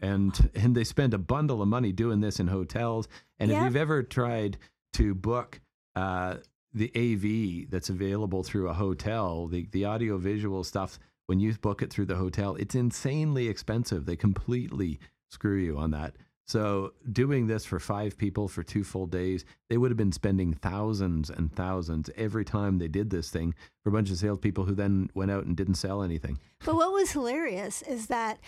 and 0.00 0.50
and 0.54 0.74
they 0.74 0.82
spent 0.82 1.12
a 1.12 1.18
bundle 1.18 1.60
of 1.60 1.68
money 1.68 1.92
doing 1.92 2.20
this 2.20 2.40
in 2.40 2.46
hotels. 2.46 3.06
And 3.38 3.50
if 3.52 3.62
you've 3.62 3.76
ever 3.76 4.02
tried 4.02 4.56
to 4.94 5.14
book 5.14 5.60
uh, 5.94 6.36
the 6.72 6.90
AV 6.96 7.70
that's 7.70 7.90
available 7.90 8.42
through 8.42 8.70
a 8.70 8.72
hotel, 8.72 9.46
the 9.46 9.68
the 9.72 9.84
audio 9.84 10.16
visual 10.16 10.64
stuff, 10.64 10.98
when 11.26 11.38
you 11.38 11.52
book 11.60 11.82
it 11.82 11.90
through 11.92 12.06
the 12.06 12.16
hotel, 12.16 12.56
it's 12.56 12.74
insanely 12.74 13.48
expensive. 13.48 14.06
They 14.06 14.16
completely 14.16 14.98
screw 15.30 15.58
you 15.58 15.76
on 15.76 15.90
that. 15.90 16.16
So 16.46 16.92
doing 17.12 17.48
this 17.48 17.64
for 17.64 17.80
five 17.80 18.16
people 18.16 18.46
for 18.46 18.62
two 18.62 18.84
full 18.84 19.06
days, 19.06 19.44
they 19.68 19.76
would 19.76 19.90
have 19.90 19.98
been 19.98 20.12
spending 20.12 20.54
thousands 20.54 21.28
and 21.28 21.52
thousands 21.52 22.08
every 22.16 22.44
time 22.44 22.78
they 22.78 22.88
did 22.88 23.10
this 23.10 23.30
thing 23.30 23.54
for 23.82 23.90
a 23.90 23.92
bunch 23.92 24.10
of 24.10 24.16
salespeople 24.16 24.64
who 24.64 24.74
then 24.74 25.10
went 25.14 25.32
out 25.32 25.44
and 25.44 25.56
didn't 25.56 25.74
sell 25.74 26.02
anything. 26.02 26.38
But 26.64 26.76
what 26.76 26.92
was 26.92 27.10
hilarious 27.10 27.82
is 27.82 28.06
that 28.06 28.38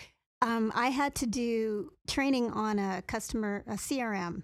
um, 0.41 0.71
I 0.73 0.87
had 0.87 1.13
to 1.15 1.27
do 1.27 1.91
training 2.07 2.51
on 2.51 2.79
a 2.79 3.01
customer, 3.01 3.65
a 3.67 3.73
CRM, 3.73 4.43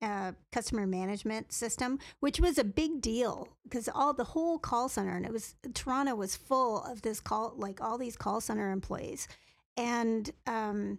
uh, 0.00 0.32
customer 0.50 0.86
management 0.86 1.52
system, 1.52 1.98
which 2.20 2.40
was 2.40 2.56
a 2.56 2.64
big 2.64 3.02
deal 3.02 3.48
because 3.64 3.88
all 3.94 4.14
the 4.14 4.24
whole 4.24 4.58
call 4.58 4.88
center 4.88 5.16
and 5.16 5.26
it 5.26 5.32
was 5.32 5.54
Toronto 5.74 6.14
was 6.14 6.36
full 6.36 6.82
of 6.84 7.02
this 7.02 7.20
call, 7.20 7.54
like 7.56 7.82
all 7.82 7.98
these 7.98 8.16
call 8.16 8.40
center 8.40 8.70
employees, 8.70 9.28
and 9.76 10.30
um, 10.46 10.98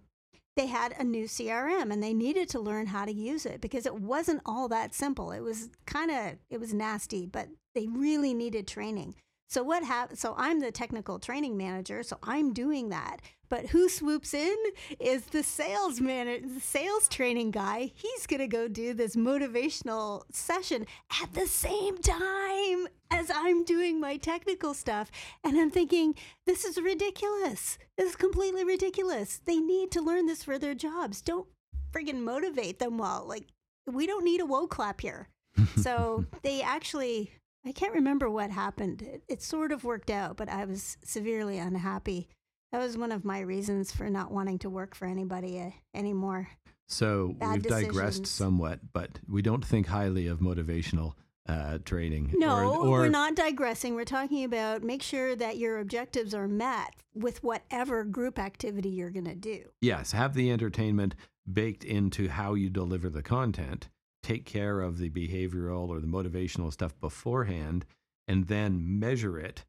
they 0.55 0.67
had 0.67 0.95
a 0.97 1.03
new 1.03 1.25
CRM 1.25 1.91
and 1.91 2.01
they 2.01 2.13
needed 2.13 2.49
to 2.49 2.59
learn 2.59 2.87
how 2.87 3.05
to 3.05 3.13
use 3.13 3.45
it 3.45 3.61
because 3.61 3.85
it 3.85 3.95
wasn't 3.95 4.41
all 4.45 4.67
that 4.69 4.93
simple. 4.93 5.31
It 5.31 5.41
was 5.41 5.69
kind 5.85 6.11
of 6.11 6.37
it 6.49 6.59
was 6.59 6.73
nasty, 6.73 7.25
but 7.25 7.49
they 7.73 7.87
really 7.87 8.33
needed 8.33 8.67
training. 8.67 9.15
So 9.47 9.63
what 9.63 9.83
happened? 9.83 10.19
So 10.19 10.33
I'm 10.37 10.59
the 10.59 10.71
technical 10.71 11.19
training 11.19 11.55
manager, 11.55 12.03
so 12.03 12.17
I'm 12.23 12.53
doing 12.53 12.89
that. 12.89 13.17
But 13.47 13.67
who 13.67 13.89
swoops 13.89 14.33
in 14.33 14.55
is 14.99 15.25
the 15.27 15.43
sales 15.43 16.01
manager, 16.01 16.47
the 16.47 16.59
sales 16.59 17.07
training 17.07 17.51
guy. 17.51 17.91
He's 17.93 18.25
gonna 18.25 18.47
go 18.47 18.67
do 18.67 18.93
this 18.93 19.15
motivational 19.15 20.23
session 20.31 20.87
at 21.21 21.33
the 21.33 21.47
same 21.47 21.99
time 21.99 22.87
as 23.11 23.31
I'm 23.33 23.63
doing 23.63 23.99
my 23.99 24.17
technical 24.17 24.73
stuff, 24.73 25.11
and 25.43 25.57
I'm 25.57 25.69
thinking, 25.69 26.15
this 26.45 26.65
is 26.65 26.81
ridiculous. 26.81 27.77
This 27.97 28.09
is 28.09 28.15
completely 28.15 28.63
ridiculous. 28.63 29.39
They 29.45 29.57
need 29.57 29.91
to 29.91 30.01
learn 30.01 30.25
this 30.25 30.43
for 30.43 30.57
their 30.57 30.73
jobs. 30.73 31.21
Don't 31.21 31.47
friggin' 31.91 32.21
motivate 32.21 32.79
them 32.79 32.97
well. 32.97 33.23
Like 33.27 33.45
we 33.85 34.07
don't 34.07 34.25
need 34.25 34.41
a 34.41 34.45
woe 34.45 34.67
clap 34.67 35.01
here. 35.01 35.29
So 35.77 36.25
they 36.41 36.61
actually 36.61 37.31
I 37.65 37.71
can't 37.71 37.93
remember 37.93 38.29
what 38.29 38.51
happened. 38.51 39.01
It, 39.01 39.23
it 39.27 39.41
sort 39.41 39.71
of 39.71 39.83
worked 39.83 40.09
out, 40.09 40.37
but 40.37 40.49
I 40.49 40.65
was 40.65 40.97
severely 41.03 41.57
unhappy. 41.57 42.29
That 42.71 42.79
was 42.79 42.97
one 42.97 43.11
of 43.11 43.25
my 43.25 43.39
reasons 43.39 43.91
for 43.91 44.09
not 44.09 44.31
wanting 44.31 44.59
to 44.59 44.69
work 44.69 44.95
for 44.95 45.05
anybody 45.05 45.59
uh, 45.59 45.71
anymore. 45.97 46.49
So 46.87 47.33
Bad 47.39 47.53
we've 47.53 47.63
digressed 47.67 48.27
somewhat, 48.27 48.79
but 48.93 49.19
we 49.27 49.41
don't 49.41 49.65
think 49.65 49.87
highly 49.87 50.27
of 50.27 50.39
motivational 50.39 51.13
uh, 51.47 51.79
training. 51.85 52.33
No, 52.35 52.57
or, 52.57 52.87
or 52.87 52.89
we're 52.99 53.09
not 53.09 53.35
digressing. 53.35 53.95
We're 53.95 54.05
talking 54.05 54.43
about 54.43 54.83
make 54.83 55.01
sure 55.01 55.35
that 55.35 55.57
your 55.57 55.79
objectives 55.79 56.33
are 56.33 56.47
met 56.47 56.93
with 57.13 57.43
whatever 57.43 58.03
group 58.03 58.37
activity 58.37 58.89
you're 58.89 59.09
going 59.09 59.25
to 59.25 59.35
do. 59.35 59.63
yes, 59.81 60.11
have 60.11 60.33
the 60.33 60.51
entertainment 60.51 61.15
baked 61.51 61.83
into 61.83 62.27
how 62.27 62.55
you 62.55 62.69
deliver 62.69 63.09
the 63.09 63.21
content. 63.21 63.89
Take 64.25 64.45
care 64.45 64.81
of 64.81 64.97
the 64.97 65.09
behavioral 65.11 65.87
or 65.89 65.99
the 65.99 66.07
motivational 66.07 66.71
stuff 66.73 66.99
beforehand, 66.99 67.85
and 68.27 68.47
then 68.47 68.99
measure 68.99 69.37
it 69.39 69.65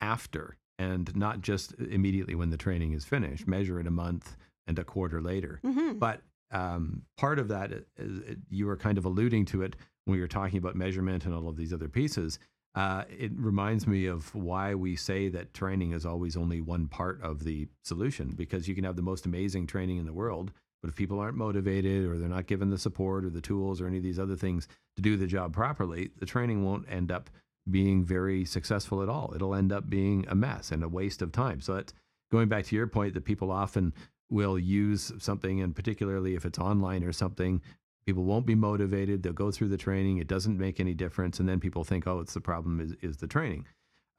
after, 0.00 0.56
and 0.80 1.14
not 1.14 1.42
just 1.42 1.74
immediately 1.78 2.34
when 2.34 2.50
the 2.50 2.56
training 2.56 2.92
is 2.92 3.04
finished. 3.04 3.46
Measure 3.46 3.78
it 3.78 3.86
a 3.86 3.90
month 3.90 4.36
and 4.66 4.78
a 4.80 4.84
quarter 4.84 5.20
later. 5.22 5.60
hmm 5.62 5.92
But 5.92 6.22
um, 6.50 7.02
part 7.16 7.38
of 7.38 7.46
that, 7.48 7.70
is, 7.72 7.84
is- 7.96 8.36
you 8.48 8.66
were 8.66 8.76
kind 8.76 8.98
of 8.98 9.04
alluding 9.04 9.44
to 9.46 9.62
it 9.62 9.76
when 10.04 10.16
we 10.16 10.20
were 10.20 10.26
talking 10.26 10.58
about 10.58 10.74
measurement 10.74 11.24
and 11.24 11.32
all 11.34 11.48
of 11.48 11.56
these 11.56 11.72
other 11.72 11.88
pieces. 11.88 12.40
Uh, 12.74 13.04
it 13.08 13.30
reminds 13.36 13.86
me 13.86 14.06
of 14.06 14.34
why 14.34 14.74
we 14.74 14.96
say 14.96 15.28
that 15.28 15.54
training 15.54 15.92
is 15.92 16.04
always 16.06 16.36
only 16.36 16.60
one 16.60 16.88
part 16.88 17.20
of 17.22 17.44
the 17.44 17.68
solution 17.84 18.32
because 18.36 18.66
you 18.68 18.74
can 18.74 18.82
have 18.84 18.96
the 18.96 19.02
most 19.02 19.24
amazing 19.26 19.66
training 19.68 19.98
in 19.98 20.06
the 20.06 20.12
world, 20.12 20.50
but 20.82 20.88
if 20.88 20.96
people 20.96 21.18
aren't 21.18 21.36
motivated 21.36 22.06
or 22.06 22.18
they're 22.18 22.28
not 22.28 22.46
given 22.46 22.70
the 22.70 22.78
support 22.78 23.24
or 23.24 23.30
the 23.30 23.40
tools 23.40 23.80
or 23.80 23.86
any 23.86 23.98
of 23.98 24.02
these 24.02 24.18
other 24.18 24.36
things 24.36 24.66
to 24.96 25.02
do 25.02 25.16
the 25.16 25.26
job 25.26 25.52
properly, 25.52 26.10
the 26.18 26.26
training 26.26 26.64
won't 26.64 26.86
end 26.88 27.12
up 27.12 27.30
being 27.70 28.04
very 28.04 28.44
successful 28.44 29.02
at 29.02 29.08
all. 29.08 29.32
It'll 29.34 29.54
end 29.54 29.72
up 29.72 29.90
being 29.90 30.24
a 30.28 30.34
mess 30.34 30.72
and 30.72 30.82
a 30.82 30.88
waste 30.88 31.22
of 31.22 31.32
time. 31.32 31.60
So 31.60 31.74
that's 31.74 31.92
going 32.32 32.48
back 32.48 32.64
to 32.66 32.76
your 32.76 32.86
point 32.86 33.14
that 33.14 33.24
people 33.24 33.50
often 33.50 33.92
will 34.30 34.58
use 34.58 35.12
something, 35.18 35.60
and 35.60 35.74
particularly 35.74 36.34
if 36.34 36.44
it's 36.44 36.58
online 36.58 37.04
or 37.04 37.12
something, 37.12 37.60
people 38.06 38.24
won't 38.24 38.46
be 38.46 38.54
motivated. 38.54 39.22
They'll 39.22 39.32
go 39.32 39.50
through 39.50 39.68
the 39.68 39.76
training. 39.76 40.18
It 40.18 40.28
doesn't 40.28 40.58
make 40.58 40.80
any 40.80 40.94
difference. 40.94 41.40
And 41.40 41.48
then 41.48 41.60
people 41.60 41.84
think, 41.84 42.06
oh, 42.06 42.20
it's 42.20 42.34
the 42.34 42.40
problem 42.40 42.80
is, 42.80 42.94
is 43.02 43.18
the 43.18 43.26
training. 43.26 43.66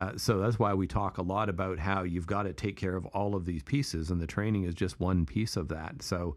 Uh, 0.02 0.18
so 0.18 0.40
that's 0.40 0.58
why 0.60 0.74
we 0.74 0.88
talk 0.88 1.18
a 1.20 1.22
lot 1.22 1.48
about 1.48 1.78
how 1.80 2.02
you've 2.04 2.26
got 2.28 2.44
to 2.44 2.54
take 2.54 2.76
care 2.76 2.96
of 2.96 3.06
all 3.08 3.36
of 3.36 3.46
these 3.46 3.62
pieces, 3.64 4.10
and 4.10 4.20
the 4.20 4.28
training 4.28 4.64
is 4.64 4.74
just 4.74 5.00
one 5.00 5.26
piece 5.26 5.56
of 5.56 5.68
that. 5.70 6.02
So 6.02 6.36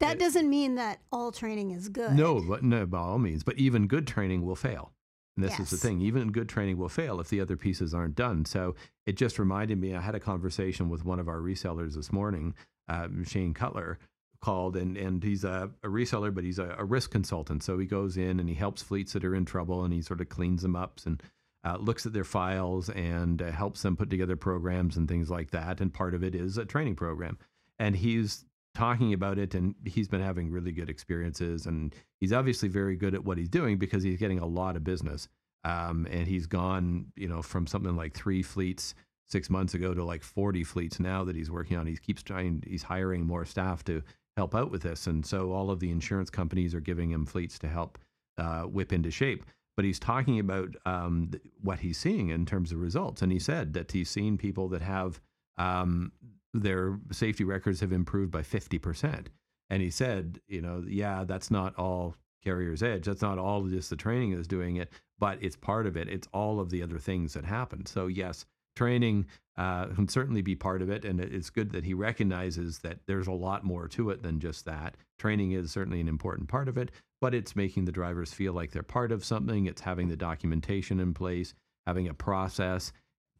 That 0.00 0.16
It- 0.16 0.18
doesn't 0.18 0.50
mean 0.50 0.74
that 0.74 1.00
all 1.12 1.30
training 1.30 1.70
is 1.70 1.88
good. 1.88 2.14
no, 2.16 2.40
but 2.46 2.64
no, 2.64 2.84
by 2.84 2.98
all 2.98 3.18
means. 3.18 3.44
But 3.44 3.56
even 3.58 3.86
good 3.86 4.08
training 4.08 4.42
will 4.44 4.56
fail. 4.56 4.92
And 5.36 5.44
this 5.44 5.58
is 5.60 5.70
the 5.70 5.76
thing. 5.76 6.00
Even 6.00 6.32
good 6.32 6.48
training 6.48 6.78
will 6.78 6.88
fail 6.88 7.20
if 7.20 7.28
the 7.28 7.40
other 7.40 7.56
pieces 7.56 7.94
aren't 7.94 8.16
done. 8.16 8.44
So 8.44 8.74
it 9.06 9.16
just 9.16 9.38
reminded 9.38 9.78
me. 9.80 9.94
I 9.94 10.00
had 10.00 10.16
a 10.16 10.20
conversation 10.20 10.88
with 10.88 11.04
one 11.04 11.20
of 11.20 11.28
our 11.28 11.38
resellers 11.40 11.94
this 11.94 12.12
morning, 12.12 12.54
uh, 12.88 13.06
Shane 13.24 13.54
Cutler, 13.54 13.98
called, 14.40 14.76
and 14.76 14.96
and 14.96 15.22
he's 15.22 15.44
a, 15.44 15.70
a 15.84 15.88
reseller, 15.88 16.34
but 16.34 16.42
he's 16.44 16.58
a, 16.58 16.74
a 16.76 16.84
risk 16.84 17.10
consultant. 17.12 17.62
So 17.62 17.78
he 17.78 17.86
goes 17.86 18.16
in 18.16 18.40
and 18.40 18.48
he 18.48 18.54
helps 18.56 18.82
fleets 18.82 19.12
that 19.14 19.24
are 19.24 19.34
in 19.34 19.44
trouble, 19.44 19.84
and 19.84 19.94
he 19.94 20.02
sort 20.02 20.20
of 20.20 20.28
cleans 20.28 20.62
them 20.62 20.74
up 20.76 21.00
and 21.06 21.22
uh, 21.64 21.76
looks 21.78 22.04
at 22.06 22.12
their 22.12 22.24
files 22.24 22.90
and 22.90 23.40
uh, 23.40 23.50
helps 23.50 23.82
them 23.82 23.96
put 23.96 24.10
together 24.10 24.36
programs 24.36 24.96
and 24.96 25.08
things 25.08 25.30
like 25.30 25.50
that. 25.50 25.80
And 25.80 25.92
part 25.92 26.14
of 26.14 26.22
it 26.22 26.34
is 26.34 26.58
a 26.58 26.64
training 26.64 26.96
program. 26.96 27.38
And 27.78 27.96
he's 27.96 28.44
talking 28.74 29.12
about 29.12 29.38
it 29.38 29.54
and 29.54 29.74
he's 29.84 30.08
been 30.08 30.20
having 30.20 30.50
really 30.50 30.72
good 30.72 30.90
experiences 30.90 31.66
and 31.66 31.94
he's 32.20 32.32
obviously 32.32 32.68
very 32.68 32.96
good 32.96 33.14
at 33.14 33.24
what 33.24 33.38
he's 33.38 33.48
doing 33.48 33.78
because 33.78 34.02
he's 34.02 34.18
getting 34.18 34.40
a 34.40 34.46
lot 34.46 34.76
of 34.76 34.82
business 34.82 35.28
um, 35.64 36.06
and 36.10 36.26
he's 36.26 36.46
gone 36.46 37.06
you 37.16 37.28
know 37.28 37.40
from 37.40 37.66
something 37.66 37.96
like 37.96 38.14
three 38.14 38.42
fleets 38.42 38.94
six 39.28 39.48
months 39.48 39.74
ago 39.74 39.94
to 39.94 40.04
like 40.04 40.22
40 40.22 40.64
fleets 40.64 40.98
now 40.98 41.22
that 41.24 41.36
he's 41.36 41.52
working 41.52 41.76
on 41.76 41.86
he 41.86 41.96
keeps 41.96 42.22
trying 42.22 42.62
he's 42.66 42.82
hiring 42.82 43.24
more 43.24 43.44
staff 43.44 43.84
to 43.84 44.02
help 44.36 44.56
out 44.56 44.72
with 44.72 44.82
this 44.82 45.06
and 45.06 45.24
so 45.24 45.52
all 45.52 45.70
of 45.70 45.78
the 45.78 45.90
insurance 45.90 46.28
companies 46.28 46.74
are 46.74 46.80
giving 46.80 47.12
him 47.12 47.24
fleets 47.24 47.60
to 47.60 47.68
help 47.68 47.98
uh, 48.38 48.62
whip 48.62 48.92
into 48.92 49.10
shape 49.12 49.44
but 49.76 49.84
he's 49.84 49.98
talking 49.98 50.38
about 50.38 50.74
um, 50.86 51.28
th- 51.32 51.42
what 51.62 51.80
he's 51.80 51.98
seeing 51.98 52.28
in 52.28 52.46
terms 52.46 52.72
of 52.72 52.80
results 52.80 53.22
and 53.22 53.32
he 53.32 53.38
said 53.38 53.72
that 53.74 53.92
he's 53.92 54.10
seen 54.10 54.38
people 54.38 54.68
that 54.68 54.82
have 54.82 55.20
um, 55.58 56.12
their 56.54 56.98
safety 57.10 57.44
records 57.44 57.80
have 57.80 57.92
improved 57.92 58.30
by 58.30 58.42
50%. 58.42 59.26
And 59.70 59.82
he 59.82 59.90
said, 59.90 60.40
you 60.46 60.60
know, 60.60 60.84
yeah, 60.86 61.24
that's 61.24 61.50
not 61.50 61.76
all 61.76 62.16
CarriersEdge. 62.46 63.04
That's 63.04 63.22
not 63.22 63.38
all 63.38 63.64
just 63.64 63.90
the 63.90 63.96
training 63.96 64.32
is 64.32 64.46
doing 64.46 64.76
it, 64.76 64.90
but 65.18 65.38
it's 65.42 65.56
part 65.56 65.86
of 65.86 65.96
it. 65.96 66.08
It's 66.08 66.28
all 66.32 66.60
of 66.60 66.70
the 66.70 66.82
other 66.82 66.98
things 66.98 67.34
that 67.34 67.44
happen. 67.44 67.86
So, 67.86 68.06
yes, 68.06 68.44
training 68.76 69.26
uh, 69.56 69.86
can 69.86 70.08
certainly 70.08 70.42
be 70.42 70.54
part 70.54 70.82
of 70.82 70.90
it. 70.90 71.04
And 71.04 71.20
it's 71.20 71.50
good 71.50 71.72
that 71.72 71.84
he 71.84 71.94
recognizes 71.94 72.78
that 72.80 72.98
there's 73.06 73.26
a 73.26 73.32
lot 73.32 73.64
more 73.64 73.88
to 73.88 74.10
it 74.10 74.22
than 74.22 74.38
just 74.38 74.64
that. 74.66 74.96
Training 75.18 75.52
is 75.52 75.72
certainly 75.72 76.00
an 76.00 76.08
important 76.08 76.48
part 76.48 76.68
of 76.68 76.76
it, 76.76 76.90
but 77.24 77.34
it's 77.34 77.56
making 77.56 77.86
the 77.86 77.90
drivers 77.90 78.34
feel 78.34 78.52
like 78.52 78.70
they're 78.70 78.82
part 78.82 79.10
of 79.10 79.24
something. 79.24 79.64
It's 79.64 79.80
having 79.80 80.08
the 80.08 80.16
documentation 80.16 81.00
in 81.00 81.14
place, 81.14 81.54
having 81.86 82.06
a 82.06 82.12
process, 82.12 82.92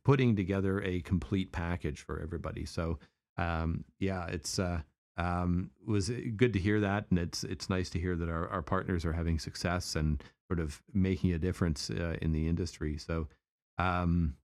putting 0.07 0.35
together 0.35 0.81
a 0.81 1.03
complete 1.03 1.53
package 1.53 2.01
for 2.01 2.19
everybody. 2.19 2.65
So, 2.65 2.99
um, 3.37 3.85
yeah, 3.99 4.25
it's 4.29 4.59
uh, 4.59 4.81
um, 5.19 5.71
was 5.87 6.09
good 6.35 6.55
to 6.55 6.59
hear 6.59 6.81
that, 6.81 7.05
and 7.11 7.19
it's 7.19 7.45
it's 7.45 7.69
nice 7.69 7.91
to 7.91 8.01
hear 8.01 8.17
that 8.17 8.31
our, 8.31 8.49
our 8.49 8.63
partners 8.63 9.05
are 9.05 9.13
having 9.13 9.39
success 9.39 9.97
and 9.97 10.25
sort 10.49 10.61
of 10.61 10.81
making 10.95 11.35
a 11.35 11.39
difference 11.39 11.91
uh, 11.91 12.17
in 12.23 12.33
the 12.33 12.49
industry. 12.49 12.97
So, 12.97 13.29
um, 13.77 14.37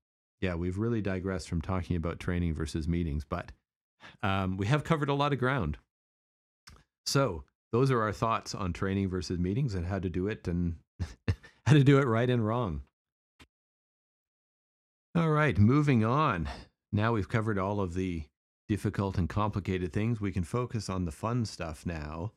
yeah, 0.43 0.55
we've 0.55 0.77
really 0.77 1.01
digressed 1.01 1.49
from 1.49 1.63
talking 1.63 1.97
about 1.97 2.21
training 2.21 2.53
versus 2.53 2.87
meetings, 2.87 3.25
but 3.25 3.53
um, 4.23 4.59
we 4.59 4.67
have 4.67 4.85
covered 4.85 5.09
a 5.09 5.15
lot 5.15 5.33
of 5.33 5.39
ground. 5.39 5.79
So, 7.07 7.45
those 7.73 7.91
are 7.91 8.03
our 8.03 8.13
thoughts 8.13 8.55
on 8.55 8.73
training 8.73 9.09
versus 9.09 9.39
meetings 9.39 9.75
and 9.75 9.87
how 9.87 9.99
to 9.99 10.09
do 10.09 10.29
it 10.29 10.49
and 10.49 10.77
how 11.67 11.73
to 11.73 11.85
do 11.85 11.99
it 11.99 12.07
right 12.07 12.29
and 12.29 12.47
wrong. 12.47 12.83
All 15.15 15.31
right, 15.31 15.59
moving 15.59 16.05
on. 16.05 16.49
Now 16.93 17.13
we've 17.13 17.29
covered 17.29 17.59
all 17.59 17.81
of 17.81 17.95
the 17.95 18.25
difficult 18.69 19.19
and 19.19 19.29
complicated 19.29 19.93
things. 19.93 20.21
We 20.21 20.31
can 20.31 20.45
focus 20.45 20.89
on 20.89 21.05
the 21.05 21.13
fun 21.13 21.45
stuff 21.45 21.85
now. 21.85 22.33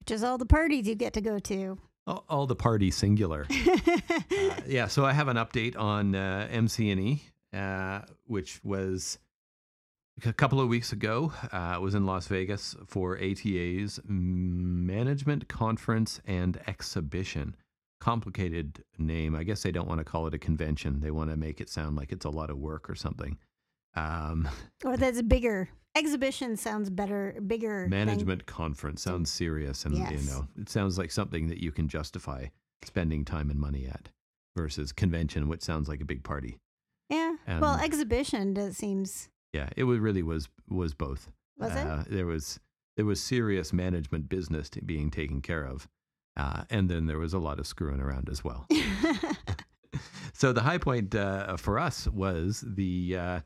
Which 0.00 0.12
is 0.12 0.22
all 0.22 0.38
the 0.38 0.46
parties 0.46 0.86
you 0.86 0.94
get 0.94 1.12
to 1.14 1.20
go 1.20 1.38
to. 1.40 1.78
All, 2.06 2.24
all 2.28 2.46
the 2.46 2.54
party 2.54 2.92
singular. 2.92 3.46
uh, 3.50 4.60
yeah, 4.66 4.86
so 4.86 5.04
I 5.04 5.12
have 5.12 5.26
an 5.26 5.36
update 5.36 5.76
on 5.76 6.14
uh, 6.14 6.46
MC&E, 6.50 7.22
uh, 7.52 8.02
which 8.26 8.60
was 8.62 9.18
a 10.24 10.32
couple 10.32 10.60
of 10.60 10.68
weeks 10.68 10.92
ago. 10.92 11.32
Uh, 11.52 11.56
I 11.56 11.78
was 11.78 11.94
in 11.94 12.06
Las 12.06 12.26
Vegas 12.28 12.74
for 12.86 13.18
ATA's 13.18 14.00
Management 14.06 15.48
Conference 15.48 16.20
and 16.26 16.58
Exhibition. 16.66 17.54
Complicated 18.00 18.82
name. 18.98 19.34
I 19.34 19.42
guess 19.42 19.62
they 19.62 19.72
don't 19.72 19.88
want 19.88 19.98
to 19.98 20.04
call 20.04 20.26
it 20.26 20.34
a 20.34 20.38
convention. 20.38 21.00
They 21.00 21.10
want 21.10 21.30
to 21.30 21.36
make 21.36 21.60
it 21.60 21.68
sound 21.68 21.96
like 21.96 22.12
it's 22.12 22.24
a 22.24 22.30
lot 22.30 22.50
of 22.50 22.58
work 22.58 22.88
or 22.88 22.94
something. 22.94 23.36
Um, 23.94 24.48
or 24.84 24.96
that's 24.96 25.22
bigger. 25.22 25.68
Exhibition 25.94 26.56
sounds 26.56 26.90
better, 26.90 27.38
bigger. 27.46 27.86
Management 27.88 28.46
than... 28.46 28.54
conference 28.54 29.02
sounds 29.02 29.30
serious, 29.30 29.86
and 29.86 29.96
yes. 29.96 30.12
you 30.12 30.30
know, 30.30 30.46
it 30.60 30.68
sounds 30.68 30.98
like 30.98 31.10
something 31.10 31.48
that 31.48 31.62
you 31.62 31.72
can 31.72 31.88
justify 31.88 32.46
spending 32.84 33.24
time 33.24 33.50
and 33.50 33.58
money 33.58 33.86
at, 33.86 34.10
versus 34.54 34.92
convention, 34.92 35.48
which 35.48 35.62
sounds 35.62 35.88
like 35.88 36.02
a 36.02 36.04
big 36.04 36.22
party. 36.22 36.58
Yeah. 37.08 37.36
Um, 37.46 37.60
well, 37.60 37.80
exhibition 37.80 38.52
does 38.52 38.76
seems. 38.76 39.30
Yeah, 39.56 39.70
it 39.74 39.84
was 39.84 39.98
really 39.98 40.22
was 40.22 40.50
was 40.68 40.92
both. 40.92 41.30
Was 41.58 41.72
uh, 41.72 42.04
it? 42.06 42.12
There 42.12 42.26
was 42.26 42.60
there 42.96 43.06
was 43.06 43.22
serious 43.22 43.72
management 43.72 44.28
business 44.28 44.68
being 44.68 45.10
taken 45.10 45.40
care 45.40 45.64
of, 45.64 45.88
uh, 46.36 46.64
and 46.68 46.90
then 46.90 47.06
there 47.06 47.18
was 47.18 47.32
a 47.32 47.38
lot 47.38 47.58
of 47.58 47.66
screwing 47.66 48.00
around 48.00 48.28
as 48.28 48.44
well. 48.44 48.66
so 50.34 50.52
the 50.52 50.60
high 50.60 50.76
point 50.76 51.14
uh, 51.14 51.56
for 51.56 51.78
us 51.78 52.06
was 52.08 52.62
the 52.66 53.16
uh, 53.16 53.40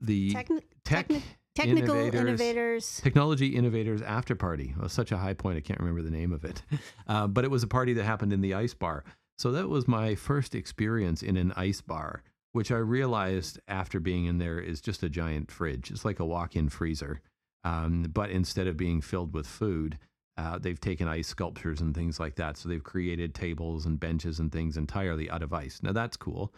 the 0.00 0.32
Techn- 0.32 0.62
tech 0.86 1.08
techni- 1.08 1.22
technical 1.54 1.94
innovators, 1.94 2.40
innovators, 2.40 3.00
technology 3.04 3.48
innovators 3.48 4.00
after 4.00 4.34
party. 4.34 4.72
It 4.74 4.82
was 4.82 4.94
such 4.94 5.12
a 5.12 5.18
high 5.18 5.34
point. 5.34 5.58
I 5.58 5.60
can't 5.60 5.80
remember 5.80 6.00
the 6.00 6.10
name 6.10 6.32
of 6.32 6.42
it, 6.46 6.62
uh, 7.06 7.26
but 7.26 7.44
it 7.44 7.50
was 7.50 7.62
a 7.62 7.68
party 7.68 7.92
that 7.92 8.04
happened 8.04 8.32
in 8.32 8.40
the 8.40 8.54
ice 8.54 8.72
bar. 8.72 9.04
So 9.36 9.52
that 9.52 9.68
was 9.68 9.86
my 9.86 10.14
first 10.14 10.54
experience 10.54 11.22
in 11.22 11.36
an 11.36 11.52
ice 11.54 11.82
bar, 11.82 12.22
which 12.54 12.70
I 12.72 12.76
realized 12.78 13.58
after 13.68 14.00
being 14.00 14.24
in 14.24 14.38
there 14.38 14.58
is 14.58 14.80
just 14.80 15.02
a 15.02 15.08
giant 15.08 15.50
fridge. 15.50 15.90
It's 15.90 16.04
like 16.04 16.20
a 16.20 16.24
walk-in 16.24 16.68
freezer, 16.68 17.20
um, 17.64 18.04
but 18.14 18.30
instead 18.30 18.66
of 18.66 18.76
being 18.76 19.00
filled 19.00 19.34
with 19.34 19.46
food. 19.46 19.98
Uh, 20.36 20.58
they've 20.58 20.80
taken 20.80 21.06
ice 21.06 21.28
sculptures 21.28 21.80
and 21.80 21.94
things 21.94 22.18
like 22.18 22.34
that. 22.34 22.56
So 22.56 22.68
they've 22.68 22.82
created 22.82 23.36
tables 23.36 23.86
and 23.86 24.00
benches 24.00 24.40
and 24.40 24.50
things 24.50 24.76
entirely 24.76 25.30
out 25.30 25.44
of 25.44 25.52
ice. 25.52 25.78
Now 25.80 25.92
that's 25.92 26.16
cool. 26.16 26.52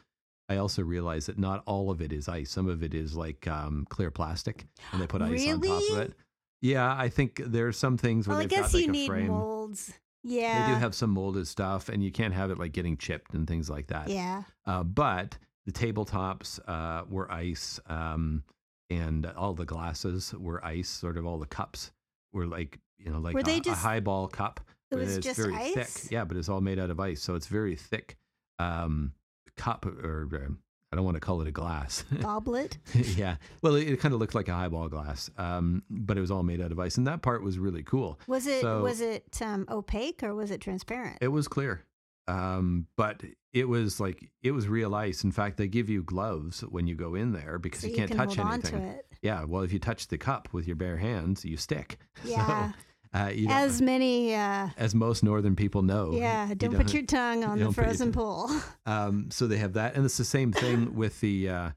I 0.49 0.57
also 0.57 0.83
realized 0.83 1.29
that 1.29 1.39
not 1.39 1.63
all 1.67 1.91
of 1.91 2.01
it 2.01 2.11
is 2.11 2.27
ice. 2.27 2.51
Some 2.51 2.69
of 2.69 2.83
it 2.83 2.95
is 2.95 3.17
like 3.17 3.47
um, 3.47 3.87
clear 3.91 4.11
plastic, 4.11 4.65
and 4.93 5.03
they 5.03 5.07
put 5.07 5.21
ice 5.21 5.31
really? 5.31 5.53
on 5.53 5.61
top 5.61 5.83
of 5.93 5.99
it. 5.99 6.15
Yeah, 6.63 6.95
I 6.97 7.11
think 7.11 7.43
there's 7.45 7.77
some 7.77 7.99
things 7.99 8.27
where 8.27 8.37
well, 8.39 8.45
I 8.45 8.49
guess 8.49 8.73
got 8.73 8.81
you 8.81 8.91
need 8.91 9.09
frame. 9.09 9.29
molds. 9.29 9.93
Yeah, 10.23 10.67
They 10.69 10.73
do 10.75 10.81
have 10.81 10.95
some 10.95 11.11
molded 11.11 11.47
stuff, 11.47 11.89
and 11.89 12.03
you 12.03 12.11
can't 12.11 12.33
have 12.35 12.51
it 12.51 12.59
like 12.59 12.73
getting 12.73 12.97
chipped 12.97 13.35
and 13.35 13.47
things 13.47 13.69
like 13.69 13.89
that. 13.89 14.09
Yeah, 14.09 14.43
Uh, 14.65 14.83
but 14.83 15.37
the 15.67 15.73
tabletops 15.73 16.59
uh, 16.69 17.05
were 17.09 17.31
ice, 17.31 17.79
um, 17.87 18.43
and 18.89 19.27
all 19.27 19.53
the 19.55 19.65
glasses 19.65 20.33
were 20.39 20.65
ice. 20.65 20.89
Sort 20.89 21.17
of 21.17 21.27
all 21.27 21.39
the 21.39 21.47
cups 21.47 21.91
were 22.33 22.47
like 22.47 22.79
you 22.99 23.11
know 23.11 23.19
like 23.19 23.35
Were 23.35 23.41
a, 23.41 23.45
they 23.45 23.61
a 23.67 23.75
highball 23.75 24.29
cup. 24.29 24.61
it 24.91 24.97
was 24.97 25.17
it's 25.17 25.27
just 25.27 25.39
very 25.41 25.55
ice. 25.55 25.75
thick. 25.75 26.11
Yeah, 26.13 26.25
but 26.25 26.37
it's 26.37 26.49
all 26.49 26.61
made 26.61 26.79
out 26.79 26.91
of 26.91 27.01
ice, 27.01 27.21
so 27.23 27.35
it's 27.35 27.47
very 27.49 27.75
thick. 27.77 28.17
Um, 28.59 29.13
cup 29.57 29.87
or 29.87 30.29
uh, 30.33 30.53
I 30.93 30.97
don't 30.97 31.05
want 31.05 31.17
to 31.17 31.21
call 31.21 31.41
it 31.43 31.49
a 31.49 31.53
glass. 31.53 32.05
Goblet. 32.21 32.79
yeah. 32.95 33.37
Well, 33.63 33.75
it, 33.75 33.89
it 33.89 34.01
kind 34.01 34.15
of 34.15 34.21
looked 34.21 34.35
like 34.35 34.49
a 34.49 34.55
highball 34.55 34.89
glass, 34.89 35.29
um, 35.37 35.83
but 35.91 36.17
it 36.17 36.21
was 36.21 36.31
all 36.31 36.43
made 36.43 36.61
out 36.61 36.71
of 36.73 36.79
ice, 36.79 36.97
and 36.97 37.07
that 37.07 37.23
part 37.23 37.43
was 37.43 37.59
really 37.59 37.83
cool. 37.83 38.21
Was 38.29 38.47
it 38.47 38.61
So- 38.63 38.83
was 38.83 39.01
it 39.01 39.41
um, 39.43 39.67
opaque 39.69 40.23
or 40.23 40.35
was 40.35 40.51
it 40.51 40.61
transparent? 40.61 41.19
It 41.21 41.29
was 41.29 41.49
clear, 41.49 41.83
um, 42.29 42.87
but 42.97 43.23
it 43.53 43.69
was 43.69 44.01
like 44.01 44.31
it 44.43 44.53
was 44.53 44.69
real 44.69 44.95
ice. 44.95 45.25
In 45.25 45.33
fact, 45.33 45.57
they 45.57 45.69
give 45.69 45.89
you 45.89 46.03
gloves 46.03 46.61
when 46.61 46.87
you 46.87 46.95
go 46.95 47.15
in 47.15 47.33
there 47.33 47.59
because 47.59 47.81
so 47.81 47.87
you 47.87 47.95
can't 47.95 48.11
can 48.11 48.19
touch 48.19 48.39
anything. 48.39 48.81
to. 48.81 48.99
Yeah. 49.23 49.45
Well, 49.45 49.63
if 49.63 49.73
you 49.73 49.79
touch 49.79 50.09
the 50.09 50.19
cup 50.19 50.49
with 50.53 50.67
your 50.67 50.77
bare 50.77 50.99
hands, 50.99 51.45
you 51.45 51.57
stick. 51.57 51.99
Yeah. 52.25 52.73
So, 52.73 52.79
uh, 53.15 53.29
you 53.29 53.49
As 53.49 53.81
many. 53.81 54.35
Uh, 54.35 54.69
as 54.77 54.95
most 54.95 55.23
northern 55.23 55.57
people 55.57 55.83
know. 55.83 56.13
yeah. 56.13 56.49
you 56.49 56.55
Don't 56.55 56.77
put 56.77 56.93
your 56.93 57.05
tongue 57.05 57.45
on 57.45 57.59
the 57.59 57.65
don't 57.65 57.73
frozen 57.73 58.13
pool. 58.13 58.51
Um, 58.87 59.31
so 59.31 59.47
they 59.47 59.57
have 59.57 59.73
that, 59.73 59.97
and 59.97 60.05
it's 60.05 60.17
the 60.17 60.25
same 60.25 60.53
thing 60.53 60.95
with 60.95 61.19
the 61.21 61.49
uh, 61.49 61.71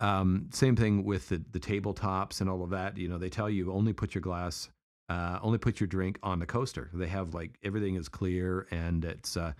um, 0.00 0.50
same 0.52 0.76
thing 0.76 1.04
with 1.04 1.28
the 1.28 1.42
the 1.52 1.60
tabletops 1.60 2.40
and 2.40 2.50
all 2.50 2.62
of 2.62 2.70
that. 2.70 2.98
You 2.98 3.08
know, 3.08 3.18
they 3.18 3.30
tell 3.30 3.48
you 3.48 3.72
only 3.72 3.92
put 3.92 4.14
your 4.14 4.22
glass, 4.22 4.68
uh, 5.08 5.38
only 5.42 5.58
put 5.58 5.80
your 5.80 5.86
drink 5.86 6.18
on 6.22 6.38
the 6.38 6.46
coaster. 6.46 6.90
They 6.92 7.06
have 7.06 7.34
like 7.34 7.56
everything 7.62 7.94
is 7.94 8.08
clear 8.08 8.66
and 8.70 9.04
it's 9.04 9.36
uh, 9.36 9.52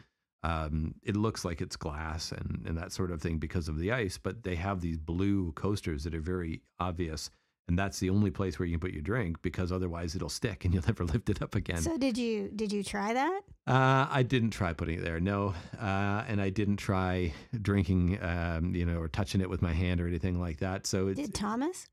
um, 0.44 0.94
it 1.02 1.16
looks 1.16 1.44
like 1.44 1.60
it's 1.62 1.74
glass 1.74 2.30
and 2.30 2.62
and 2.66 2.76
that 2.76 2.92
sort 2.92 3.10
of 3.10 3.20
thing 3.20 3.38
because 3.38 3.66
of 3.66 3.78
the 3.78 3.90
ice. 3.92 4.18
But 4.18 4.44
they 4.44 4.54
have 4.56 4.80
these 4.80 4.98
blue 4.98 5.52
coasters 5.52 6.04
that 6.04 6.14
are 6.14 6.20
very 6.20 6.60
obvious. 6.78 7.30
And 7.66 7.78
that's 7.78 7.98
the 7.98 8.10
only 8.10 8.30
place 8.30 8.58
where 8.58 8.66
you 8.66 8.74
can 8.74 8.80
put 8.80 8.92
your 8.92 9.00
drink 9.00 9.40
because 9.40 9.72
otherwise 9.72 10.14
it'll 10.14 10.28
stick 10.28 10.66
and 10.66 10.74
you'll 10.74 10.84
never 10.86 11.02
lift 11.02 11.30
it 11.30 11.40
up 11.40 11.54
again. 11.54 11.78
so 11.80 11.96
did 11.96 12.18
you 12.18 12.50
did 12.54 12.70
you 12.72 12.84
try 12.84 13.14
that? 13.14 13.40
Uh, 13.66 14.06
I 14.10 14.22
didn't 14.22 14.50
try 14.50 14.74
putting 14.74 14.98
it 14.98 15.02
there, 15.02 15.18
no, 15.18 15.54
uh, 15.80 16.24
and 16.28 16.42
I 16.42 16.50
didn't 16.50 16.76
try 16.76 17.32
drinking, 17.62 18.22
um, 18.22 18.74
you 18.74 18.84
know, 18.84 18.98
or 18.98 19.08
touching 19.08 19.40
it 19.40 19.48
with 19.48 19.62
my 19.62 19.72
hand 19.72 20.02
or 20.02 20.06
anything 20.06 20.38
like 20.38 20.58
that. 20.58 20.86
So 20.86 21.08
it's 21.08 21.18
Did 21.18 21.34
Thomas? 21.34 21.88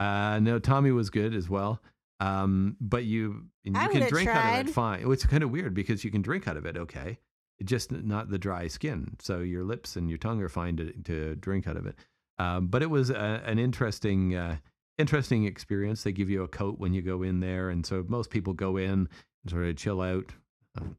uh, 0.00 0.38
no. 0.40 0.58
Tommy 0.58 0.92
was 0.92 1.10
good 1.10 1.34
as 1.34 1.50
well, 1.50 1.82
um, 2.20 2.78
but 2.80 3.04
you 3.04 3.44
you 3.64 3.72
I 3.76 3.88
can 3.88 4.08
drink 4.08 4.30
out 4.30 4.60
of 4.60 4.68
it 4.68 4.72
fine. 4.72 5.12
It's 5.12 5.26
kind 5.26 5.42
of 5.42 5.50
weird 5.50 5.74
because 5.74 6.04
you 6.04 6.10
can 6.10 6.22
drink 6.22 6.48
out 6.48 6.56
of 6.56 6.64
it, 6.64 6.78
okay, 6.78 7.18
just 7.64 7.90
not 7.92 8.30
the 8.30 8.38
dry 8.38 8.68
skin. 8.68 9.16
So 9.20 9.40
your 9.40 9.64
lips 9.64 9.96
and 9.96 10.08
your 10.08 10.18
tongue 10.18 10.42
are 10.42 10.48
fine 10.48 10.76
to 10.76 10.92
to 11.04 11.34
drink 11.36 11.66
out 11.66 11.76
of 11.76 11.86
it. 11.86 11.96
Um, 12.38 12.66
but 12.66 12.82
it 12.82 12.90
was 12.90 13.10
a, 13.10 13.42
an 13.44 13.58
interesting. 13.58 14.34
Uh, 14.34 14.56
Interesting 14.98 15.44
experience. 15.44 16.04
They 16.04 16.12
give 16.12 16.30
you 16.30 16.42
a 16.42 16.48
coat 16.48 16.78
when 16.78 16.94
you 16.94 17.02
go 17.02 17.22
in 17.22 17.40
there, 17.40 17.68
and 17.68 17.84
so 17.84 18.02
most 18.08 18.30
people 18.30 18.54
go 18.54 18.78
in 18.78 18.90
and 18.90 19.08
sort 19.46 19.66
of 19.66 19.76
chill 19.76 20.00
out, 20.00 20.32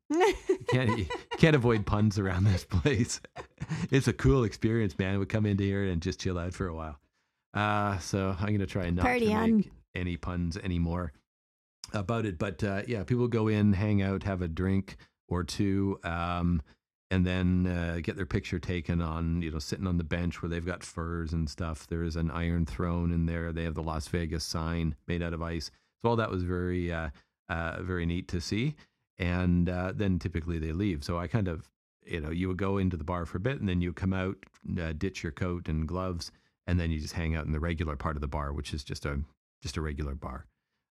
you 0.10 0.36
can't 0.70 0.98
you 1.00 1.06
can't 1.38 1.56
avoid 1.56 1.86
puns 1.86 2.20
around 2.20 2.44
this 2.44 2.64
place. 2.64 3.20
it's 3.92 4.08
a 4.08 4.14
cool 4.14 4.44
experience, 4.44 4.98
man. 4.98 5.20
We 5.20 5.26
come 5.26 5.46
into 5.46 5.64
here 5.64 5.84
and 5.86 6.02
just 6.02 6.20
chill 6.20 6.38
out 6.38 6.54
for 6.54 6.68
a 6.68 6.76
while. 6.76 7.00
Uh, 7.54 7.98
so 8.00 8.36
I'm 8.40 8.52
gonna 8.54 8.66
try 8.66 8.90
not 8.90 9.06
Party 9.06 9.28
to 9.28 9.34
on. 9.34 9.58
make 9.58 9.72
any 9.96 10.18
puns 10.18 10.58
anymore 10.58 11.14
about 11.94 12.26
it. 12.26 12.38
But 12.38 12.64
uh, 12.64 12.84
yeah, 12.88 13.04
people 13.04 13.28
go 13.28 13.48
in, 13.48 13.74
hang 13.74 14.02
out, 14.02 14.24
have 14.24 14.42
a 14.42 14.48
drink 14.48 14.98
or 15.28 15.44
two, 15.44 16.00
um, 16.04 16.62
and 17.10 17.26
then 17.26 17.68
uh, 17.68 18.00
get 18.02 18.16
their 18.16 18.26
picture 18.26 18.60
taken 18.60 19.02
on, 19.02 19.42
you 19.42 19.52
know, 19.52 19.60
sitting 19.60 19.88
on 19.88 19.98
the 19.98 20.04
bench 20.04 20.42
where 20.42 20.50
they've 20.50 20.66
got 20.66 20.84
furs 20.84 21.34
and 21.34 21.50
stuff. 21.50 21.88
There 21.88 22.04
is 22.04 22.16
an 22.16 22.32
iron 22.32 22.66
throne 22.66 23.12
in 23.12 23.26
there. 23.26 23.54
They 23.54 23.64
have 23.64 23.76
the 23.76 23.84
Las 23.84 24.08
Vegas 24.08 24.44
sign 24.44 24.96
made 25.08 25.24
out 25.24 25.34
of 25.34 25.42
ice. 25.42 25.72
So 26.02 26.10
all 26.10 26.16
that 26.18 26.32
was 26.32 26.44
very, 26.44 26.92
uh, 26.92 27.10
uh, 27.50 27.82
very 27.82 28.06
neat 28.06 28.28
to 28.30 28.42
see. 28.42 28.76
And 29.18 29.70
uh, 29.70 29.94
then 29.96 30.20
typically 30.20 30.60
they 30.60 30.74
leave. 30.74 31.04
So 31.04 31.18
I 31.18 31.28
kind 31.28 31.48
of, 31.48 31.70
you 32.06 32.20
know, 32.20 32.30
you 32.30 32.50
would 32.50 32.58
go 32.58 32.78
into 32.78 32.98
the 32.98 33.04
bar 33.04 33.26
for 33.26 33.38
a 33.38 33.42
bit 33.42 33.60
and 33.60 33.68
then 33.70 33.82
you 33.82 33.94
come 33.94 34.14
out, 34.14 34.36
uh, 34.80 34.94
ditch 34.98 35.24
your 35.24 35.32
coat 35.32 35.70
and 35.70 35.88
gloves, 35.88 36.32
and 36.68 36.80
then 36.80 36.92
you 36.92 37.00
just 37.00 37.14
hang 37.14 37.36
out 37.36 37.46
in 37.46 37.54
the 37.54 37.60
regular 37.60 37.96
part 37.96 38.18
of 38.18 38.22
the 38.22 38.28
bar, 38.28 38.52
which 38.52 38.74
is 38.74 38.84
just 38.84 39.06
a 39.06 39.22
just 39.62 39.78
a 39.78 39.82
regular 39.82 40.14
bar. 40.14 40.46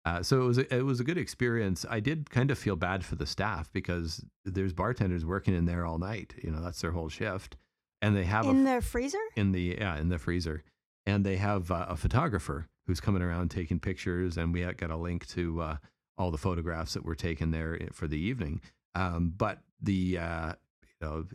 Uh, 0.06 0.22
so 0.22 0.41
it 0.41 0.45
was 0.45 0.58
a, 0.58 0.76
it 0.76 0.86
was 0.86 0.99
a 0.99 1.04
good 1.04 1.18
experience. 1.18 1.86
I 1.89 1.99
did 2.01 2.30
kind 2.30 2.51
of 2.51 2.58
feel 2.58 2.76
bad 2.76 3.06
for 3.06 3.16
the 3.16 3.26
staff 3.26 3.72
because 3.72 4.24
there's 4.43 4.74
bartenders 4.74 5.26
working 5.26 5.56
in 5.56 5.66
there 5.66 5.86
all 5.86 5.97
night. 5.97 6.34
You 6.43 6.51
know, 6.51 6.62
that's 6.62 6.82
their 6.82 6.91
whole 6.91 7.08
shift, 7.10 7.56
and 8.01 8.16
they 8.16 8.26
have 8.26 8.45
a 8.45 8.49
In 8.49 8.66
the 8.66 8.82
freezer? 8.82 9.18
in 9.36 9.54
the 9.54 9.78
yeah 9.80 9.97
in 9.97 10.10
the 10.10 10.18
freezer, 10.18 10.64
and 11.06 11.26
they 11.26 11.38
have 11.38 11.72
uh, 11.72 11.86
a 11.88 11.95
photographer 11.95 12.68
who's 12.86 12.99
coming 12.99 13.22
around 13.22 13.49
taking 13.49 13.80
pictures, 13.80 14.36
and 14.38 14.54
we 14.54 14.64
got 14.74 14.89
a 14.91 14.97
link 14.97 15.26
to 15.28 15.62
uh, 15.62 15.78
all 16.18 16.32
the 16.32 16.38
photographs 16.38 16.95
that 16.95 17.06
were 17.06 17.16
taken 17.16 17.51
there 17.51 17.80
for 17.93 18.08
the 18.08 18.20
evening. 18.20 18.60
Um, 18.95 19.34
but 19.38 19.60
the 19.82 20.18
uh, 20.18 20.54
you 21.01 21.08
know 21.08 21.26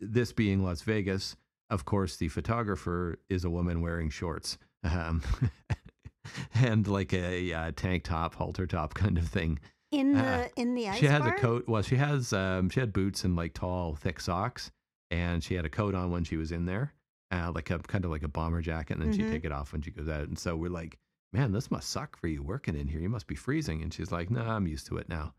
this 0.00 0.32
being 0.32 0.64
Las 0.64 0.82
Vegas, 0.82 1.36
of 1.70 1.84
course, 1.84 2.16
the 2.16 2.28
photographer 2.28 3.20
is 3.28 3.44
a 3.44 3.50
woman 3.50 3.80
wearing 3.80 4.10
shorts. 4.10 4.58
Um, 4.84 5.22
and 6.54 6.86
like 6.86 7.12
a, 7.12 7.72
tank 7.76 8.04
top, 8.04 8.34
halter 8.34 8.66
top 8.66 8.94
kind 8.94 9.18
of 9.18 9.26
thing. 9.28 9.58
In 9.90 10.12
the 10.12 10.20
Uh, 10.24 10.48
in 10.56 10.74
the 10.74 10.88
ice 10.88 10.98
she 10.98 11.06
has 11.06 11.22
bar? 11.22 11.34
a 11.34 11.40
coat. 11.40 11.64
Well, 11.66 11.82
she 11.82 11.96
has 11.96 12.32
um, 12.32 12.68
she 12.68 12.80
had 12.80 12.92
boots 12.92 13.24
and 13.24 13.34
like 13.36 13.54
tall, 13.54 13.94
thick 13.94 14.20
socks, 14.20 14.70
and 15.10 15.42
she 15.42 15.54
had 15.54 15.64
a 15.64 15.70
coat 15.70 15.94
on 15.94 16.10
when 16.10 16.24
she 16.24 16.36
was 16.36 16.52
in 16.52 16.66
there, 16.66 16.92
uh, 17.30 17.50
like 17.54 17.70
a 17.70 17.78
kind 17.78 18.04
of 18.04 18.10
like 18.10 18.22
a 18.22 18.28
bomber 18.28 18.60
jacket, 18.60 18.94
and 18.98 19.02
then 19.02 19.12
Mhm. 19.12 19.16
she'd 19.16 19.30
take 19.30 19.44
it 19.46 19.52
off 19.52 19.72
when 19.72 19.80
she 19.80 19.90
goes 19.90 20.08
out. 20.08 20.28
And 20.28 20.38
so 20.38 20.56
we're 20.56 20.68
like, 20.70 20.98
man, 21.32 21.52
this 21.52 21.70
must 21.70 21.88
suck 21.88 22.18
for 22.18 22.26
you 22.28 22.42
working 22.42 22.74
in 22.76 22.88
here. 22.88 23.00
You 23.00 23.08
must 23.08 23.26
be 23.26 23.34
freezing. 23.34 23.82
And 23.82 23.92
she's 23.92 24.12
like, 24.12 24.30
no, 24.30 24.42
I'm 24.42 24.66
used 24.66 24.86
to 24.88 24.98
it 24.98 25.08
now, 25.08 25.34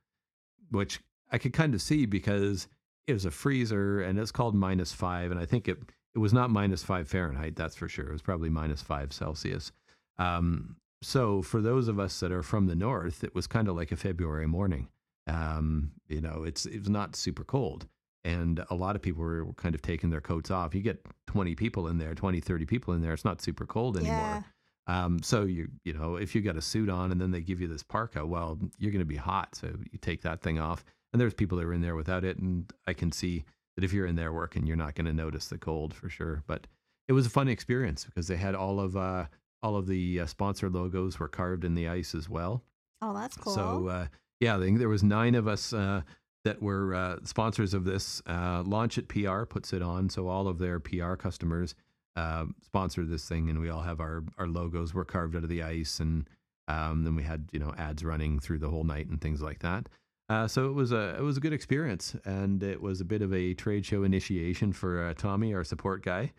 which 0.71 0.99
I 1.31 1.37
could 1.37 1.53
kind 1.53 1.75
of 1.75 1.81
see 1.81 2.05
because 2.07 2.67
it 3.05 3.13
was 3.13 3.25
a 3.25 3.31
freezer 3.31 4.01
and 4.01 4.17
it's 4.17 4.31
called 4.31 4.55
minus 4.55 4.93
five, 4.93 5.29
and 5.29 5.39
I 5.39 5.45
think 5.45 5.67
it 5.67 5.77
it 6.15 6.19
was 6.19 6.33
not 6.33 6.49
minus 6.49 6.81
five 6.83 7.07
Fahrenheit. 7.07 7.55
That's 7.55 7.75
for 7.75 7.87
sure. 7.87 8.09
It 8.09 8.13
was 8.13 8.23
probably 8.23 8.49
minus 8.49 8.81
five 8.81 9.13
Celsius. 9.13 9.71
Um, 10.19 10.75
so 11.01 11.41
for 11.41 11.61
those 11.61 11.87
of 11.87 11.99
us 11.99 12.19
that 12.19 12.31
are 12.31 12.43
from 12.43 12.67
the 12.67 12.75
north, 12.75 13.23
it 13.23 13.33
was 13.33 13.47
kind 13.47 13.67
of 13.67 13.75
like 13.75 13.91
a 13.91 13.95
February 13.95 14.47
morning. 14.47 14.89
Um, 15.27 15.91
you 16.07 16.21
know, 16.21 16.43
it's 16.43 16.65
it 16.65 16.79
was 16.79 16.89
not 16.89 17.15
super 17.15 17.43
cold. 17.43 17.87
And 18.25 18.63
a 18.69 18.75
lot 18.75 18.97
of 18.97 19.01
people 19.01 19.23
were, 19.23 19.45
were 19.45 19.53
kind 19.53 19.73
of 19.73 19.81
taking 19.81 20.09
their 20.09 20.21
coats 20.21 20.51
off. 20.51 20.75
You 20.75 20.81
get 20.81 21.05
20 21.27 21.55
people 21.55 21.87
in 21.87 21.97
there, 21.97 22.13
20, 22.13 22.41
30 22.41 22.65
people 22.65 22.93
in 22.93 23.01
there. 23.01 23.13
It's 23.13 23.23
not 23.23 23.41
super 23.41 23.65
cold 23.65 23.95
anymore. 23.95 24.17
Yeah. 24.17 24.41
Um, 24.87 25.21
so 25.21 25.43
you 25.43 25.69
you 25.85 25.93
know 25.93 26.15
if 26.15 26.33
you 26.33 26.41
got 26.41 26.57
a 26.57 26.61
suit 26.61 26.89
on 26.89 27.11
and 27.11 27.21
then 27.21 27.31
they 27.31 27.41
give 27.41 27.61
you 27.61 27.67
this 27.67 27.83
parka, 27.83 28.25
well, 28.25 28.59
you're 28.77 28.91
going 28.91 28.99
to 28.99 29.05
be 29.05 29.15
hot. 29.15 29.55
So 29.55 29.67
you 29.67 29.99
take 30.01 30.21
that 30.23 30.41
thing 30.41 30.59
off. 30.59 30.83
And 31.13 31.19
there's 31.19 31.33
people 31.33 31.57
that 31.57 31.65
are 31.65 31.73
in 31.73 31.81
there 31.81 31.95
without 31.95 32.23
it, 32.23 32.37
and 32.37 32.71
I 32.85 32.93
can 32.93 33.11
see 33.11 33.43
that 33.75 33.83
if 33.83 33.93
you're 33.93 34.05
in 34.05 34.15
there 34.15 34.31
working, 34.31 34.67
you're 34.67 34.75
not 34.75 34.93
going 34.93 35.07
to 35.07 35.13
notice 35.13 35.47
the 35.47 35.57
cold 35.57 35.93
for 35.93 36.07
sure. 36.07 36.43
But 36.45 36.67
it 37.07 37.13
was 37.13 37.25
a 37.25 37.31
fun 37.31 37.47
experience 37.47 38.05
because 38.05 38.27
they 38.27 38.35
had 38.35 38.53
all 38.53 38.79
of 38.79 38.95
uh, 38.95 39.25
all 39.61 39.75
of 39.75 39.87
the 39.87 40.21
uh, 40.21 40.25
sponsor 40.25 40.69
logos 40.69 41.19
were 41.19 41.27
carved 41.27 41.63
in 41.63 41.75
the 41.75 41.87
ice 41.87 42.15
as 42.15 42.29
well. 42.29 42.63
Oh, 43.01 43.13
that's 43.13 43.37
cool. 43.37 43.53
So 43.53 43.87
uh, 43.87 44.07
yeah, 44.39 44.57
I 44.57 44.59
think 44.59 44.79
there 44.79 44.89
was 44.89 45.03
nine 45.03 45.35
of 45.35 45.47
us 45.47 45.73
uh, 45.73 46.01
that 46.45 46.61
were 46.61 46.95
uh, 46.95 47.17
sponsors 47.23 47.73
of 47.73 47.83
this. 47.83 48.21
Uh, 48.25 48.63
Launch 48.65 48.97
at 48.97 49.07
PR 49.07 49.43
puts 49.43 49.73
it 49.73 49.81
on, 49.81 50.09
so 50.09 50.27
all 50.27 50.47
of 50.47 50.59
their 50.59 50.79
PR 50.79 51.15
customers 51.15 51.75
uh, 52.15 52.45
sponsor 52.63 53.05
this 53.05 53.27
thing, 53.27 53.49
and 53.49 53.59
we 53.59 53.69
all 53.69 53.81
have 53.81 53.99
our 53.99 54.23
our 54.37 54.47
logos 54.47 54.93
were 54.93 55.05
carved 55.05 55.35
out 55.35 55.43
of 55.43 55.49
the 55.49 55.63
ice, 55.63 55.99
and 55.99 56.29
um, 56.67 57.03
then 57.03 57.15
we 57.15 57.23
had 57.23 57.49
you 57.51 57.59
know 57.59 57.73
ads 57.77 58.03
running 58.03 58.39
through 58.39 58.59
the 58.59 58.69
whole 58.69 58.83
night 58.83 59.07
and 59.07 59.21
things 59.21 59.41
like 59.41 59.59
that. 59.59 59.87
Uh, 60.29 60.47
so 60.47 60.69
it 60.69 60.73
was 60.73 60.91
a 60.91 61.15
it 61.17 61.21
was 61.21 61.37
a 61.37 61.39
good 61.39 61.53
experience, 61.53 62.15
and 62.25 62.61
it 62.61 62.81
was 62.81 63.01
a 63.01 63.05
bit 63.05 63.21
of 63.21 63.33
a 63.33 63.53
trade 63.53 63.85
show 63.85 64.03
initiation 64.03 64.71
for 64.71 65.05
uh, 65.05 65.13
Tommy, 65.13 65.53
our 65.53 65.63
support 65.63 66.03
guy, 66.03 66.31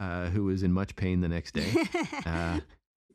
uh, 0.00 0.26
who 0.26 0.44
was 0.44 0.62
in 0.62 0.72
much 0.72 0.96
pain 0.96 1.20
the 1.20 1.28
next 1.28 1.52
day. 1.54 1.70
uh, 2.26 2.60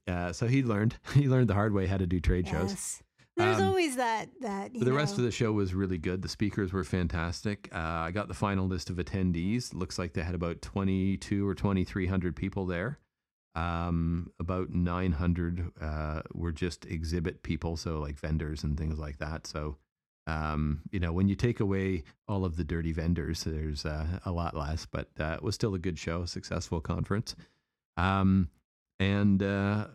uh, 0.08 0.34
so 0.34 0.48
he 0.48 0.64
learned 0.64 0.96
he 1.14 1.28
learned 1.28 1.48
the 1.50 1.54
hard 1.54 1.74
way 1.74 1.88
how 1.88 1.98
to 1.98 2.06
do 2.06 2.20
trade 2.20 2.48
shows. 2.48 3.02
There's 3.36 3.60
Um, 3.60 3.70
always 3.70 3.96
that 3.96 4.30
that 4.42 4.74
you 4.74 4.80
But 4.80 4.86
the 4.86 4.94
rest 4.94 5.18
of 5.18 5.24
the 5.24 5.32
show 5.32 5.52
was 5.52 5.74
really 5.74 5.98
good. 5.98 6.22
The 6.22 6.30
speakers 6.30 6.72
were 6.72 6.84
fantastic. 6.84 7.68
Uh, 7.74 7.78
I 7.80 8.12
got 8.12 8.28
the 8.28 8.36
final 8.36 8.68
list 8.68 8.90
of 8.92 8.98
attendees. 8.98 9.74
Looks 9.74 9.98
like 9.98 10.14
they 10.14 10.22
had 10.22 10.36
about 10.36 10.62
22 10.62 11.48
or 11.48 11.56
2,300 11.56 12.36
people 12.36 12.68
there. 12.68 13.00
Um, 13.56 14.32
about 14.40 14.70
900 14.72 15.72
uh, 15.82 16.22
were 16.34 16.52
just 16.52 16.86
exhibit 16.86 17.44
people, 17.44 17.76
so 17.78 18.00
like 18.00 18.20
vendors 18.20 18.64
and 18.64 18.78
things 18.78 19.00
like 19.00 19.18
that. 19.20 19.46
So, 19.48 19.78
um, 20.28 20.82
you 20.92 21.00
know, 21.00 21.12
when 21.12 21.28
you 21.28 21.36
take 21.36 21.60
away 21.60 22.04
all 22.28 22.46
of 22.46 22.56
the 22.56 22.64
dirty 22.64 22.92
vendors, 22.92 23.44
there's 23.44 23.86
uh, 23.86 24.20
a 24.26 24.32
lot 24.32 24.56
less, 24.56 24.86
but 24.86 25.10
uh, 25.20 25.34
it 25.36 25.44
was 25.44 25.56
still 25.56 25.74
a 25.74 25.80
good 25.80 26.00
show, 26.00 26.22
a 26.22 26.28
successful 26.28 26.80
conference. 26.80 27.36
Um, 27.98 28.50
and 29.00 29.44
uh, 29.44 29.88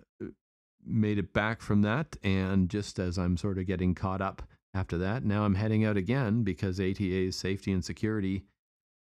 made 0.85 1.19
it 1.19 1.33
back 1.33 1.63
from 1.63 1.83
that. 1.83 2.17
And 2.23 2.69
just 2.69 2.99
as 2.99 3.19
I'm 3.19 3.37
sort 3.37 3.59
of 3.59 3.67
getting 3.67 3.95
caught 3.95 4.21
up 4.21 4.43
after 4.75 4.99
that, 4.99 5.25
now 5.25 5.45
I'm 5.45 5.55
heading 5.55 5.85
out 5.85 5.97
again 5.97 6.43
because 6.43 6.79
ATA's 6.79 7.37
Safety 7.37 7.73
and 7.73 7.85
Security 7.85 8.45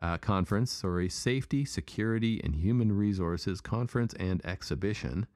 uh, 0.03 0.17
Conference, 0.17 0.83
or 0.83 1.01
a 1.01 1.09
Safety, 1.09 1.65
Security, 1.65 2.41
and 2.43 2.55
Human 2.55 2.93
Resources 2.93 3.61
Conference 3.61 4.15
and 4.15 4.45
Exhibition. 4.47 5.27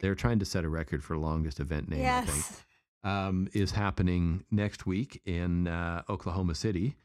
They're 0.00 0.14
trying 0.14 0.38
to 0.38 0.46
set 0.46 0.64
a 0.64 0.68
record 0.68 1.04
for 1.04 1.18
longest 1.18 1.60
event 1.60 1.90
name, 1.90 2.06
I 2.06 2.22
think 2.22 2.36
yes. 2.36 2.64
Um, 3.04 3.48
is 3.52 3.72
happening 3.72 4.44
next 4.50 4.86
week 4.86 5.20
in 5.24 5.68
uh, 5.68 6.02
Oklahoma 6.08 6.54
City. 6.54 6.96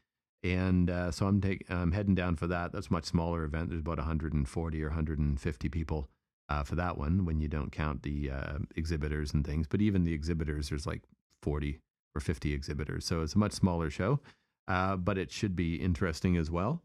And 0.42 0.90
uh, 0.90 1.10
so 1.10 1.26
I'm, 1.26 1.40
take, 1.40 1.64
I'm 1.70 1.92
heading 1.92 2.14
down 2.14 2.36
for 2.36 2.46
that. 2.48 2.72
That's 2.72 2.88
a 2.88 2.92
much 2.92 3.06
smaller 3.06 3.44
event. 3.44 3.70
There's 3.70 3.80
about 3.80 3.98
140 3.98 4.82
or 4.82 4.88
150 4.88 5.68
people 5.70 6.08
uh, 6.48 6.62
for 6.62 6.74
that 6.74 6.98
one 6.98 7.24
when 7.24 7.40
you 7.40 7.48
don't 7.48 7.72
count 7.72 8.02
the 8.02 8.30
uh, 8.30 8.58
exhibitors 8.76 9.32
and 9.32 9.46
things. 9.46 9.66
But 9.66 9.80
even 9.80 10.04
the 10.04 10.12
exhibitors, 10.12 10.68
there's 10.68 10.86
like 10.86 11.02
40 11.42 11.80
or 12.14 12.20
50 12.20 12.52
exhibitors. 12.52 13.06
So 13.06 13.22
it's 13.22 13.34
a 13.34 13.38
much 13.38 13.52
smaller 13.52 13.88
show, 13.88 14.20
uh, 14.68 14.96
but 14.96 15.16
it 15.16 15.30
should 15.30 15.56
be 15.56 15.76
interesting 15.76 16.36
as 16.36 16.50
well. 16.50 16.82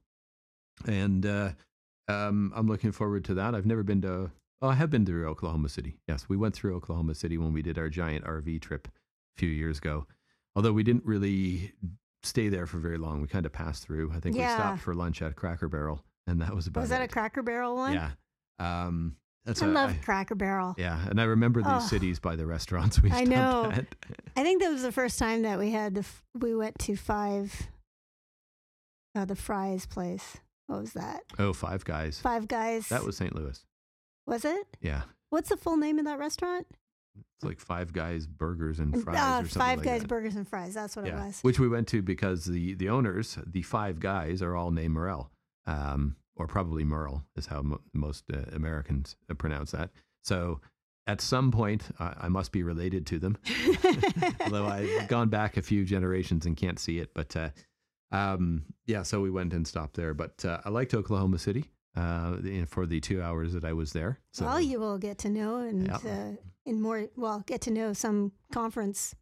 And 0.88 1.26
uh, 1.26 1.51
um, 2.07 2.53
I'm 2.55 2.68
looking 2.68 2.93
forward 2.93 3.26
to 3.26 3.34
that. 3.36 3.53
I've 3.53 3.66
never 3.66 3.84
been 3.84 4.01
to, 4.03 4.32
oh, 4.62 4.68
I 4.70 4.76
have 4.76 4.89
been 4.89 5.05
to 5.05 5.26
Oklahoma 5.26 5.68
City. 5.68 5.97
Yes, 6.07 6.30
we 6.30 6.38
went 6.38 6.55
through 6.55 6.76
Oklahoma 6.76 7.16
City 7.16 7.38
when 7.38 7.51
we 7.51 7.62
did 7.62 7.78
our 7.78 7.89
giant 7.89 8.24
RV 8.24 8.62
trip 8.62 8.88
few 9.40 9.50
years 9.50 9.78
ago. 9.80 10.06
Although 10.56 10.74
we 10.74 10.84
didn't 10.84 11.06
really 11.06 11.74
stay 12.24 12.50
there 12.50 12.66
for 12.68 12.78
very 12.80 12.98
long. 12.98 13.22
We 13.22 13.28
kind 13.28 13.46
of 13.46 13.52
passed 13.54 13.84
through. 13.84 14.12
I 14.14 14.20
think 14.20 14.36
we 14.36 14.44
stopped 14.44 14.82
for 14.82 14.94
lunch 14.94 15.22
at 15.22 15.36
Cracker 15.36 15.68
Barrel, 15.70 16.04
and 16.28 16.42
that 16.42 16.54
was 16.54 16.68
about 16.68 16.82
Was 16.82 16.90
that 16.90 17.02
a. 17.02 17.08
Cracker 17.08 17.42
Barrel 17.44 17.76
one? 17.76 17.94
Yeah. 17.94 18.12
Um, 18.60 19.16
that's 19.46 19.62
I 19.62 19.68
a- 19.68 19.70
love 19.70 19.92
I- 19.92 20.04
Cracker 20.04 20.36
Barrel. 20.36 20.76
yeah, 20.78 21.00
and 21.08 21.20
I 21.22 21.24
remember 21.24 21.62
these 21.62 21.72
Oh. 21.72 21.80
cities 21.80 22.20
by 22.20 22.36
the 22.36 22.46
restaurants 22.46 23.02
we 23.02 23.10
I 23.22 23.24
know. 23.24 23.72
at. 23.72 23.86
I 24.36 24.44
think 24.44 24.62
that 24.62 24.70
was 24.72 24.82
the 24.82 24.92
first 24.92 25.18
time 25.18 25.44
that 25.44 25.58
we 25.58 25.72
had 25.72 25.96
the 25.96 26.02
f- 26.02 26.24
we 26.38 26.54
went 26.56 26.78
to 26.80 26.96
five 26.98 27.70
uh, 29.16 29.26
the 29.26 29.36
fries 29.36 29.86
place. 29.86 30.38
What 30.68 30.82
was 30.82 30.94
that? 30.94 31.22
Oh, 31.40 31.54
Five 31.54 31.84
Guys. 31.86 32.20
Five 32.20 32.48
Guys. 32.48 32.90
That 32.90 33.04
was 33.04 33.18
St. 33.18 33.34
Louis. 33.36 33.64
was 34.28 34.46
it? 34.46 34.68
Yeah. 34.82 35.04
What's 35.32 35.50
the 35.50 35.58
full 35.58 35.78
name 35.78 35.98
of 36.00 36.06
that 36.06 36.20
restaurant? 36.20 36.68
It's 37.18 37.43
like 37.45 37.60
Five 37.60 37.93
Guys 37.93 38.28
Burgers 38.28 38.80
and 38.80 38.93
Uh, 38.95 38.99
Fries 38.99 39.16
or 39.18 39.47
something 39.47 39.60
Five 39.62 39.78
like 39.80 39.86
Guys 39.86 40.01
that. 40.01 40.07
Burgers 40.07 40.36
and 40.36 40.47
Fries. 40.47 40.74
That's 40.74 40.95
what 40.95 41.07
it 41.07 41.14
was. 41.14 41.39
Which 41.41 41.60
we 41.60 41.68
went 41.70 41.88
to 41.89 42.01
because 42.01 42.45
the 42.45 42.74
the 42.76 42.89
owners, 42.89 43.38
the 43.45 43.62
Five 43.62 43.99
Guys, 43.99 44.41
are 44.41 44.55
all 44.55 44.72
named 44.72 44.93
Murrell, 44.93 45.32
um, 45.66 46.16
or 46.36 46.47
probably 46.47 46.84
Merle 46.84 47.26
is 47.36 47.45
how 47.47 47.62
mo- 47.62 47.82
most 47.93 48.26
uh, 48.34 48.39
Americans 48.53 49.16
uh, 49.30 49.34
pronounce 49.36 49.72
that. 49.72 49.89
So 50.24 50.60
at 51.07 51.22
some 51.22 51.49
point, 51.51 51.84
I 51.99 52.14
I 52.22 52.28
must 52.30 52.51
be 52.51 52.62
related 52.64 53.05
to 53.07 53.20
them. 53.20 53.38
although 54.41 54.68
I've 54.68 55.07
gone 55.07 55.30
back 55.30 55.57
a 55.57 55.62
few 55.62 55.86
generations 55.86 56.45
and 56.45 56.55
can't 56.57 56.80
see 56.80 56.99
it. 56.99 57.14
But 57.14 57.36
uh, 57.36 57.49
um, 58.12 58.66
yeah, 58.86 59.03
so 59.03 59.22
we 59.22 59.30
went 59.30 59.53
and 59.53 59.68
stopped 59.68 59.95
there. 59.95 60.14
But 60.14 60.43
uh, 60.45 60.60
I 60.66 60.70
liked 60.70 60.93
Oklahoma 60.93 61.38
City 61.39 61.66
uh, 61.96 62.38
for 62.68 62.86
the 62.86 63.00
two 63.00 63.22
hours 63.22 63.54
that 63.54 63.64
I 63.66 63.74
was 63.74 63.92
there. 63.94 64.20
So 64.32 64.46
well, 64.46 64.62
you 64.62 64.80
will 64.80 64.98
get 64.98 65.18
to 65.20 65.30
know 65.30 65.58
and 65.58 65.88
Yeah. 65.88 65.96
uh, 65.98 66.36
in 66.66 66.82
more 66.82 67.08
well 67.16 67.44
get 67.46 67.62
to 67.62 67.72
know 67.72 67.94
some 67.94 68.32
conference. 68.52 69.16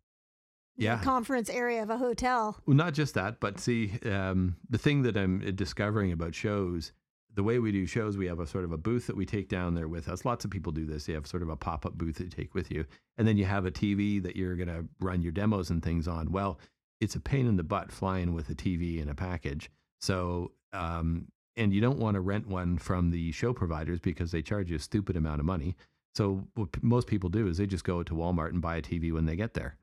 the 0.75 0.83
Yeah. 0.83 1.01
conference 1.01 1.49
area 1.49 1.81
of 1.81 1.89
a 1.89 1.97
hotel. 1.97 2.61
Well, 2.67 2.77
not 2.77 2.93
just 2.93 3.15
that, 3.15 3.39
but 3.39 3.59
see, 3.59 3.97
um, 4.05 4.57
the 4.69 4.77
thing 4.77 5.01
that 5.03 5.17
I'm 5.17 5.39
discovering 5.55 6.11
about 6.11 6.35
shows, 6.35 6.91
the 7.33 7.41
way 7.41 7.57
we 7.57 7.71
do 7.71 7.87
shows, 7.87 8.15
we 8.15 8.27
have 8.27 8.39
a 8.39 8.45
sort 8.45 8.63
of 8.63 8.71
a 8.71 8.77
booth 8.77 9.07
that 9.07 9.15
we 9.15 9.25
take 9.25 9.49
down 9.49 9.73
there 9.73 9.87
with 9.87 10.07
us. 10.07 10.23
Lots 10.23 10.45
of 10.45 10.51
people 10.51 10.71
do 10.71 10.85
this. 10.85 11.07
You 11.07 11.15
have 11.15 11.25
sort 11.25 11.41
of 11.41 11.49
a 11.49 11.55
pop 11.55 11.85
up 11.87 11.97
booth 11.97 12.17
that 12.17 12.25
you 12.25 12.29
take 12.29 12.53
with 12.53 12.69
you. 12.69 12.85
And 13.17 13.27
then 13.27 13.37
you 13.37 13.45
have 13.45 13.65
a 13.65 13.71
TV 13.71 14.21
that 14.21 14.35
you're 14.35 14.55
going 14.55 14.67
to 14.67 14.85
run 14.99 15.23
your 15.23 15.31
demos 15.31 15.71
and 15.71 15.81
things 15.81 16.07
on. 16.07 16.31
Well, 16.31 16.59
it's 17.01 17.15
a 17.15 17.19
pain 17.19 17.47
in 17.47 17.55
the 17.57 17.63
butt 17.63 17.91
flying 17.91 18.33
with 18.33 18.47
a 18.51 18.55
TV 18.55 18.99
in 18.99 19.09
a 19.09 19.15
package. 19.15 19.71
So, 19.99 20.51
um, 20.73 21.27
and 21.57 21.73
you 21.73 21.81
don't 21.81 21.99
want 21.99 22.15
to 22.15 22.21
rent 22.21 22.47
one 22.47 22.77
from 22.77 23.11
the 23.11 23.31
show 23.31 23.53
providers 23.53 23.99
because 23.99 24.31
they 24.31 24.41
charge 24.41 24.69
you 24.69 24.75
a 24.75 24.79
stupid 24.79 25.15
amount 25.15 25.39
of 25.39 25.45
money. 25.45 25.75
So, 26.15 26.47
what 26.55 26.71
p- 26.71 26.79
most 26.83 27.07
people 27.07 27.29
do 27.29 27.47
is 27.47 27.57
they 27.57 27.67
just 27.67 27.83
go 27.83 28.03
to 28.03 28.13
Walmart 28.13 28.49
and 28.49 28.61
buy 28.61 28.77
a 28.77 28.81
TV 28.81 29.11
when 29.11 29.25
they 29.25 29.35
get 29.35 29.53
there. 29.53 29.75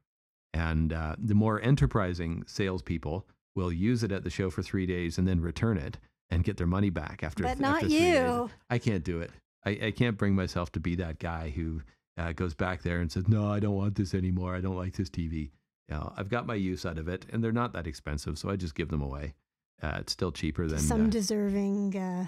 And 0.53 0.93
uh, 0.93 1.17
the 1.19 1.35
more 1.35 1.61
enterprising 1.61 2.45
salespeople 2.47 3.27
will 3.55 3.73
use 3.73 4.03
it 4.03 4.13
at 4.13 4.25
the 4.25 4.31
show 4.31 4.51
for 4.51 4.63
three 4.63 4.87
days 4.87 5.19
and 5.19 5.29
then 5.29 5.41
return 5.41 5.77
it 5.77 5.99
and 6.31 6.45
get 6.45 6.57
their 6.57 6.67
money 6.67 6.91
back 6.91 7.23
after. 7.23 7.43
But 7.43 7.61
not 7.61 7.85
after 7.85 7.89
you. 7.89 8.51
I 8.71 8.79
can't 8.79 9.05
do 9.05 9.21
it. 9.21 9.31
I, 9.65 9.79
I 9.87 9.91
can't 9.91 10.19
bring 10.19 10.35
myself 10.35 10.73
to 10.73 10.81
be 10.81 10.95
that 10.97 11.19
guy 11.19 11.51
who 11.51 11.83
uh, 12.17 12.33
goes 12.33 12.55
back 12.55 12.83
there 12.83 13.01
and 13.01 13.11
says, 13.11 13.29
"No, 13.29 13.51
I 13.51 13.61
don't 13.61 13.77
want 13.77 13.97
this 13.97 14.15
anymore. 14.15 14.55
I 14.55 14.61
don't 14.61 14.77
like 14.77 14.95
this 14.95 15.11
TV." 15.11 15.51
You 15.89 15.97
know, 15.97 16.13
I've 16.17 16.29
got 16.29 16.47
my 16.47 16.55
use 16.55 16.87
out 16.87 16.99
of 16.99 17.09
it, 17.09 17.27
and 17.33 17.43
they're 17.43 17.53
not 17.53 17.73
that 17.73 17.87
expensive, 17.87 18.39
so 18.39 18.49
I 18.51 18.57
just 18.57 18.75
give 18.75 18.89
them 18.89 19.03
away. 19.03 19.35
Uh, 19.83 19.99
it's 20.01 20.13
still 20.13 20.33
cheaper 20.33 20.67
than 20.67 20.79
some 20.79 21.07
uh, 21.07 21.11
deserving. 21.11 21.97
Uh, 21.97 22.27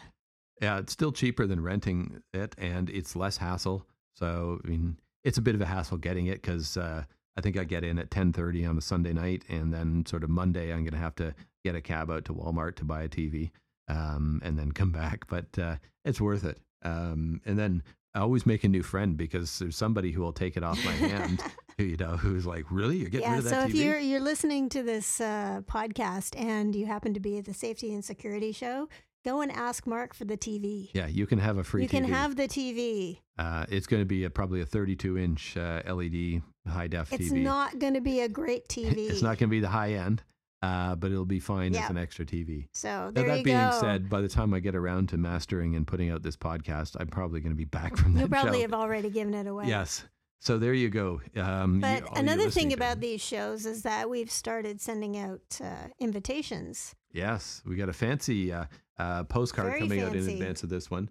yeah, 0.61 0.79
it's 0.79 0.93
still 0.93 1.13
cheaper 1.13 1.47
than 1.47 1.63
renting 1.63 2.23
it, 2.33 2.55
and 2.59 2.91
it's 2.91 3.17
less 3.17 3.37
hassle. 3.37 3.87
So, 4.15 4.61
I 4.65 4.69
mean, 4.69 4.99
it's 5.25 5.39
a 5.39 5.43
bit 5.43 5.55
of 5.55 5.61
a 5.61 5.67
hassle 5.67 5.99
getting 5.99 6.27
it 6.27 6.43
because 6.43 6.77
uh, 6.77 7.05
I 7.37 7.41
think 7.41 7.59
I 7.59 7.65
get 7.65 7.85
in 7.85 7.99
at 7.99 8.11
ten 8.11 8.33
thirty 8.33 8.65
on 8.65 8.79
a 8.79 8.83
Sunday 8.83 9.13
night, 9.13 9.45
and 9.49 9.73
then 9.73 10.05
sort 10.07 10.25
of 10.25 10.31
Monday 10.31 10.73
I'm 10.73 10.83
going 10.83 10.95
to 10.95 10.99
have 10.99 11.17
to 11.17 11.35
get 11.65 11.75
a 11.75 11.81
cab 11.81 12.11
out 12.11 12.25
to 12.27 12.35
Walmart 12.35 12.77
to 12.77 12.85
buy 12.85 13.03
a 13.03 13.09
TV, 13.09 13.51
um, 13.89 14.41
and 14.45 14.59
then 14.59 14.73
come 14.73 14.93
back. 14.93 15.27
But 15.29 15.59
uh, 15.59 15.77
it's 16.05 16.21
worth 16.21 16.45
it. 16.45 16.59
Um, 16.83 17.41
and 17.45 17.59
then 17.59 17.83
I 18.17 18.21
always 18.21 18.47
make 18.47 18.65
a 18.65 18.69
new 18.69 18.83
friend 18.83 19.15
because 19.15 19.59
there's 19.59 19.77
somebody 19.77 20.11
who 20.11 20.23
will 20.23 20.33
take 20.33 20.57
it 20.57 20.63
off 20.63 20.83
my 20.87 20.93
hand. 20.93 21.43
who 21.77 21.85
you 21.85 21.99
know 21.99 22.17
who's 22.17 22.47
like, 22.47 22.65
really? 22.71 22.97
You're 22.97 23.11
getting 23.11 23.27
yeah. 23.27 23.33
rid 23.33 23.39
of 23.41 23.45
that 23.45 23.51
So 23.51 23.61
that 23.61 23.69
if 23.69 23.75
you're 23.75 23.99
you're 23.99 24.21
listening 24.21 24.71
to 24.71 24.83
this 24.83 25.21
uh, 25.21 25.61
podcast 25.67 26.35
and 26.41 26.75
you 26.75 26.87
happen 26.87 27.13
to 27.13 27.21
be 27.21 27.37
at 27.37 27.45
the 27.45 27.53
safety 27.53 27.93
and 27.93 28.03
security 28.03 28.53
show, 28.53 28.89
go 29.23 29.43
and 29.43 29.53
ask 29.53 29.87
Mark 29.87 30.15
for 30.15 30.25
the 30.25 30.39
TV. 30.39 30.89
yeah, 30.95 31.07
you 31.07 31.27
can 31.27 31.39
have 31.39 31.59
a 31.59 31.65
free 31.65 31.83
TV. 31.83 31.83
you 31.83 31.89
TV. 31.89 32.05
can 32.05 32.13
have 32.15 32.37
the 32.37 32.49
TV. 32.49 33.19
Uh, 33.39 33.67
it's 33.69 33.87
going 33.87 34.01
to 34.01 34.07
be 34.07 34.25
a, 34.25 34.31
probably 34.31 34.63
a 34.63 34.67
32 34.67 35.19
inch 35.19 35.55
uh, 35.59 35.83
LED 35.87 36.41
high 36.67 36.87
def 36.87 37.13
It's 37.13 37.25
TV. 37.25 37.27
It's 37.27 37.33
not 37.33 37.79
going 37.79 37.95
to 37.95 38.01
be 38.01 38.21
a 38.21 38.31
great 38.31 38.67
TV. 38.67 38.97
it's 39.11 39.21
not 39.21 39.37
going 39.37 39.51
to 39.51 39.55
be 39.55 39.61
the 39.61 39.69
high 39.69 39.93
end, 39.93 40.23
uh, 40.63 40.95
but 40.97 41.11
it'll 41.11 41.25
be 41.27 41.41
fine 41.41 41.73
Yeah. 41.75 41.85
as 41.85 41.91
an 41.91 41.99
extra 41.99 42.25
TV. 42.25 42.69
So 42.73 43.11
Now, 43.15 43.23
that 43.23 43.45
being 43.45 43.57
go. 43.57 43.79
said, 43.81 44.09
by 44.09 44.21
the 44.21 44.29
time 44.29 44.55
I 44.55 44.61
get 44.61 44.75
around 44.75 45.09
to 45.11 45.17
mastering 45.19 45.75
and 45.77 45.87
putting 45.87 46.11
out 46.11 46.23
this 46.23 46.37
podcast, 46.37 46.97
I'm 46.99 47.09
probably 47.09 47.41
going 47.41 47.53
to 47.53 47.57
be 47.57 47.65
back 47.65 47.97
from 47.99 48.15
that 48.15 48.21
you 48.23 48.29
probably 48.29 48.59
show. 48.59 48.63
have 48.63 48.75
already 48.75 49.11
given 49.11 49.35
it 49.35 49.47
away. 49.47 49.67
Yes. 49.67 50.05
So 50.39 50.59
there 50.59 50.75
you 50.75 50.91
go. 50.91 51.21
Um, 51.37 51.81
But 51.81 52.03
you 52.03 52.09
another 52.17 52.51
thing 52.51 52.69
to- 52.71 52.75
about 52.75 53.01
these 53.01 53.21
shows 53.23 53.65
is 53.67 53.83
that 53.83 54.09
we've 54.11 54.31
started 54.31 54.81
sending 54.81 55.17
out 55.19 55.61
uh, 55.63 55.89
invitations. 55.99 56.95
Yes, 57.13 57.63
we 57.67 57.77
got 57.77 57.89
a 57.89 57.93
fancy 57.95 58.53
uh, 58.53 58.65
uh, 58.99 59.25
postcard 59.25 59.69
Very 59.69 59.81
coming 59.81 60.01
out 60.01 60.15
in 60.15 60.29
advance 60.29 60.63
of 60.63 60.69
this 60.69 60.91
one, 60.91 61.09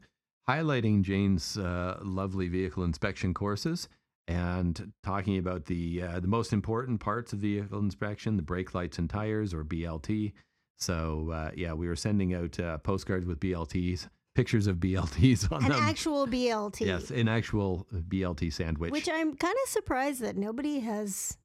highlighting 0.48 1.02
Jane's 1.02 1.58
uh, 1.58 2.00
lovely 2.04 2.48
vehicle 2.48 2.84
inspection 2.84 3.34
courses 3.34 3.88
and 4.28 4.92
talking 5.04 5.38
about 5.38 5.66
the 5.66 6.02
uh, 6.02 6.20
the 6.20 6.28
most 6.28 6.54
important 6.54 7.00
parts 7.00 7.34
of 7.34 7.40
vehicle 7.40 7.80
inspection, 7.80 8.36
the 8.38 8.42
brake 8.44 8.74
lights 8.74 8.98
and 8.98 9.10
tires, 9.10 9.54
or 9.54 9.64
BLT. 9.64 10.34
So 10.78 11.30
uh, 11.32 11.52
yeah, 11.56 11.74
we 11.74 11.88
were 11.88 11.96
sending 11.96 12.34
out 12.34 12.60
uh, 12.60 12.78
postcards 12.80 13.26
with 13.26 13.40
BLTs, 13.40 14.10
pictures 14.34 14.68
of 14.68 14.78
BLTs 14.78 15.52
on 15.52 15.64
An 15.64 15.70
them. 15.72 15.84
actual 15.84 16.28
BLT. 16.28 16.82
yes, 16.88 17.12
an 17.12 17.28
actual 17.28 17.88
BLT 17.94 18.52
sandwich. 18.52 18.92
Which 18.92 19.10
I'm 19.10 19.36
kind 19.36 19.56
of 19.64 19.70
surprised 19.70 20.22
that 20.22 20.36
nobody 20.36 20.80
has 20.80 21.38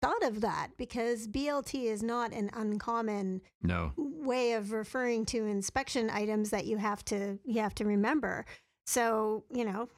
thought 0.00 0.22
of 0.22 0.42
that 0.42 0.68
because 0.76 1.26
BLT 1.26 1.84
is 1.86 2.02
not 2.04 2.32
an 2.32 2.50
uncommon 2.52 3.40
no, 3.62 3.92
way 3.96 4.52
of 4.52 4.70
referring 4.72 5.24
to 5.26 5.44
inspection 5.44 6.08
items 6.10 6.50
that 6.50 6.66
you 6.66 6.76
have 6.76 7.04
to 7.06 7.38
you 7.44 7.60
have 7.60 7.74
to 7.76 7.84
remember. 7.84 8.44
So, 8.86 9.44
you 9.52 9.64
know, 9.64 9.88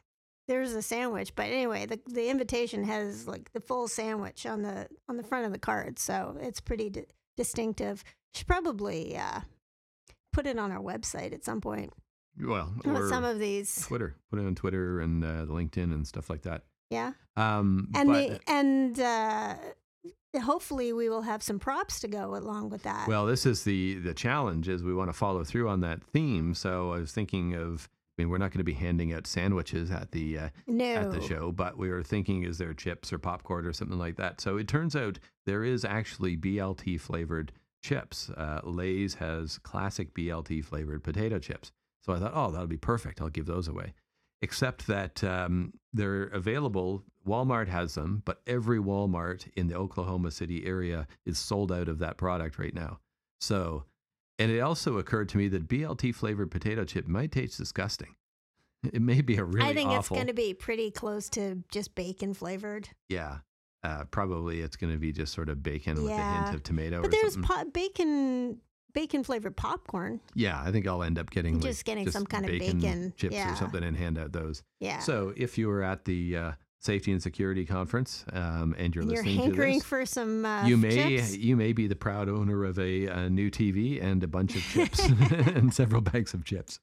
there's 0.50 0.72
a 0.74 0.82
sandwich, 0.82 1.36
but 1.36 1.46
anyway, 1.46 1.86
the 1.86 2.00
the 2.06 2.28
invitation 2.28 2.82
has 2.82 3.28
like 3.28 3.52
the 3.52 3.60
full 3.60 3.86
sandwich 3.86 4.44
on 4.46 4.62
the 4.62 4.88
on 5.08 5.16
the 5.16 5.22
front 5.22 5.46
of 5.46 5.52
the 5.52 5.60
card, 5.60 5.98
so 6.00 6.36
it's 6.40 6.60
pretty 6.60 6.90
di- 6.90 7.06
distinctive. 7.36 8.02
Should 8.34 8.48
probably 8.48 9.16
uh, 9.16 9.40
put 10.32 10.46
it 10.48 10.58
on 10.58 10.72
our 10.72 10.82
website 10.82 11.32
at 11.32 11.44
some 11.44 11.60
point. 11.60 11.92
well, 12.42 12.74
or 12.84 13.08
some 13.08 13.22
of 13.22 13.38
these, 13.38 13.86
Twitter, 13.86 14.16
put 14.28 14.40
it 14.40 14.46
on 14.46 14.56
Twitter 14.56 15.00
and 15.00 15.22
uh, 15.24 15.46
LinkedIn 15.46 15.94
and 15.94 16.04
stuff 16.04 16.28
like 16.28 16.42
that. 16.42 16.62
yeah, 16.90 17.12
Um, 17.36 17.88
and 17.94 18.08
but, 18.08 18.28
the 18.28 18.40
and 18.48 19.00
uh, 19.00 19.54
hopefully 20.42 20.92
we 20.92 21.08
will 21.08 21.22
have 21.22 21.44
some 21.44 21.60
props 21.60 22.00
to 22.00 22.08
go 22.08 22.34
along 22.34 22.70
with 22.70 22.82
that. 22.82 23.06
Well, 23.06 23.24
this 23.24 23.46
is 23.46 23.62
the 23.62 24.00
the 24.00 24.14
challenge 24.14 24.68
is 24.68 24.82
we 24.82 24.94
want 24.94 25.10
to 25.10 25.16
follow 25.16 25.44
through 25.44 25.68
on 25.68 25.80
that 25.82 26.02
theme. 26.02 26.54
So 26.54 26.92
I 26.92 26.98
was 26.98 27.12
thinking 27.12 27.54
of 27.54 27.88
I 28.20 28.24
mean 28.24 28.30
we're 28.30 28.38
not 28.38 28.50
going 28.50 28.58
to 28.58 28.64
be 28.64 28.74
handing 28.74 29.14
out 29.14 29.26
sandwiches 29.26 29.90
at 29.90 30.12
the 30.12 30.38
uh, 30.38 30.48
no, 30.66 30.84
at 30.84 31.12
the 31.12 31.22
show, 31.22 31.52
but 31.52 31.78
we 31.78 31.88
were 31.88 32.02
thinking 32.02 32.42
is 32.42 32.58
there 32.58 32.74
chips 32.74 33.12
or 33.14 33.18
popcorn 33.18 33.64
or 33.64 33.72
something 33.72 33.98
like 33.98 34.16
that. 34.16 34.42
So 34.42 34.58
it 34.58 34.68
turns 34.68 34.94
out 34.94 35.18
there 35.46 35.64
is 35.64 35.86
actually 35.86 36.36
BLT 36.36 37.00
flavored 37.00 37.52
chips. 37.82 38.28
Uh, 38.28 38.60
Lay's 38.62 39.14
has 39.14 39.56
classic 39.58 40.12
BLT 40.12 40.62
flavored 40.62 41.02
potato 41.02 41.38
chips. 41.38 41.72
So 42.02 42.12
I 42.12 42.18
thought, 42.18 42.32
oh, 42.34 42.50
that'll 42.50 42.66
be 42.66 42.76
perfect. 42.76 43.22
I'll 43.22 43.30
give 43.30 43.46
those 43.46 43.68
away. 43.68 43.94
Except 44.42 44.86
that 44.86 45.24
um, 45.24 45.72
they're 45.94 46.24
available. 46.24 47.04
Walmart 47.26 47.68
has 47.68 47.94
them, 47.94 48.22
but 48.26 48.42
every 48.46 48.78
Walmart 48.78 49.48
in 49.56 49.68
the 49.68 49.76
Oklahoma 49.76 50.30
City 50.30 50.66
area 50.66 51.06
is 51.24 51.38
sold 51.38 51.72
out 51.72 51.88
of 51.88 51.98
that 52.00 52.18
product 52.18 52.58
right 52.58 52.74
now. 52.74 52.98
So, 53.40 53.84
and 54.40 54.50
it 54.50 54.58
also 54.60 54.98
occurred 54.98 55.28
to 55.28 55.38
me 55.38 55.46
that 55.48 55.68
BLT 55.68 56.12
flavored 56.14 56.50
potato 56.50 56.84
chip 56.84 57.06
might 57.06 57.30
taste 57.30 57.56
disgusting. 57.58 58.16
It 58.92 59.02
may 59.02 59.20
be 59.20 59.36
a 59.36 59.44
really 59.44 59.68
I 59.68 59.74
think 59.74 59.90
awful. 59.90 59.98
it's 59.98 60.08
going 60.24 60.26
to 60.28 60.32
be 60.34 60.54
pretty 60.54 60.90
close 60.90 61.28
to 61.30 61.62
just 61.70 61.94
bacon 61.94 62.32
flavored. 62.34 62.88
Yeah. 63.08 63.38
Uh, 63.84 64.04
probably 64.10 64.60
it's 64.60 64.76
going 64.76 64.92
to 64.92 64.98
be 64.98 65.12
just 65.12 65.32
sort 65.34 65.48
of 65.48 65.62
bacon 65.62 66.02
with 66.02 66.12
a 66.12 66.16
hint 66.44 66.54
of 66.54 66.62
tomato 66.62 67.00
But 67.02 67.08
or 67.08 67.10
there's 67.10 67.34
something. 67.34 67.56
po- 67.64 67.70
bacon 67.70 68.58
bacon 68.92 69.22
flavored 69.22 69.56
popcorn. 69.56 70.20
yeah, 70.34 70.60
I 70.64 70.72
think 70.72 70.86
I'll 70.88 71.02
end 71.02 71.18
up 71.18 71.30
getting 71.30 71.54
like, 71.54 71.62
Just 71.62 71.84
getting 71.84 72.10
some 72.10 72.26
kind 72.26 72.44
of 72.44 72.50
bacon, 72.50 73.12
chips 73.16 73.34
yeah. 73.34 73.52
or 73.52 73.56
something 73.56 73.84
and 73.84 73.96
hand 73.96 74.18
out 74.18 74.32
those. 74.32 74.62
Yeah. 74.80 74.98
So 74.98 75.32
if 75.36 75.56
you 75.58 75.68
were 75.68 75.82
at 75.82 76.04
the 76.06 76.36
uh, 76.36 76.52
safety 76.80 77.12
and 77.12 77.22
security 77.22 77.64
conference 77.64 78.24
um, 78.32 78.74
and 78.78 78.94
you're 78.94 79.04
you're 79.04 79.12
listening 79.12 79.36
to 79.36 79.42
hankering 79.42 79.74
this, 79.74 79.84
for 79.84 80.04
some 80.06 80.44
uh, 80.44 80.66
you 80.66 80.76
may 80.76 81.16
chips. 81.16 81.36
you 81.36 81.54
may 81.56 81.72
be 81.72 81.86
the 81.86 81.94
proud 81.94 82.28
owner 82.28 82.64
of 82.64 82.78
a, 82.78 83.06
a 83.06 83.30
new 83.30 83.50
TV 83.50 84.02
and 84.02 84.24
a 84.24 84.26
bunch 84.26 84.56
of 84.56 84.62
chips 84.62 85.04
and 85.30 85.72
several 85.72 86.00
bags 86.00 86.34
of 86.34 86.44
chips. 86.44 86.80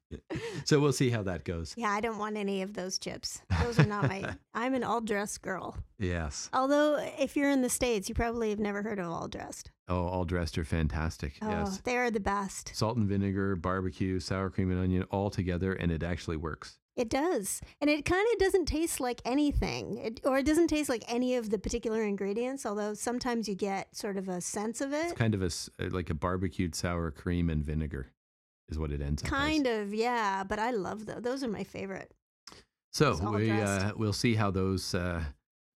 So 0.66 0.80
we'll 0.80 0.93
see 0.93 1.10
how 1.10 1.24
that 1.24 1.43
goes. 1.43 1.74
Yeah, 1.76 1.89
I 1.89 2.00
don't 2.00 2.18
want 2.18 2.38
any 2.38 2.62
of 2.62 2.74
those 2.74 2.98
chips. 2.98 3.41
Those 3.64 3.80
are 3.80 3.86
not 3.86 4.08
my. 4.08 4.36
I'm 4.54 4.74
an 4.74 4.84
all 4.84 5.02
dressed 5.02 5.41
girl. 5.41 5.78
Yes. 6.00 6.50
Although, 6.54 6.98
if 7.20 7.36
you're 7.36 7.50
in 7.50 7.62
the 7.62 7.70
states, 7.70 8.10
you 8.10 8.16
probably 8.16 8.50
have 8.50 8.60
never 8.60 8.82
heard 8.82 9.00
of 9.00 9.08
all 9.08 9.28
dressed. 9.28 9.72
Oh, 9.88 10.08
all 10.08 10.26
dressed 10.26 10.58
are 10.58 10.66
fantastic. 10.66 11.38
Oh, 11.41 11.50
yes. 11.50 11.82
they 11.84 11.98
are 11.98 12.12
the 12.12 12.20
best. 12.20 12.72
Salt 12.76 12.98
and 12.98 13.08
vinegar, 13.08 13.56
barbecue, 13.56 14.20
sour 14.20 14.50
cream 14.50 14.72
and 14.72 14.80
onion 14.80 15.04
all 15.12 15.30
together, 15.30 15.74
and 15.74 15.91
it 15.91 16.04
actually 16.04 16.38
works. 16.38 16.80
It 16.98 17.10
does, 17.10 17.62
and 17.80 17.91
it 17.91 18.06
kind 18.06 18.28
of 18.34 18.39
doesn't 18.39 18.66
taste 18.66 19.00
like 19.00 19.22
anything, 19.24 20.00
it, 20.00 20.22
or 20.24 20.39
it 20.39 20.45
doesn't 20.48 20.68
taste 20.68 20.89
like 20.89 21.04
any 21.08 21.36
of 21.36 21.52
the 21.52 21.60
particular 21.60 22.04
ingredients. 22.04 22.66
Although 22.66 22.95
sometimes 22.95 23.48
you 23.48 23.54
get 23.54 23.95
sort 23.95 24.18
of 24.18 24.28
a 24.28 24.41
sense 24.41 24.82
of 24.82 24.93
it. 24.93 25.06
It's 25.06 25.14
kind 25.14 25.36
of 25.36 25.43
a 25.43 25.52
uh, 25.80 25.89
like 25.91 26.10
a 26.10 26.16
barbecued 26.16 26.74
sour 26.74 27.12
cream 27.12 27.52
and 27.52 27.64
vinegar, 27.64 28.08
is 28.70 28.80
what 28.80 28.91
it 28.91 29.00
ends 29.00 29.22
up. 29.22 29.28
as. 29.28 29.32
Kind 29.32 29.68
of, 29.68 29.93
yeah. 29.93 30.43
But 30.43 30.58
I 30.58 30.72
love 30.72 31.06
those. 31.06 31.22
Those 31.22 31.43
are 31.43 31.48
my 31.48 31.64
favorite. 31.64 32.12
So 32.91 33.14
we 33.32 33.52
uh, 33.52 33.91
we'll 33.95 34.12
see 34.12 34.34
how 34.34 34.50
those 34.50 34.95
uh, 34.95 35.24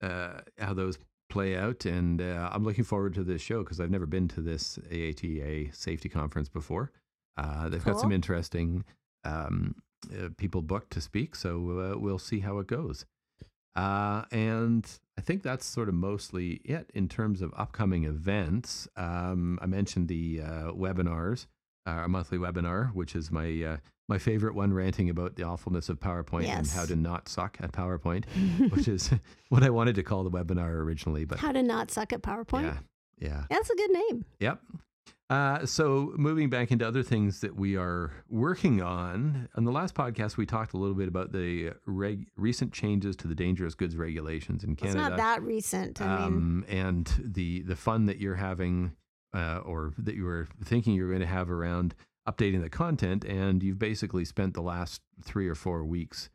uh, 0.02 0.42
how 0.58 0.74
those 0.74 0.98
play 1.30 1.56
out, 1.56 1.86
and 1.86 2.20
uh, 2.20 2.50
I'm 2.52 2.64
looking 2.64 2.84
forward 2.84 3.14
to 3.14 3.24
this 3.24 3.44
show 3.44 3.64
because 3.64 3.80
I've 3.80 3.92
never 3.92 4.08
been 4.08 4.28
to 4.30 4.42
this 4.42 4.80
AATA 4.92 5.76
safety 5.76 6.10
conference 6.10 6.50
before. 6.50 6.92
Uh, 7.38 7.70
they've 7.70 7.86
got 7.86 8.00
some 8.00 8.12
interesting 8.12 8.84
um, 9.24 9.76
people 10.38 10.62
booked 10.62 10.91
to 10.93 11.02
speak, 11.02 11.36
so 11.36 11.93
uh, 11.93 11.99
we'll 11.99 12.20
see 12.20 12.39
how 12.39 12.60
it 12.60 12.68
goes. 12.68 13.06
Uh, 13.76 14.24
and 14.32 14.86
I 15.18 15.22
think 15.22 15.43
that's 15.43 15.66
sort 15.66 15.88
of 15.88 15.95
mostly 15.95 16.62
it 16.66 16.89
in 16.93 17.08
terms 17.08 17.41
of 17.41 17.54
upcoming 17.56 18.04
events. 18.04 18.88
Um, 18.97 19.60
I 19.62 19.66
mentioned 19.66 20.08
the 20.10 20.41
uh, 20.41 20.47
webinars, 20.74 21.45
uh, 21.88 21.91
our 21.91 22.08
monthly 22.08 22.38
webinar, 22.38 22.93
which 22.93 23.16
is 23.16 23.32
my 23.32 23.64
uh, 23.64 23.78
my 24.10 24.18
favorite 24.18 24.56
one, 24.56 24.74
ranting 24.74 25.10
about 25.10 25.36
the 25.36 25.43
awfulness 25.43 25.88
of 25.88 25.99
PowerPoint 26.02 26.45
and 26.47 26.68
how 26.68 26.86
to 26.86 26.97
not 26.97 27.30
suck 27.30 27.58
at 27.62 27.72
PowerPoint, 27.72 28.26
which 28.72 28.89
is 28.89 29.10
what 29.49 29.64
I 29.64 29.70
wanted 29.70 29.95
to 29.95 30.04
call 30.04 30.26
the 30.26 30.32
webinar 30.32 30.72
originally. 30.74 31.24
But 31.24 31.39
How 31.39 31.54
to 31.54 31.64
not 31.64 31.91
suck 31.91 32.12
at 32.12 32.22
PowerPoint. 32.22 32.64
yeah, 32.64 32.78
yeah. 33.30 33.43
That's 33.49 33.70
a 33.70 33.76
good 33.76 33.91
name. 33.91 34.26
Yep. 34.41 34.60
Uh, 35.32 35.66
so 35.66 36.12
moving 36.18 36.50
back 36.50 36.72
into 36.72 36.86
other 36.86 37.02
things 37.02 37.40
that 37.40 37.56
we 37.56 37.78
are 37.78 38.12
working 38.28 38.82
on. 38.82 39.48
On 39.56 39.64
the 39.64 39.72
last 39.72 39.96
podcast, 39.96 40.36
we 40.36 40.46
talked 40.46 40.74
a 40.74 40.78
little 40.78 40.94
bit 40.94 41.08
about 41.08 41.32
the 41.32 41.72
reg- 41.86 42.28
recent 42.36 42.74
changes 42.74 43.16
to 43.16 43.30
the 43.30 43.34
dangerous 43.34 43.74
goods 43.74 43.96
regulations 43.96 44.66
in 44.66 44.76
Canada. 44.76 45.00
It's 45.00 45.10
not 45.10 45.18
that 45.18 45.42
recent. 45.42 46.02
I 46.02 46.18
mean, 46.18 46.28
um, 46.28 46.66
and 46.68 47.10
the 47.24 47.62
the 47.62 47.78
fun 47.78 48.08
that 48.08 48.20
you're 48.20 48.36
having, 48.36 48.92
uh, 49.34 49.60
or 49.60 49.94
that 50.00 50.16
you 50.16 50.26
were 50.26 50.50
thinking 50.66 50.96
you're 50.96 51.08
going 51.08 51.22
to 51.22 51.26
have 51.26 51.50
around 51.50 51.96
updating 52.28 52.62
the 52.62 52.70
content, 52.70 53.24
and 53.24 53.64
you've 53.64 53.80
basically 53.80 54.26
spent 54.26 54.54
the 54.54 54.62
last 54.62 55.02
three 55.24 55.48
or 55.48 55.56
four 55.56 55.86
weeks 55.86 56.30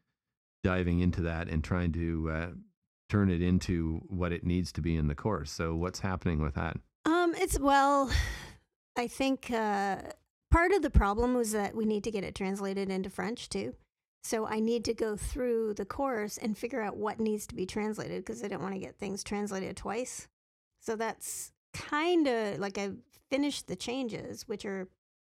diving 0.64 1.00
into 1.00 1.20
that 1.20 1.48
and 1.50 1.62
trying 1.62 1.92
to 1.92 2.30
uh, 2.30 2.46
turn 3.10 3.28
it 3.28 3.42
into 3.42 4.00
what 4.08 4.32
it 4.32 4.42
needs 4.42 4.72
to 4.72 4.80
be 4.80 4.96
in 4.96 5.06
the 5.06 5.14
course. 5.14 5.50
So 5.50 5.76
what's 5.76 6.00
happening 6.00 6.40
with 6.40 6.54
that? 6.54 6.78
Um, 7.04 7.34
it's 7.36 7.58
well, 7.60 8.10
I 8.96 9.08
think 9.08 9.50
uh, 9.50 9.96
part 10.50 10.72
of 10.72 10.82
the 10.82 10.90
problem 10.90 11.34
was 11.34 11.52
that 11.52 11.74
we 11.74 11.84
need 11.84 12.04
to 12.04 12.10
get 12.10 12.24
it 12.24 12.34
translated 12.34 12.90
into 12.90 13.10
French 13.10 13.48
too. 13.48 13.74
So 14.24 14.46
I 14.46 14.58
need 14.58 14.84
to 14.86 14.94
go 14.94 15.16
through 15.16 15.74
the 15.74 15.84
course 15.84 16.36
and 16.36 16.58
figure 16.58 16.82
out 16.82 16.96
what 16.96 17.20
needs 17.20 17.46
to 17.46 17.54
be 17.54 17.66
translated 17.66 18.24
because 18.24 18.42
I 18.42 18.48
don't 18.48 18.62
want 18.62 18.74
to 18.74 18.80
get 18.80 18.98
things 18.98 19.22
translated 19.22 19.76
twice. 19.76 20.26
So 20.80 20.96
that's 20.96 21.52
kind 21.72 22.26
of 22.26 22.58
like 22.58 22.78
I've 22.78 22.96
finished 23.30 23.68
the 23.68 23.76
changes, 23.76 24.48
which 24.48 24.64
are 24.64 24.88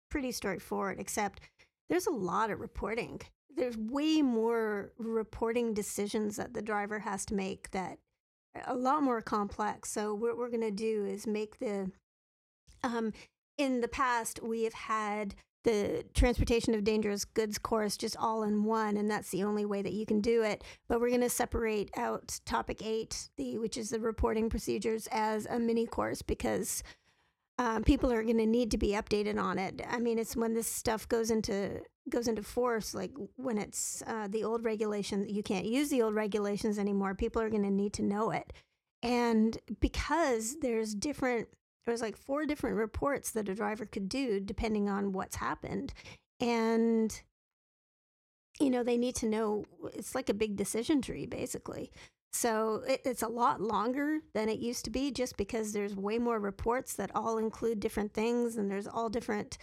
pretty 0.09 0.31
straightforward, 0.31 0.99
except 0.99 1.41
there's 1.89 2.07
a 2.07 2.11
lot 2.11 2.49
of 2.49 2.59
reporting. 2.59 3.21
There's 3.55 3.77
way 3.77 4.21
more 4.21 4.93
reporting 4.97 5.73
decisions 5.73 6.37
that 6.37 6.53
the 6.53 6.61
driver 6.61 6.99
has 6.99 7.25
to 7.25 7.33
make 7.33 7.71
that 7.71 7.99
a 8.65 8.73
lot 8.73 9.03
more 9.03 9.21
complex. 9.21 9.91
So 9.91 10.13
what 10.13 10.37
we're 10.37 10.49
going 10.49 10.61
to 10.61 10.71
do 10.71 11.05
is 11.05 11.27
make 11.27 11.59
the 11.59 11.91
um 12.83 13.13
in 13.57 13.81
the 13.81 13.87
past 13.87 14.41
we 14.41 14.63
have 14.63 14.73
had 14.73 15.35
the 15.63 16.05
transportation 16.13 16.73
of 16.73 16.85
dangerous 16.85 17.25
goods 17.25 17.57
course 17.57 17.97
just 17.97 18.15
all 18.17 18.43
in 18.43 18.63
one, 18.63 18.95
and 18.95 19.11
that's 19.11 19.31
the 19.31 19.43
only 19.43 19.65
way 19.65 19.81
that 19.81 19.91
you 19.91 20.05
can 20.05 20.21
do 20.21 20.41
it. 20.41 20.63
But 20.87 21.01
we're 21.01 21.09
going 21.09 21.21
to 21.21 21.29
separate 21.29 21.91
out 21.97 22.39
topic 22.45 22.81
eight, 22.85 23.29
the 23.35 23.57
which 23.57 23.75
is 23.75 23.89
the 23.89 23.99
reporting 23.99 24.49
procedures, 24.49 25.09
as 25.11 25.45
a 25.45 25.59
mini 25.59 25.85
course 25.85 26.21
because 26.21 26.83
um, 27.57 27.83
people 27.83 28.13
are 28.13 28.23
going 28.23 28.37
to 28.37 28.45
need 28.45 28.71
to 28.71 28.77
be 28.77 28.89
updated 28.89 29.41
on 29.41 29.57
it. 29.57 29.81
I 29.89 29.99
mean, 29.99 30.19
it's 30.19 30.37
when 30.37 30.53
this 30.53 30.67
stuff 30.67 31.09
goes 31.09 31.31
into 31.31 31.81
goes 32.09 32.29
into 32.29 32.43
force, 32.43 32.93
like 32.93 33.11
when 33.35 33.57
it's 33.57 34.01
uh, 34.07 34.29
the 34.29 34.45
old 34.45 34.63
regulations, 34.63 35.29
you 35.29 35.43
can't 35.43 35.65
use 35.65 35.89
the 35.89 36.01
old 36.01 36.15
regulations 36.15 36.79
anymore. 36.79 37.13
People 37.13 37.41
are 37.41 37.49
going 37.49 37.63
to 37.63 37.71
need 37.71 37.91
to 37.93 38.03
know 38.03 38.31
it, 38.31 38.53
and 39.03 39.57
because 39.81 40.57
there's 40.61 40.95
different 40.95 41.49
there 41.87 41.93
was 41.93 42.01
like 42.01 42.17
four 42.17 42.45
different 42.45 42.75
reports 42.75 43.31
that 43.31 43.47
a 43.47 43.55
driver 43.55 43.85
could 43.85 44.09
do 44.09 44.41
depending 44.41 44.89
on 44.89 45.13
what's 45.13 45.37
happened. 45.37 45.93
And 46.41 47.17
you 48.59 48.69
know 48.69 48.83
they 48.83 48.97
need 48.97 49.15
to 49.15 49.25
know 49.25 49.63
it's 49.93 50.13
like 50.13 50.27
a 50.27 50.33
big 50.33 50.57
decision 50.57 51.01
tree 51.01 51.25
basically. 51.25 51.89
So 52.33 52.83
it, 52.85 53.03
it's 53.05 53.21
a 53.21 53.29
lot 53.29 53.61
longer 53.61 54.19
than 54.33 54.49
it 54.49 54.59
used 54.59 54.83
to 54.83 54.91
be 54.91 55.11
just 55.11 55.37
because 55.37 55.71
there's 55.71 55.95
way 55.95 56.19
more 56.19 56.41
reports 56.41 56.93
that 56.95 57.15
all 57.15 57.37
include 57.37 57.79
different 57.79 58.13
things 58.13 58.57
and 58.57 58.69
there's 58.69 58.87
all 58.87 59.07
different 59.07 59.57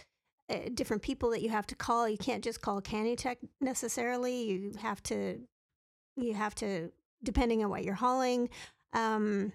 uh, 0.49 0.69
different 0.73 1.03
people 1.03 1.29
that 1.29 1.43
you 1.43 1.49
have 1.49 1.67
to 1.67 1.75
call. 1.75 2.09
You 2.09 2.17
can't 2.17 2.43
just 2.43 2.59
call 2.59 2.81
CANUTEC 2.81 3.37
necessarily. 3.61 4.45
You 4.45 4.71
have 4.81 5.03
to 5.03 5.41
you 6.17 6.33
have 6.33 6.55
to 6.55 6.91
depending 7.21 7.63
on 7.63 7.69
what 7.69 7.83
you're 7.83 7.93
hauling. 7.93 8.49
Um, 8.93 9.53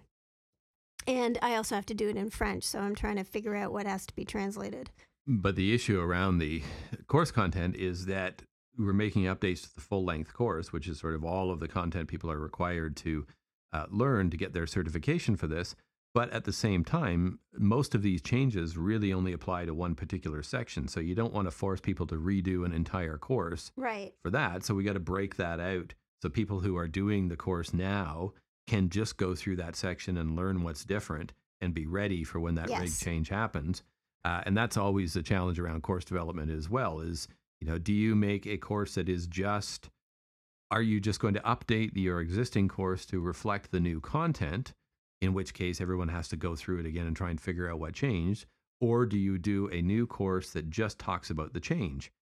and 1.07 1.39
I 1.43 1.57
also 1.57 1.75
have 1.75 1.87
to 1.87 1.95
do 1.95 2.09
it 2.09 2.17
in 2.17 2.31
French, 2.31 2.65
so 2.65 2.81
I'm 2.81 2.95
trying 2.95 3.17
to 3.17 3.25
figure 3.25 3.57
out 3.57 3.73
what 3.73 3.87
has 3.87 4.07
to 4.07 4.15
be 4.15 4.25
translated. 4.25 4.91
But 5.27 5.57
the 5.57 5.75
issue 5.75 6.01
around 6.01 6.39
the 6.39 6.63
course 7.07 7.31
content 7.31 7.77
is 7.77 8.07
that 8.07 8.43
we're 8.79 8.93
making 8.93 9.25
updates 9.25 9.63
to 9.63 9.75
the 9.75 9.81
full 9.81 10.05
length 10.05 10.33
course, 10.33 10.73
which 10.73 10.89
is 10.89 10.99
sort 10.99 11.15
of 11.15 11.25
all 11.25 11.51
of 11.51 11.61
the 11.61 11.69
content 11.69 12.09
people 12.09 12.31
are 12.31 12.39
required 12.39 12.97
to 12.99 13.27
uh, 13.73 13.87
learn 13.91 14.31
to 14.31 14.37
get 14.37 14.53
their 14.53 14.67
certification 14.67 15.37
for 15.37 15.47
this. 15.47 15.75
But 16.13 16.33
at 16.33 16.45
the 16.45 16.53
same 16.53 16.85
time, 16.85 17.39
most 17.57 17.95
of 17.95 18.03
these 18.03 18.21
changes 18.21 18.77
really 18.77 19.13
only 19.13 19.33
apply 19.33 19.67
to 19.67 19.75
one 19.75 19.95
particular 19.95 20.43
section. 20.43 20.89
So 20.89 20.99
you 20.99 21.15
don't 21.15 21.33
want 21.33 21.47
to 21.47 21.53
force 21.53 21.81
people 21.81 22.07
to 22.09 22.17
redo 22.17 22.65
an 22.65 22.73
entire 22.73 23.17
course 23.17 23.71
right. 23.77 24.13
for 24.23 24.31
that. 24.31 24.65
So 24.65 24.75
we 24.75 24.83
got 24.83 24.95
to 24.95 25.01
break 25.01 25.37
that 25.37 25.61
out. 25.61 25.95
So 26.21 26.29
people 26.29 26.61
who 26.61 26.77
are 26.77 26.89
doing 26.89 27.29
the 27.29 27.37
course 27.37 27.73
now 27.73 28.33
can 28.71 28.89
just 28.89 29.17
go 29.17 29.35
through 29.35 29.57
that 29.57 29.75
section 29.75 30.17
and 30.17 30.37
learn 30.37 30.63
what's 30.63 30.85
different 30.85 31.33
and 31.61 31.75
be 31.75 31.87
ready 31.87 32.23
for 32.23 32.39
when 32.39 32.55
that 32.55 32.69
Yes. 32.69 32.81
rig 32.81 32.93
change 32.99 33.29
happens. 33.29 33.83
Uh, 34.25 34.43
and 34.47 34.57
that's 34.57 34.77
always 34.77 35.13
the 35.15 35.25
challenge 35.25 35.59
around 35.59 35.83
course 35.83 36.05
development 36.05 36.53
as 36.53 36.71
well 36.71 37.01
is, 37.01 37.27
you 37.61 37.67
know, 37.67 37.79
do 37.79 37.93
you 37.93 38.15
make 38.15 38.47
a 38.47 38.57
course 38.57 38.95
that 38.95 39.09
is 39.09 39.27
just, 39.27 39.91
are 40.71 40.83
you 40.83 41.01
just 41.01 41.19
going 41.19 41.35
to 41.35 41.41
update 41.41 41.91
your 41.97 42.21
existing 42.21 42.69
course 42.69 43.05
to 43.07 43.19
reflect 43.19 43.73
the 43.73 43.81
new 43.81 44.01
content, 44.01 44.73
in 45.21 45.35
which 45.35 45.53
case 45.53 45.81
everyone 45.81 46.09
has 46.09 46.29
to 46.29 46.37
go 46.37 46.55
through 46.55 46.79
it 46.79 46.87
again 46.87 47.07
and 47.07 47.17
try 47.17 47.31
and 47.31 47.41
figure 47.41 47.69
out 47.69 47.81
what 47.81 47.93
changed? 47.93 48.47
Or 48.81 49.05
do 49.05 49.19
you 49.19 49.37
do 49.37 49.69
a 49.69 49.83
new 49.83 50.07
course 50.07 50.51
that 50.53 50.71
just 50.71 50.99
talks 50.99 51.29
about 51.29 51.55
the 51.55 51.61
change? 51.61 52.13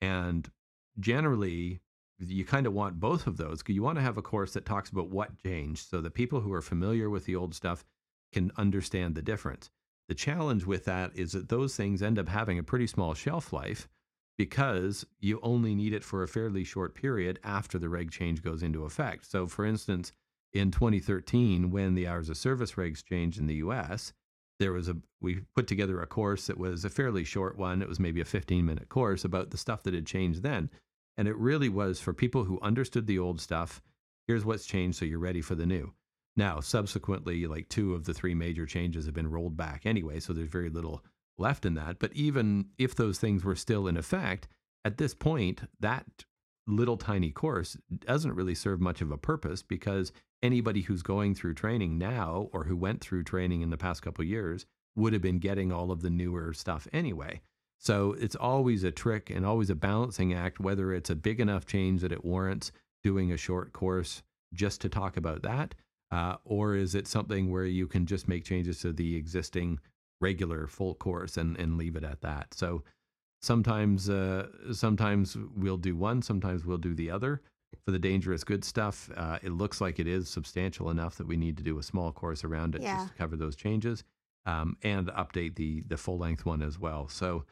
And 0.00 0.50
generally, 0.98 1.80
you 2.18 2.44
kind 2.44 2.66
of 2.66 2.72
want 2.72 3.00
both 3.00 3.26
of 3.26 3.36
those. 3.36 3.62
You 3.66 3.82
want 3.82 3.96
to 3.96 4.02
have 4.02 4.16
a 4.16 4.22
course 4.22 4.52
that 4.52 4.66
talks 4.66 4.90
about 4.90 5.10
what 5.10 5.38
changed 5.42 5.88
so 5.88 6.00
that 6.00 6.14
people 6.14 6.40
who 6.40 6.52
are 6.52 6.62
familiar 6.62 7.08
with 7.08 7.24
the 7.24 7.36
old 7.36 7.54
stuff 7.54 7.84
can 8.32 8.50
understand 8.56 9.14
the 9.14 9.22
difference. 9.22 9.70
The 10.08 10.14
challenge 10.14 10.64
with 10.64 10.84
that 10.86 11.12
is 11.14 11.32
that 11.32 11.48
those 11.48 11.76
things 11.76 12.02
end 12.02 12.18
up 12.18 12.28
having 12.28 12.58
a 12.58 12.62
pretty 12.62 12.86
small 12.86 13.14
shelf 13.14 13.52
life 13.52 13.88
because 14.36 15.04
you 15.20 15.38
only 15.42 15.74
need 15.74 15.92
it 15.92 16.04
for 16.04 16.22
a 16.22 16.28
fairly 16.28 16.64
short 16.64 16.94
period 16.94 17.38
after 17.44 17.78
the 17.78 17.88
reg 17.88 18.10
change 18.10 18.42
goes 18.42 18.62
into 18.62 18.84
effect. 18.84 19.26
So, 19.26 19.46
for 19.46 19.64
instance, 19.64 20.12
in 20.52 20.70
2013, 20.70 21.70
when 21.70 21.94
the 21.94 22.06
hours 22.06 22.30
of 22.30 22.36
service 22.36 22.72
regs 22.72 23.04
changed 23.04 23.38
in 23.38 23.46
the 23.46 23.56
US, 23.56 24.12
there 24.58 24.72
was 24.72 24.88
a 24.88 24.96
we 25.20 25.40
put 25.54 25.66
together 25.66 26.00
a 26.00 26.06
course 26.06 26.46
that 26.46 26.58
was 26.58 26.84
a 26.84 26.90
fairly 26.90 27.24
short 27.24 27.58
one. 27.58 27.82
It 27.82 27.88
was 27.88 28.00
maybe 28.00 28.20
a 28.20 28.24
15 28.24 28.64
minute 28.64 28.88
course 28.88 29.24
about 29.24 29.50
the 29.50 29.58
stuff 29.58 29.82
that 29.82 29.94
had 29.94 30.06
changed 30.06 30.42
then. 30.42 30.70
And 31.18 31.28
it 31.28 31.36
really 31.36 31.68
was 31.68 32.00
for 32.00 32.14
people 32.14 32.44
who 32.44 32.60
understood 32.62 33.06
the 33.06 33.18
old 33.18 33.40
stuff. 33.40 33.82
Here's 34.26 34.44
what's 34.44 34.64
changed, 34.64 34.98
so 34.98 35.04
you're 35.04 35.18
ready 35.18 35.42
for 35.42 35.54
the 35.54 35.66
new. 35.66 35.92
Now, 36.36 36.60
subsequently, 36.60 37.46
like 37.46 37.68
two 37.68 37.94
of 37.94 38.04
the 38.04 38.14
three 38.14 38.34
major 38.34 38.64
changes 38.64 39.04
have 39.06 39.14
been 39.14 39.30
rolled 39.30 39.56
back 39.56 39.84
anyway, 39.84 40.20
so 40.20 40.32
there's 40.32 40.48
very 40.48 40.70
little 40.70 41.04
left 41.36 41.66
in 41.66 41.74
that. 41.74 41.98
But 41.98 42.12
even 42.14 42.66
if 42.78 42.94
those 42.94 43.18
things 43.18 43.44
were 43.44 43.56
still 43.56 43.88
in 43.88 43.96
effect, 43.96 44.46
at 44.84 44.98
this 44.98 45.14
point, 45.14 45.62
that 45.80 46.06
little 46.68 46.96
tiny 46.96 47.32
course 47.32 47.76
doesn't 48.06 48.34
really 48.34 48.54
serve 48.54 48.80
much 48.80 49.00
of 49.00 49.10
a 49.10 49.18
purpose 49.18 49.62
because 49.62 50.12
anybody 50.42 50.82
who's 50.82 51.02
going 51.02 51.34
through 51.34 51.54
training 51.54 51.98
now 51.98 52.48
or 52.52 52.64
who 52.64 52.76
went 52.76 53.00
through 53.00 53.24
training 53.24 53.62
in 53.62 53.70
the 53.70 53.76
past 53.76 54.02
couple 54.02 54.24
years 54.24 54.66
would 54.94 55.12
have 55.12 55.22
been 55.22 55.38
getting 55.38 55.72
all 55.72 55.90
of 55.90 56.02
the 56.02 56.10
newer 56.10 56.52
stuff 56.52 56.86
anyway. 56.92 57.40
So 57.78 58.12
it's 58.14 58.34
always 58.36 58.82
a 58.84 58.90
trick 58.90 59.30
and 59.30 59.46
always 59.46 59.70
a 59.70 59.74
balancing 59.74 60.34
act, 60.34 60.60
whether 60.60 60.92
it's 60.92 61.10
a 61.10 61.14
big 61.14 61.40
enough 61.40 61.64
change 61.64 62.00
that 62.02 62.12
it 62.12 62.24
warrants 62.24 62.72
doing 63.02 63.32
a 63.32 63.36
short 63.36 63.72
course 63.72 64.22
just 64.52 64.80
to 64.80 64.88
talk 64.88 65.16
about 65.16 65.42
that, 65.42 65.74
uh, 66.10 66.36
or 66.44 66.74
is 66.74 66.94
it 66.94 67.06
something 67.06 67.50
where 67.50 67.64
you 67.66 67.86
can 67.86 68.06
just 68.06 68.26
make 68.28 68.44
changes 68.44 68.80
to 68.80 68.92
the 68.92 69.14
existing 69.16 69.78
regular 70.20 70.66
full 70.66 70.94
course 70.94 71.36
and, 71.36 71.56
and 71.58 71.76
leave 71.76 71.94
it 71.96 72.04
at 72.04 72.20
that? 72.22 72.52
So 72.54 72.82
sometimes 73.42 74.10
uh, 74.10 74.48
sometimes 74.72 75.36
we'll 75.56 75.76
do 75.76 75.96
one, 75.96 76.22
sometimes 76.22 76.64
we'll 76.64 76.78
do 76.78 76.94
the 76.94 77.10
other. 77.10 77.42
For 77.84 77.90
the 77.90 77.98
dangerous 77.98 78.44
good 78.44 78.64
stuff, 78.64 79.10
uh, 79.14 79.38
it 79.42 79.52
looks 79.52 79.80
like 79.80 79.98
it 79.98 80.06
is 80.06 80.28
substantial 80.28 80.88
enough 80.90 81.16
that 81.18 81.26
we 81.26 81.36
need 81.36 81.58
to 81.58 81.62
do 81.62 81.78
a 81.78 81.82
small 81.82 82.12
course 82.12 82.42
around 82.42 82.74
it 82.74 82.80
Yeah. 82.80 82.96
just 82.96 83.08
to 83.08 83.14
cover 83.14 83.36
those 83.36 83.56
changes 83.56 84.04
um, 84.46 84.76
and 84.82 85.08
update 85.08 85.54
the 85.56 85.82
the 85.86 85.98
full 85.98 86.18
length 86.18 86.46
one 86.46 86.62
as 86.62 86.78
well. 86.78 87.08
So 87.08 87.44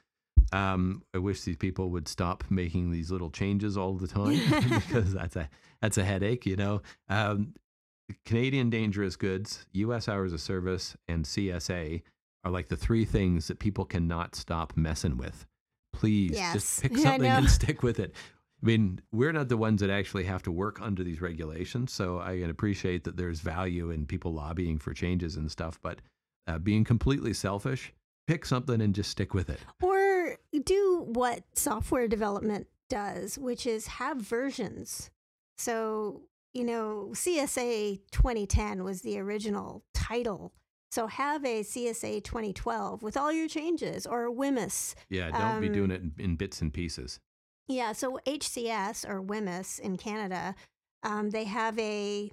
um, 0.53 1.03
I 1.14 1.18
wish 1.18 1.42
these 1.42 1.57
people 1.57 1.90
would 1.90 2.09
stop 2.09 2.44
making 2.51 2.90
these 2.90 3.11
little 3.11 3.30
changes 3.30 3.76
all 3.76 3.94
the 3.94 4.07
time 4.09 4.40
because 4.86 5.12
that's 5.14 5.36
a 5.36 5.49
that's 5.80 5.99
a 5.99 6.05
headache, 6.05 6.47
you 6.47 6.57
know. 6.57 6.82
Um, 7.09 7.55
Canadian 8.24 8.70
dangerous 8.70 9.16
goods, 9.16 9.66
U.S. 9.72 10.09
hours 10.09 10.32
of 10.32 10.40
service, 10.40 10.97
and 11.09 11.24
CSA 11.24 12.03
are 12.44 12.51
like 12.51 12.68
the 12.68 12.76
three 12.76 13.05
things 13.05 13.49
that 13.49 13.59
people 13.59 13.84
cannot 13.84 14.34
stop 14.36 14.72
messing 14.76 15.16
with. 15.16 15.47
Please 15.92 16.32
Yes. 16.34 16.53
just 16.53 16.82
pick 16.82 16.97
something 16.99 17.30
and 17.30 17.51
stick 17.51 17.82
with 17.82 17.99
it. 17.99 18.14
I 18.62 18.66
mean, 18.66 19.01
we're 19.12 19.32
not 19.32 19.49
the 19.49 19.57
ones 19.57 19.80
that 19.80 19.90
actually 19.90 20.24
have 20.24 20.42
to 20.44 20.53
work 20.53 20.78
under 20.80 21.03
these 21.05 21.20
regulations, 21.20 21.92
so 21.92 22.20
I 22.20 22.38
can 22.38 22.49
appreciate 22.51 23.05
that 23.05 23.16
there's 23.16 23.40
value 23.40 23.90
in 23.90 24.07
people 24.07 24.32
lobbying 24.32 24.78
for 24.78 24.94
changes 24.94 25.36
and 25.36 25.51
stuff. 25.51 25.78
But 25.82 26.01
uh, 26.47 26.59
being 26.59 26.84
completely 26.84 27.34
selfish, 27.34 27.92
pick 28.26 28.47
something 28.47 28.80
and 28.80 28.94
just 28.94 29.11
stick 29.11 29.34
with 29.34 29.51
it. 29.51 29.61
Or 29.82 29.95
do 30.61 31.04
what 31.09 31.44
software 31.54 32.09
development 32.09 32.66
does, 32.88 33.38
which 33.38 33.66
is 33.66 33.86
have 33.86 34.18
versions. 34.18 35.11
So, 35.59 36.22
you 36.52 36.64
know, 36.64 37.11
CSA 37.12 38.00
2010 38.12 38.84
was 38.84 39.02
the 39.02 39.18
original 39.18 39.84
title. 39.94 40.52
So 40.90 41.09
have 41.09 41.44
a 41.44 41.62
CSA 41.62 42.22
2012 42.24 43.02
with 43.02 43.16
all 43.16 43.32
your 43.32 43.48
changes 43.48 44.07
or 44.07 44.30
WHMIS. 44.30 44.94
Yeah, 45.11 45.30
don't 45.30 45.61
be 45.61 45.66
Um, 45.66 45.72
doing 45.72 45.90
it 45.90 46.00
in, 46.00 46.14
in 46.18 46.36
bits 46.36 46.62
and 46.62 46.72
pieces. 46.72 47.18
Yeah, 47.68 47.92
so 47.92 48.20
HCS 48.26 49.09
or 49.09 49.20
WHMIS 49.22 49.80
in 49.80 49.96
Canada, 49.96 50.54
um, 51.02 51.30
they 51.30 51.44
have 51.44 51.78
a 51.78 52.32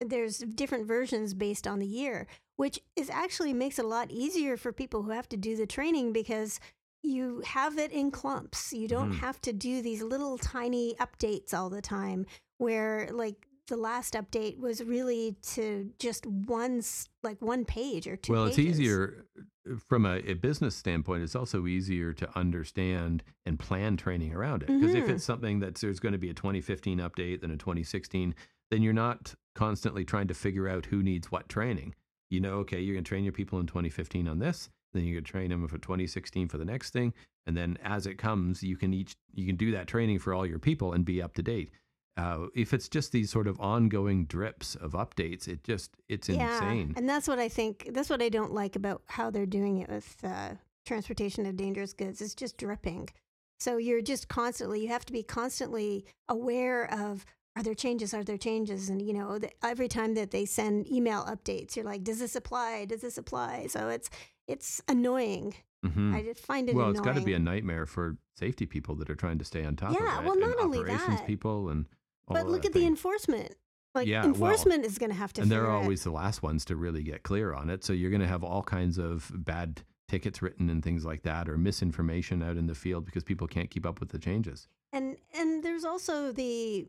there's 0.00 0.38
different 0.38 0.86
versions 0.86 1.32
based 1.32 1.66
on 1.66 1.78
the 1.78 1.86
year, 1.86 2.26
which 2.56 2.80
is 2.96 3.08
actually 3.08 3.54
makes 3.54 3.78
it 3.78 3.84
a 3.84 3.88
lot 3.88 4.10
easier 4.10 4.56
for 4.58 4.70
people 4.72 5.02
who 5.04 5.10
have 5.10 5.28
to 5.30 5.36
do 5.38 5.56
the 5.56 5.66
training 5.66 6.12
because 6.12 6.60
you 7.06 7.42
have 7.46 7.78
it 7.78 7.92
in 7.92 8.10
clumps. 8.10 8.72
You 8.72 8.88
don't 8.88 9.12
Mhm. 9.12 9.18
have 9.20 9.40
to 9.42 9.52
do 9.52 9.80
these 9.82 10.02
little 10.02 10.36
tiny 10.38 10.94
updates 10.94 11.54
all 11.54 11.70
the 11.70 11.82
time 11.82 12.26
where 12.58 13.08
like 13.12 13.46
the 13.68 13.76
last 13.76 14.14
update 14.14 14.58
was 14.58 14.82
really 14.84 15.36
to 15.42 15.90
just 15.98 16.24
one 16.26 16.82
like 17.22 17.40
one 17.42 17.64
page 17.64 18.06
or 18.06 18.16
two 18.16 18.32
well, 18.32 18.46
it's 18.46 18.58
easier 18.60 19.24
uh, 19.68 19.74
from 19.88 20.06
a, 20.06 20.18
a 20.18 20.34
business 20.34 20.76
standpoint. 20.76 21.22
It's 21.24 21.34
also 21.34 21.66
easier 21.66 22.12
to 22.12 22.38
understand 22.38 23.24
and 23.44 23.58
plan 23.58 23.96
training 23.96 24.32
around 24.34 24.62
it 24.62 24.68
because 24.68 24.94
if 24.94 25.06
Mhm. 25.06 25.10
it's 25.10 25.24
something 25.24 25.58
that 25.60 25.74
there's 25.76 25.98
going 25.98 26.12
to 26.12 26.18
be 26.18 26.30
a 26.30 26.34
2015 26.34 26.98
update, 27.00 27.40
then 27.40 27.50
a 27.50 27.56
2016, 27.56 28.34
then 28.70 28.82
you're 28.82 28.92
not 28.92 29.34
constantly 29.56 30.04
trying 30.04 30.28
to 30.28 30.34
figure 30.34 30.68
out 30.68 30.86
who 30.86 31.02
needs 31.02 31.30
what 31.32 31.48
training. 31.48 31.94
You 32.30 32.40
know, 32.40 32.54
okay, 32.58 32.80
you're 32.80 32.94
going 32.94 33.04
to 33.04 33.08
train 33.08 33.24
your 33.24 33.32
people 33.32 33.58
in 33.60 33.66
2015 33.66 34.26
on 34.28 34.38
this, 34.38 34.68
then 34.96 35.04
going 35.04 35.16
to 35.16 35.20
train 35.20 35.50
them 35.50 35.66
for 35.68 35.78
2016 35.78 36.48
for 36.48 36.58
the 36.58 36.64
next 36.64 36.90
thing, 36.90 37.12
and 37.46 37.56
then 37.56 37.78
as 37.82 38.06
it 38.06 38.16
comes, 38.16 38.62
you 38.62 38.76
can 38.76 38.92
each 38.92 39.14
you 39.34 39.46
can 39.46 39.56
do 39.56 39.72
that 39.72 39.86
training 39.86 40.18
for 40.18 40.34
all 40.34 40.46
your 40.46 40.58
people 40.58 40.92
and 40.92 41.04
be 41.04 41.22
up 41.22 41.34
to 41.34 41.42
date. 41.42 41.70
Uh, 42.16 42.46
if 42.54 42.72
it's 42.72 42.88
just 42.88 43.12
these 43.12 43.30
sort 43.30 43.46
of 43.46 43.60
ongoing 43.60 44.24
drips 44.24 44.74
of 44.74 44.92
updates, 44.92 45.46
it 45.46 45.62
just 45.62 45.90
it's 46.08 46.28
insane. 46.28 46.94
And 46.96 47.08
that's 47.08 47.28
what 47.28 47.38
I 47.38 47.48
think. 47.48 47.90
That's 47.92 48.08
what 48.08 48.22
I 48.22 48.30
don't 48.30 48.52
like 48.52 48.74
about 48.74 49.02
how 49.06 49.30
they're 49.30 49.44
doing 49.44 49.78
it 49.78 49.90
with 49.90 50.16
uh, 50.24 50.54
transportation 50.86 51.44
of 51.44 51.56
dangerous 51.56 51.92
goods 51.92 52.22
It's 52.22 52.34
just 52.34 52.56
dripping. 52.56 53.10
So 53.58 53.76
you're 53.78 54.02
just 54.02 54.28
constantly, 54.28 54.82
you 54.82 54.88
have 54.88 55.06
to 55.06 55.12
be 55.12 55.22
constantly 55.22 56.04
aware 56.28 56.90
of 56.92 57.24
are 57.56 57.62
there 57.62 57.74
changes? 57.74 58.12
Are 58.14 58.22
there 58.24 58.36
changes? 58.38 58.88
And 58.88 59.00
you 59.02 59.12
know, 59.14 59.38
the, 59.38 59.50
every 59.64 59.88
time 59.88 60.14
that 60.14 60.30
they 60.30 60.44
send 60.44 60.86
email 60.90 61.24
updates, 61.24 61.74
you're 61.76 61.84
like, 61.84 62.04
does 62.04 62.18
this 62.18 62.36
apply? 62.36 62.84
Does 62.84 63.00
this 63.00 63.18
apply? 63.18 63.66
So 63.68 63.88
it's 63.88 64.10
it's 64.46 64.80
annoying. 64.88 65.54
Mhm. 65.84 66.14
I 66.14 66.22
just 66.22 66.40
find 66.44 66.68
it 66.68 66.74
well, 66.74 66.86
annoying. 66.86 66.96
it's 66.96 67.04
got 67.04 67.14
to 67.16 67.20
be 67.24 67.34
a 67.34 67.38
nightmare 67.38 67.86
for 67.86 68.16
safety 68.36 68.66
people 68.66 68.94
that 68.96 69.08
are 69.10 69.14
trying 69.14 69.38
to 69.38 69.44
stay 69.44 69.64
on 69.64 69.76
top 69.76 69.90
of 69.90 69.96
Yeah, 69.96 70.20
well, 70.20 70.38
not 70.38 70.58
only 70.60 70.78
operations 70.78 71.18
that, 71.20 71.26
people 71.26 71.68
and 71.70 71.86
all 72.28 72.34
but 72.34 72.46
look 72.48 72.64
at 72.64 72.72
the 72.72 72.86
enforcement. 72.86 73.54
Like 73.94 74.06
Yeah, 74.08 74.20
well, 74.22 74.28
enforcement 74.34 74.84
is 74.84 74.98
going 74.98 75.10
to 75.10 75.16
have 75.16 75.32
to. 75.34 75.42
and 75.42 75.50
they're 75.50 75.60
figure 75.62 75.72
it. 75.74 75.76
always 75.82 76.04
the 76.04 76.10
last 76.10 76.42
ones 76.42 76.64
to 76.66 76.76
really 76.76 77.02
get 77.02 77.22
clear 77.22 77.54
on 77.54 77.70
it. 77.70 77.82
So 77.84 77.92
you're 77.92 78.10
going 78.10 78.20
to 78.20 78.26
have 78.28 78.44
all 78.44 78.62
kinds 78.62 78.98
of 78.98 79.30
bad 79.34 79.82
tickets 80.08 80.42
written 80.42 80.68
and 80.70 80.82
things 80.84 81.04
like 81.04 81.22
that, 81.22 81.48
or 81.48 81.56
misinformation 81.56 82.42
out 82.42 82.56
in 82.56 82.66
the 82.66 82.74
field 82.74 83.04
because 83.06 83.24
people 83.24 83.46
can't 83.46 83.70
keep 83.70 83.86
up 83.86 83.98
with 84.00 84.10
the 84.10 84.18
changes. 84.18 84.68
and 84.92 85.16
and 85.34 85.62
there's 85.62 85.84
also 85.84 86.30
the 86.32 86.86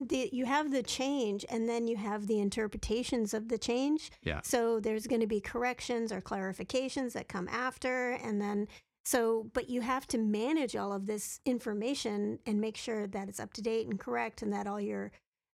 the 0.00 0.28
you 0.32 0.44
have 0.44 0.70
the 0.70 0.82
change 0.82 1.44
and 1.48 1.68
then 1.68 1.88
you 1.88 1.96
have 1.96 2.26
the 2.26 2.38
interpretations 2.38 3.34
of 3.34 3.48
the 3.48 3.58
change. 3.58 4.10
Yeah. 4.22 4.40
so 4.42 4.80
there's 4.80 5.06
going 5.06 5.20
to 5.20 5.26
be 5.26 5.40
corrections 5.40 6.12
or 6.12 6.20
clarifications 6.20 7.12
that 7.14 7.28
come 7.28 7.48
after 7.48 8.12
and 8.12 8.40
then 8.40 8.68
so 9.04 9.50
but 9.54 9.68
you 9.68 9.80
have 9.80 10.06
to 10.08 10.18
manage 10.18 10.76
all 10.76 10.92
of 10.92 11.06
this 11.06 11.40
information 11.44 12.38
and 12.46 12.60
make 12.60 12.76
sure 12.76 13.06
that 13.06 13.28
it's 13.28 13.40
up 13.40 13.52
to 13.54 13.62
date 13.62 13.86
and 13.86 13.98
correct 13.98 14.42
and 14.42 14.52
that 14.52 14.66
all 14.66 14.80
your 14.80 15.10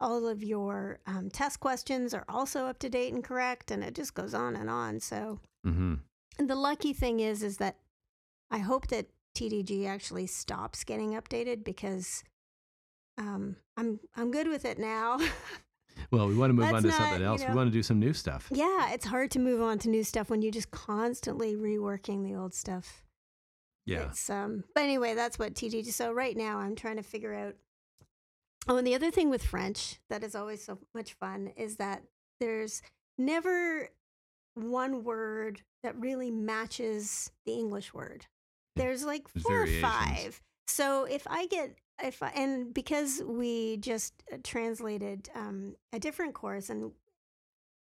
all 0.02 0.28
of 0.28 0.42
your 0.42 1.00
um, 1.08 1.30
test 1.30 1.60
questions 1.60 2.14
are 2.14 2.24
also 2.30 2.66
up 2.66 2.80
to 2.80 2.90
date 2.90 3.14
and 3.14 3.24
correct 3.24 3.72
and 3.72 3.84
it 3.84 3.94
just 3.94 4.14
goes 4.14 4.34
on 4.34 4.56
and 4.56 4.70
on. 4.70 5.00
So 5.00 5.40
hmm 5.64 5.96
and 6.38 6.50
the 6.50 6.56
lucky 6.56 6.94
thing 6.94 7.20
is, 7.20 7.44
is 7.44 7.58
that 7.58 7.76
I 8.50 8.60
hope 8.60 8.88
that 8.88 9.08
TDG 9.36 9.86
actually 9.86 10.26
stops 10.26 10.86
getting 10.86 11.12
updated 11.12 11.66
because 11.66 12.24
um, 13.20 13.56
I'm 13.78 14.00
I'm 14.16 14.32
good 14.32 14.48
with 14.48 14.66
it 14.66 14.80
now. 14.80 15.20
Well, 16.12 16.28
we 16.28 16.36
want 16.36 16.50
to 16.50 16.54
move 16.54 16.74
on 16.74 16.82
to 16.82 16.88
not, 16.88 16.98
something 16.98 17.20
you 17.20 17.28
else. 17.28 17.42
know- 17.42 17.50
We 17.50 17.56
want 17.56 17.68
to 17.68 17.72
do 17.74 17.84
some 17.84 18.00
new 18.00 18.14
stuff. 18.14 18.48
yeah, 18.52 18.94
it's 18.94 19.06
hard 19.06 19.32
to 19.32 19.40
move 19.40 19.62
on 19.62 19.78
to 19.80 19.90
new 19.90 20.04
stuff 20.04 20.30
when 20.30 20.42
you're 20.42 20.52
just 20.52 20.72
constantly 20.72 21.56
reworking 21.56 22.24
the 22.24 22.36
old 22.36 22.54
stuff. 22.54 23.04
Yeah. 23.86 24.08
It's, 24.10 24.30
um, 24.30 24.64
but 24.74 24.84
anyway, 24.84 25.14
that's 25.14 25.38
what 25.38 25.54
TDG. 25.56 25.92
So 25.92 26.12
right 26.14 26.38
now, 26.38 26.58
I'm 26.60 26.76
trying 26.76 26.96
to 26.96 27.04
figure 27.04 27.34
out. 27.34 27.56
Oh, 28.68 28.78
and 28.78 28.88
the 28.88 28.96
other 28.96 29.12
thing 29.12 29.30
with 29.30 29.44
French 29.44 30.00
that 30.10 30.24
is 30.24 30.36
always 30.36 30.64
so 30.64 30.80
much 30.96 31.14
fun 31.14 31.52
is 31.58 31.76
that 31.78 32.04
there's 32.40 32.82
never 33.18 33.90
one 34.56 35.04
word 35.04 35.62
that 35.84 36.00
really 36.00 36.32
matches 36.32 37.32
the 37.46 37.54
English 37.54 37.94
word. 37.94 38.26
There's 38.76 39.04
like 39.04 39.28
four 39.28 39.64
or 39.64 39.68
five. 39.68 40.42
So 40.68 41.06
if 41.06 41.26
I 41.28 41.48
get 41.48 41.76
if 42.04 42.22
and 42.22 42.74
because 42.74 43.22
we 43.26 43.78
just 43.78 44.24
uh, 44.32 44.38
translated 44.44 45.30
um, 45.36 45.76
a 45.94 46.00
different 46.00 46.34
course 46.34 46.70
and 46.70 46.92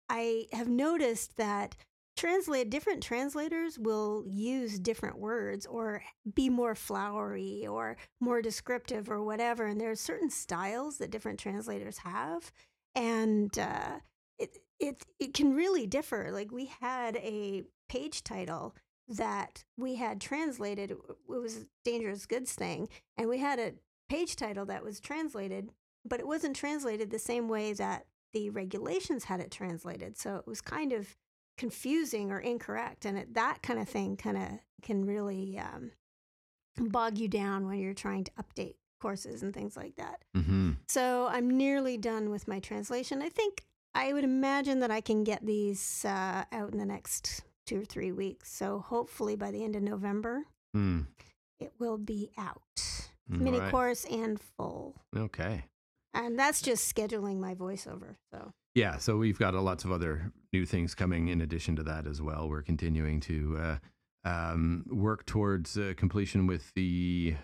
I 0.10 0.46
have 0.54 0.68
noticed 0.70 1.38
that 1.38 1.76
translate 2.16 2.70
different 2.70 3.04
translators 3.04 3.78
will 3.78 4.24
use 4.28 4.80
different 4.80 5.20
words 5.20 5.66
or 5.66 6.02
be 6.34 6.50
more 6.50 6.74
flowery 6.74 7.68
or 7.68 7.98
more 8.20 8.42
descriptive 8.42 9.10
or 9.10 9.24
whatever 9.24 9.66
and 9.68 9.80
there 9.80 9.92
are 9.92 9.96
certain 9.96 10.30
styles 10.30 10.98
that 10.98 11.12
different 11.12 11.40
translators 11.40 12.00
have 12.00 12.52
and 12.96 13.60
uh, 13.60 14.00
it, 14.40 14.58
it 14.80 15.06
it 15.20 15.34
can 15.34 15.54
really 15.54 15.86
differ. 15.88 16.30
Like 16.32 16.52
we 16.52 16.66
had 16.80 17.16
a 17.18 17.64
page 17.90 18.24
title 18.24 18.76
that 19.08 19.64
we 19.78 19.96
had 19.96 20.20
translated 20.20 20.92
it 20.92 20.98
was 21.28 21.66
dangerous 21.86 22.26
goods 22.26 22.54
thing 22.54 22.90
and 23.18 23.30
we 23.30 23.38
had 23.38 23.60
a 23.60 23.74
page 24.10 24.36
title 24.36 24.66
that 24.66 24.84
was 24.84 25.00
translated 25.00 25.72
but 26.06 26.20
it 26.22 26.28
wasn't 26.28 26.56
translated 26.56 27.10
the 27.10 27.20
same 27.20 27.50
way 27.50 27.74
that 27.74 28.06
the 28.34 28.50
regulations 28.50 29.26
had 29.26 29.40
it 29.42 29.52
translated. 29.52 30.18
So 30.18 30.36
it 30.38 30.48
was 30.48 30.62
kind 30.62 30.94
of 30.94 31.16
confusing 31.58 32.32
or 32.32 32.40
incorrect 32.40 33.04
and 33.06 33.18
it, 33.18 33.34
that 33.34 33.62
kind 33.62 33.80
of 33.80 33.90
thing 33.90 34.16
kind 34.16 34.38
of 34.38 34.48
can 34.82 35.06
really 35.06 35.58
um, 35.60 35.92
bog 36.78 37.18
you 37.18 37.28
down 37.28 37.68
when 37.68 37.80
you're 37.80 37.94
trying 37.94 38.24
to 38.24 38.32
update 38.34 38.76
courses 39.02 39.44
and 39.44 39.54
things 39.54 39.76
like 39.76 39.96
that. 39.98 40.24
Hmm 40.36 40.72
so 40.88 41.28
i'm 41.30 41.50
nearly 41.58 41.98
done 41.98 42.30
with 42.30 42.48
my 42.48 42.60
translation. 42.60 43.22
I 43.22 43.30
think 43.30 43.66
i 43.94 44.14
would 44.14 44.24
imagine 44.24 44.80
that 44.80 44.92
i 44.92 45.02
can 45.02 45.24
get 45.24 45.46
these 45.46 46.06
uh, 46.06 46.44
out 46.52 46.72
in 46.72 46.78
the 46.78 46.86
next 46.86 47.42
two 47.66 47.82
or 47.82 47.86
three 47.86 48.12
weeks. 48.12 48.52
So 48.54 48.80
hopefully 48.80 49.36
by 49.36 49.52
the 49.52 49.64
end 49.64 49.76
of 49.76 49.84
november 49.84 50.44
Mm. 50.76 51.08
it 51.60 51.72
will 51.80 51.98
be 51.98 52.30
out 52.38 52.62
mini 53.30 53.60
right. 53.60 53.72
course 53.72 54.06
and 54.06 54.40
full 54.40 54.96
Okay. 55.16 55.66
and 56.14 56.38
that's 56.38 56.62
just 56.62 56.94
scheduling 56.94 57.40
my 57.40 57.54
voiceover 57.56 58.16
so 58.32 58.52
Yeah, 58.76 58.98
so 58.98 59.18
we've 59.18 59.40
got 59.40 59.54
a 59.56 59.62
lots 59.62 59.86
of 59.86 59.92
other 59.92 60.32
new 60.54 60.66
things 60.66 60.94
coming 60.96 61.28
in 61.30 61.42
addition 61.42 61.76
to 61.78 61.84
that 61.84 62.06
as 62.06 62.22
well. 62.22 62.48
We're 62.48 62.62
continuing 62.62 63.20
to 63.22 63.58
uh, 63.60 63.78
um, 64.24 64.86
work 64.90 65.26
towards 65.26 65.78
uh, 65.78 65.94
completion 65.98 66.46
with 66.48 66.72
the 66.76 67.36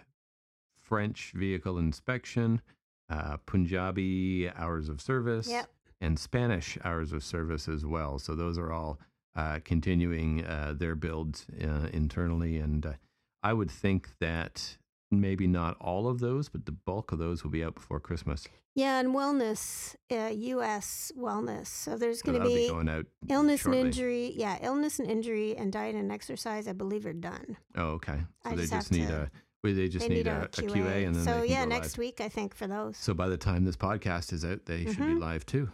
French 0.79 1.31
vehicle 1.35 1.77
inspection, 1.79 2.61
uh, 3.09 3.37
Punjabi 3.45 4.49
hours 4.55 4.89
of 4.89 5.01
service, 5.01 5.47
Yep. 5.49 5.69
and 6.01 6.19
Spanish 6.19 6.77
hours 6.83 7.11
of 7.13 7.23
service 7.23 7.67
as 7.67 7.85
well. 7.85 8.19
So 8.19 8.35
those 8.35 8.57
are 8.59 8.71
all 8.71 8.99
uh, 9.35 9.59
continuing 9.63 10.45
uh, 10.45 10.73
their 10.77 10.95
builds 10.95 11.47
uh, 11.61 11.87
internally, 11.91 12.57
and 12.59 12.85
uh, 12.85 12.93
I 13.41 13.53
would 13.53 13.71
think 13.71 14.09
that 14.19 14.77
maybe 15.21 15.47
not 15.47 15.77
all 15.81 16.07
of 16.07 16.19
those, 16.19 16.49
but 16.49 16.65
the 16.65 16.71
bulk 16.71 17.11
of 17.11 17.19
those 17.19 17.43
will 17.43 17.51
be 17.51 17.63
out 17.63 17.75
before 17.75 17.99
Christmas. 17.99 18.47
yeah 18.75 18.99
and 18.99 19.09
wellness 19.13 19.95
uh, 20.11 20.31
us 20.63 21.11
wellness 21.17 21.67
so 21.67 21.95
there's 21.97 22.21
going 22.23 22.39
to 22.41 22.47
be, 22.47 22.55
be 22.55 22.67
going 22.69 22.89
out 22.89 23.05
illness 23.29 23.61
shortly. 23.61 23.79
and 23.79 23.87
injury 23.87 24.33
yeah 24.35 24.57
illness 24.63 24.97
and 24.99 25.07
injury 25.11 25.55
and 25.55 25.71
diet 25.71 25.93
and 25.95 26.11
exercise 26.11 26.67
i 26.67 26.73
believe 26.73 27.05
are 27.05 27.13
done 27.13 27.55
Oh, 27.77 27.89
okay. 27.99 28.19
So 28.43 28.49
I 28.49 28.55
they 28.55 28.61
just 28.63 28.71
just, 28.73 28.91
need 28.91 29.07
to- 29.09 29.21
a. 29.23 29.31
Well, 29.63 29.73
they 29.75 29.87
just 29.87 30.07
they 30.09 30.13
need, 30.15 30.27
a, 30.27 30.43
a 30.43 30.47
QA, 30.49 31.05
and 31.07 31.15
then 31.15 31.23
so 31.23 31.43
yeah 31.43 31.63
next 31.65 31.93
live. 31.93 31.97
week 31.99 32.19
i 32.19 32.27
think 32.29 32.53
for 32.55 32.65
those 32.67 32.97
So 32.97 33.13
by 33.13 33.29
the 33.29 33.37
time 33.37 33.63
this 33.63 33.77
podcast 33.77 34.33
is 34.33 34.43
out, 34.43 34.65
they 34.65 34.85
should 34.85 34.97
be 34.97 35.03
Mhm. 35.15 35.21
live 35.21 35.45
too. 35.45 35.69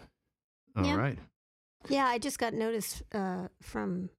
All 0.76 0.96
right. 0.98 1.18
Yeah. 1.90 1.98
yeah 1.98 2.06
i 2.08 2.18
just 2.20 2.38
got 2.38 2.54
notice 2.54 3.02
uh, 3.14 3.48
from 3.62 4.10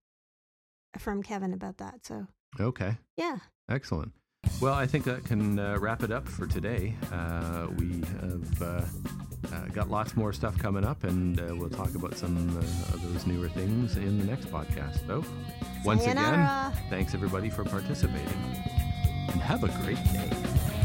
from 0.98 1.22
kevin 1.22 1.52
about 1.52 1.76
that 1.78 2.04
so 2.06 2.26
Okay. 2.58 2.96
yeah 3.16 3.38
Excellent. 3.68 4.12
Well, 4.60 4.74
I 4.74 4.86
think 4.86 5.04
that 5.04 5.24
can 5.24 5.58
uh, 5.58 5.78
wrap 5.78 6.02
it 6.02 6.10
up 6.10 6.28
for 6.28 6.46
today. 6.46 6.94
Uh, 7.10 7.68
we 7.78 8.02
have 8.20 8.62
uh, 8.62 8.66
uh, 9.54 9.60
got 9.72 9.88
lots 9.90 10.16
more 10.16 10.34
stuff 10.34 10.58
coming 10.58 10.84
up, 10.84 11.02
and 11.04 11.40
uh, 11.40 11.54
we'll 11.56 11.70
talk 11.70 11.94
about 11.94 12.18
some 12.18 12.36
uh, 12.58 12.60
of 12.94 13.02
those 13.10 13.26
newer 13.26 13.48
things 13.48 13.96
in 13.96 14.18
the 14.18 14.24
next 14.26 14.46
podcast. 14.52 15.06
So, 15.06 15.24
once 15.82 16.02
again, 16.06 16.72
thanks 16.90 17.14
everybody 17.14 17.48
for 17.48 17.64
participating, 17.64 18.28
and 19.32 19.40
have 19.40 19.64
a 19.64 19.68
great 19.82 19.96
day. 20.12 20.79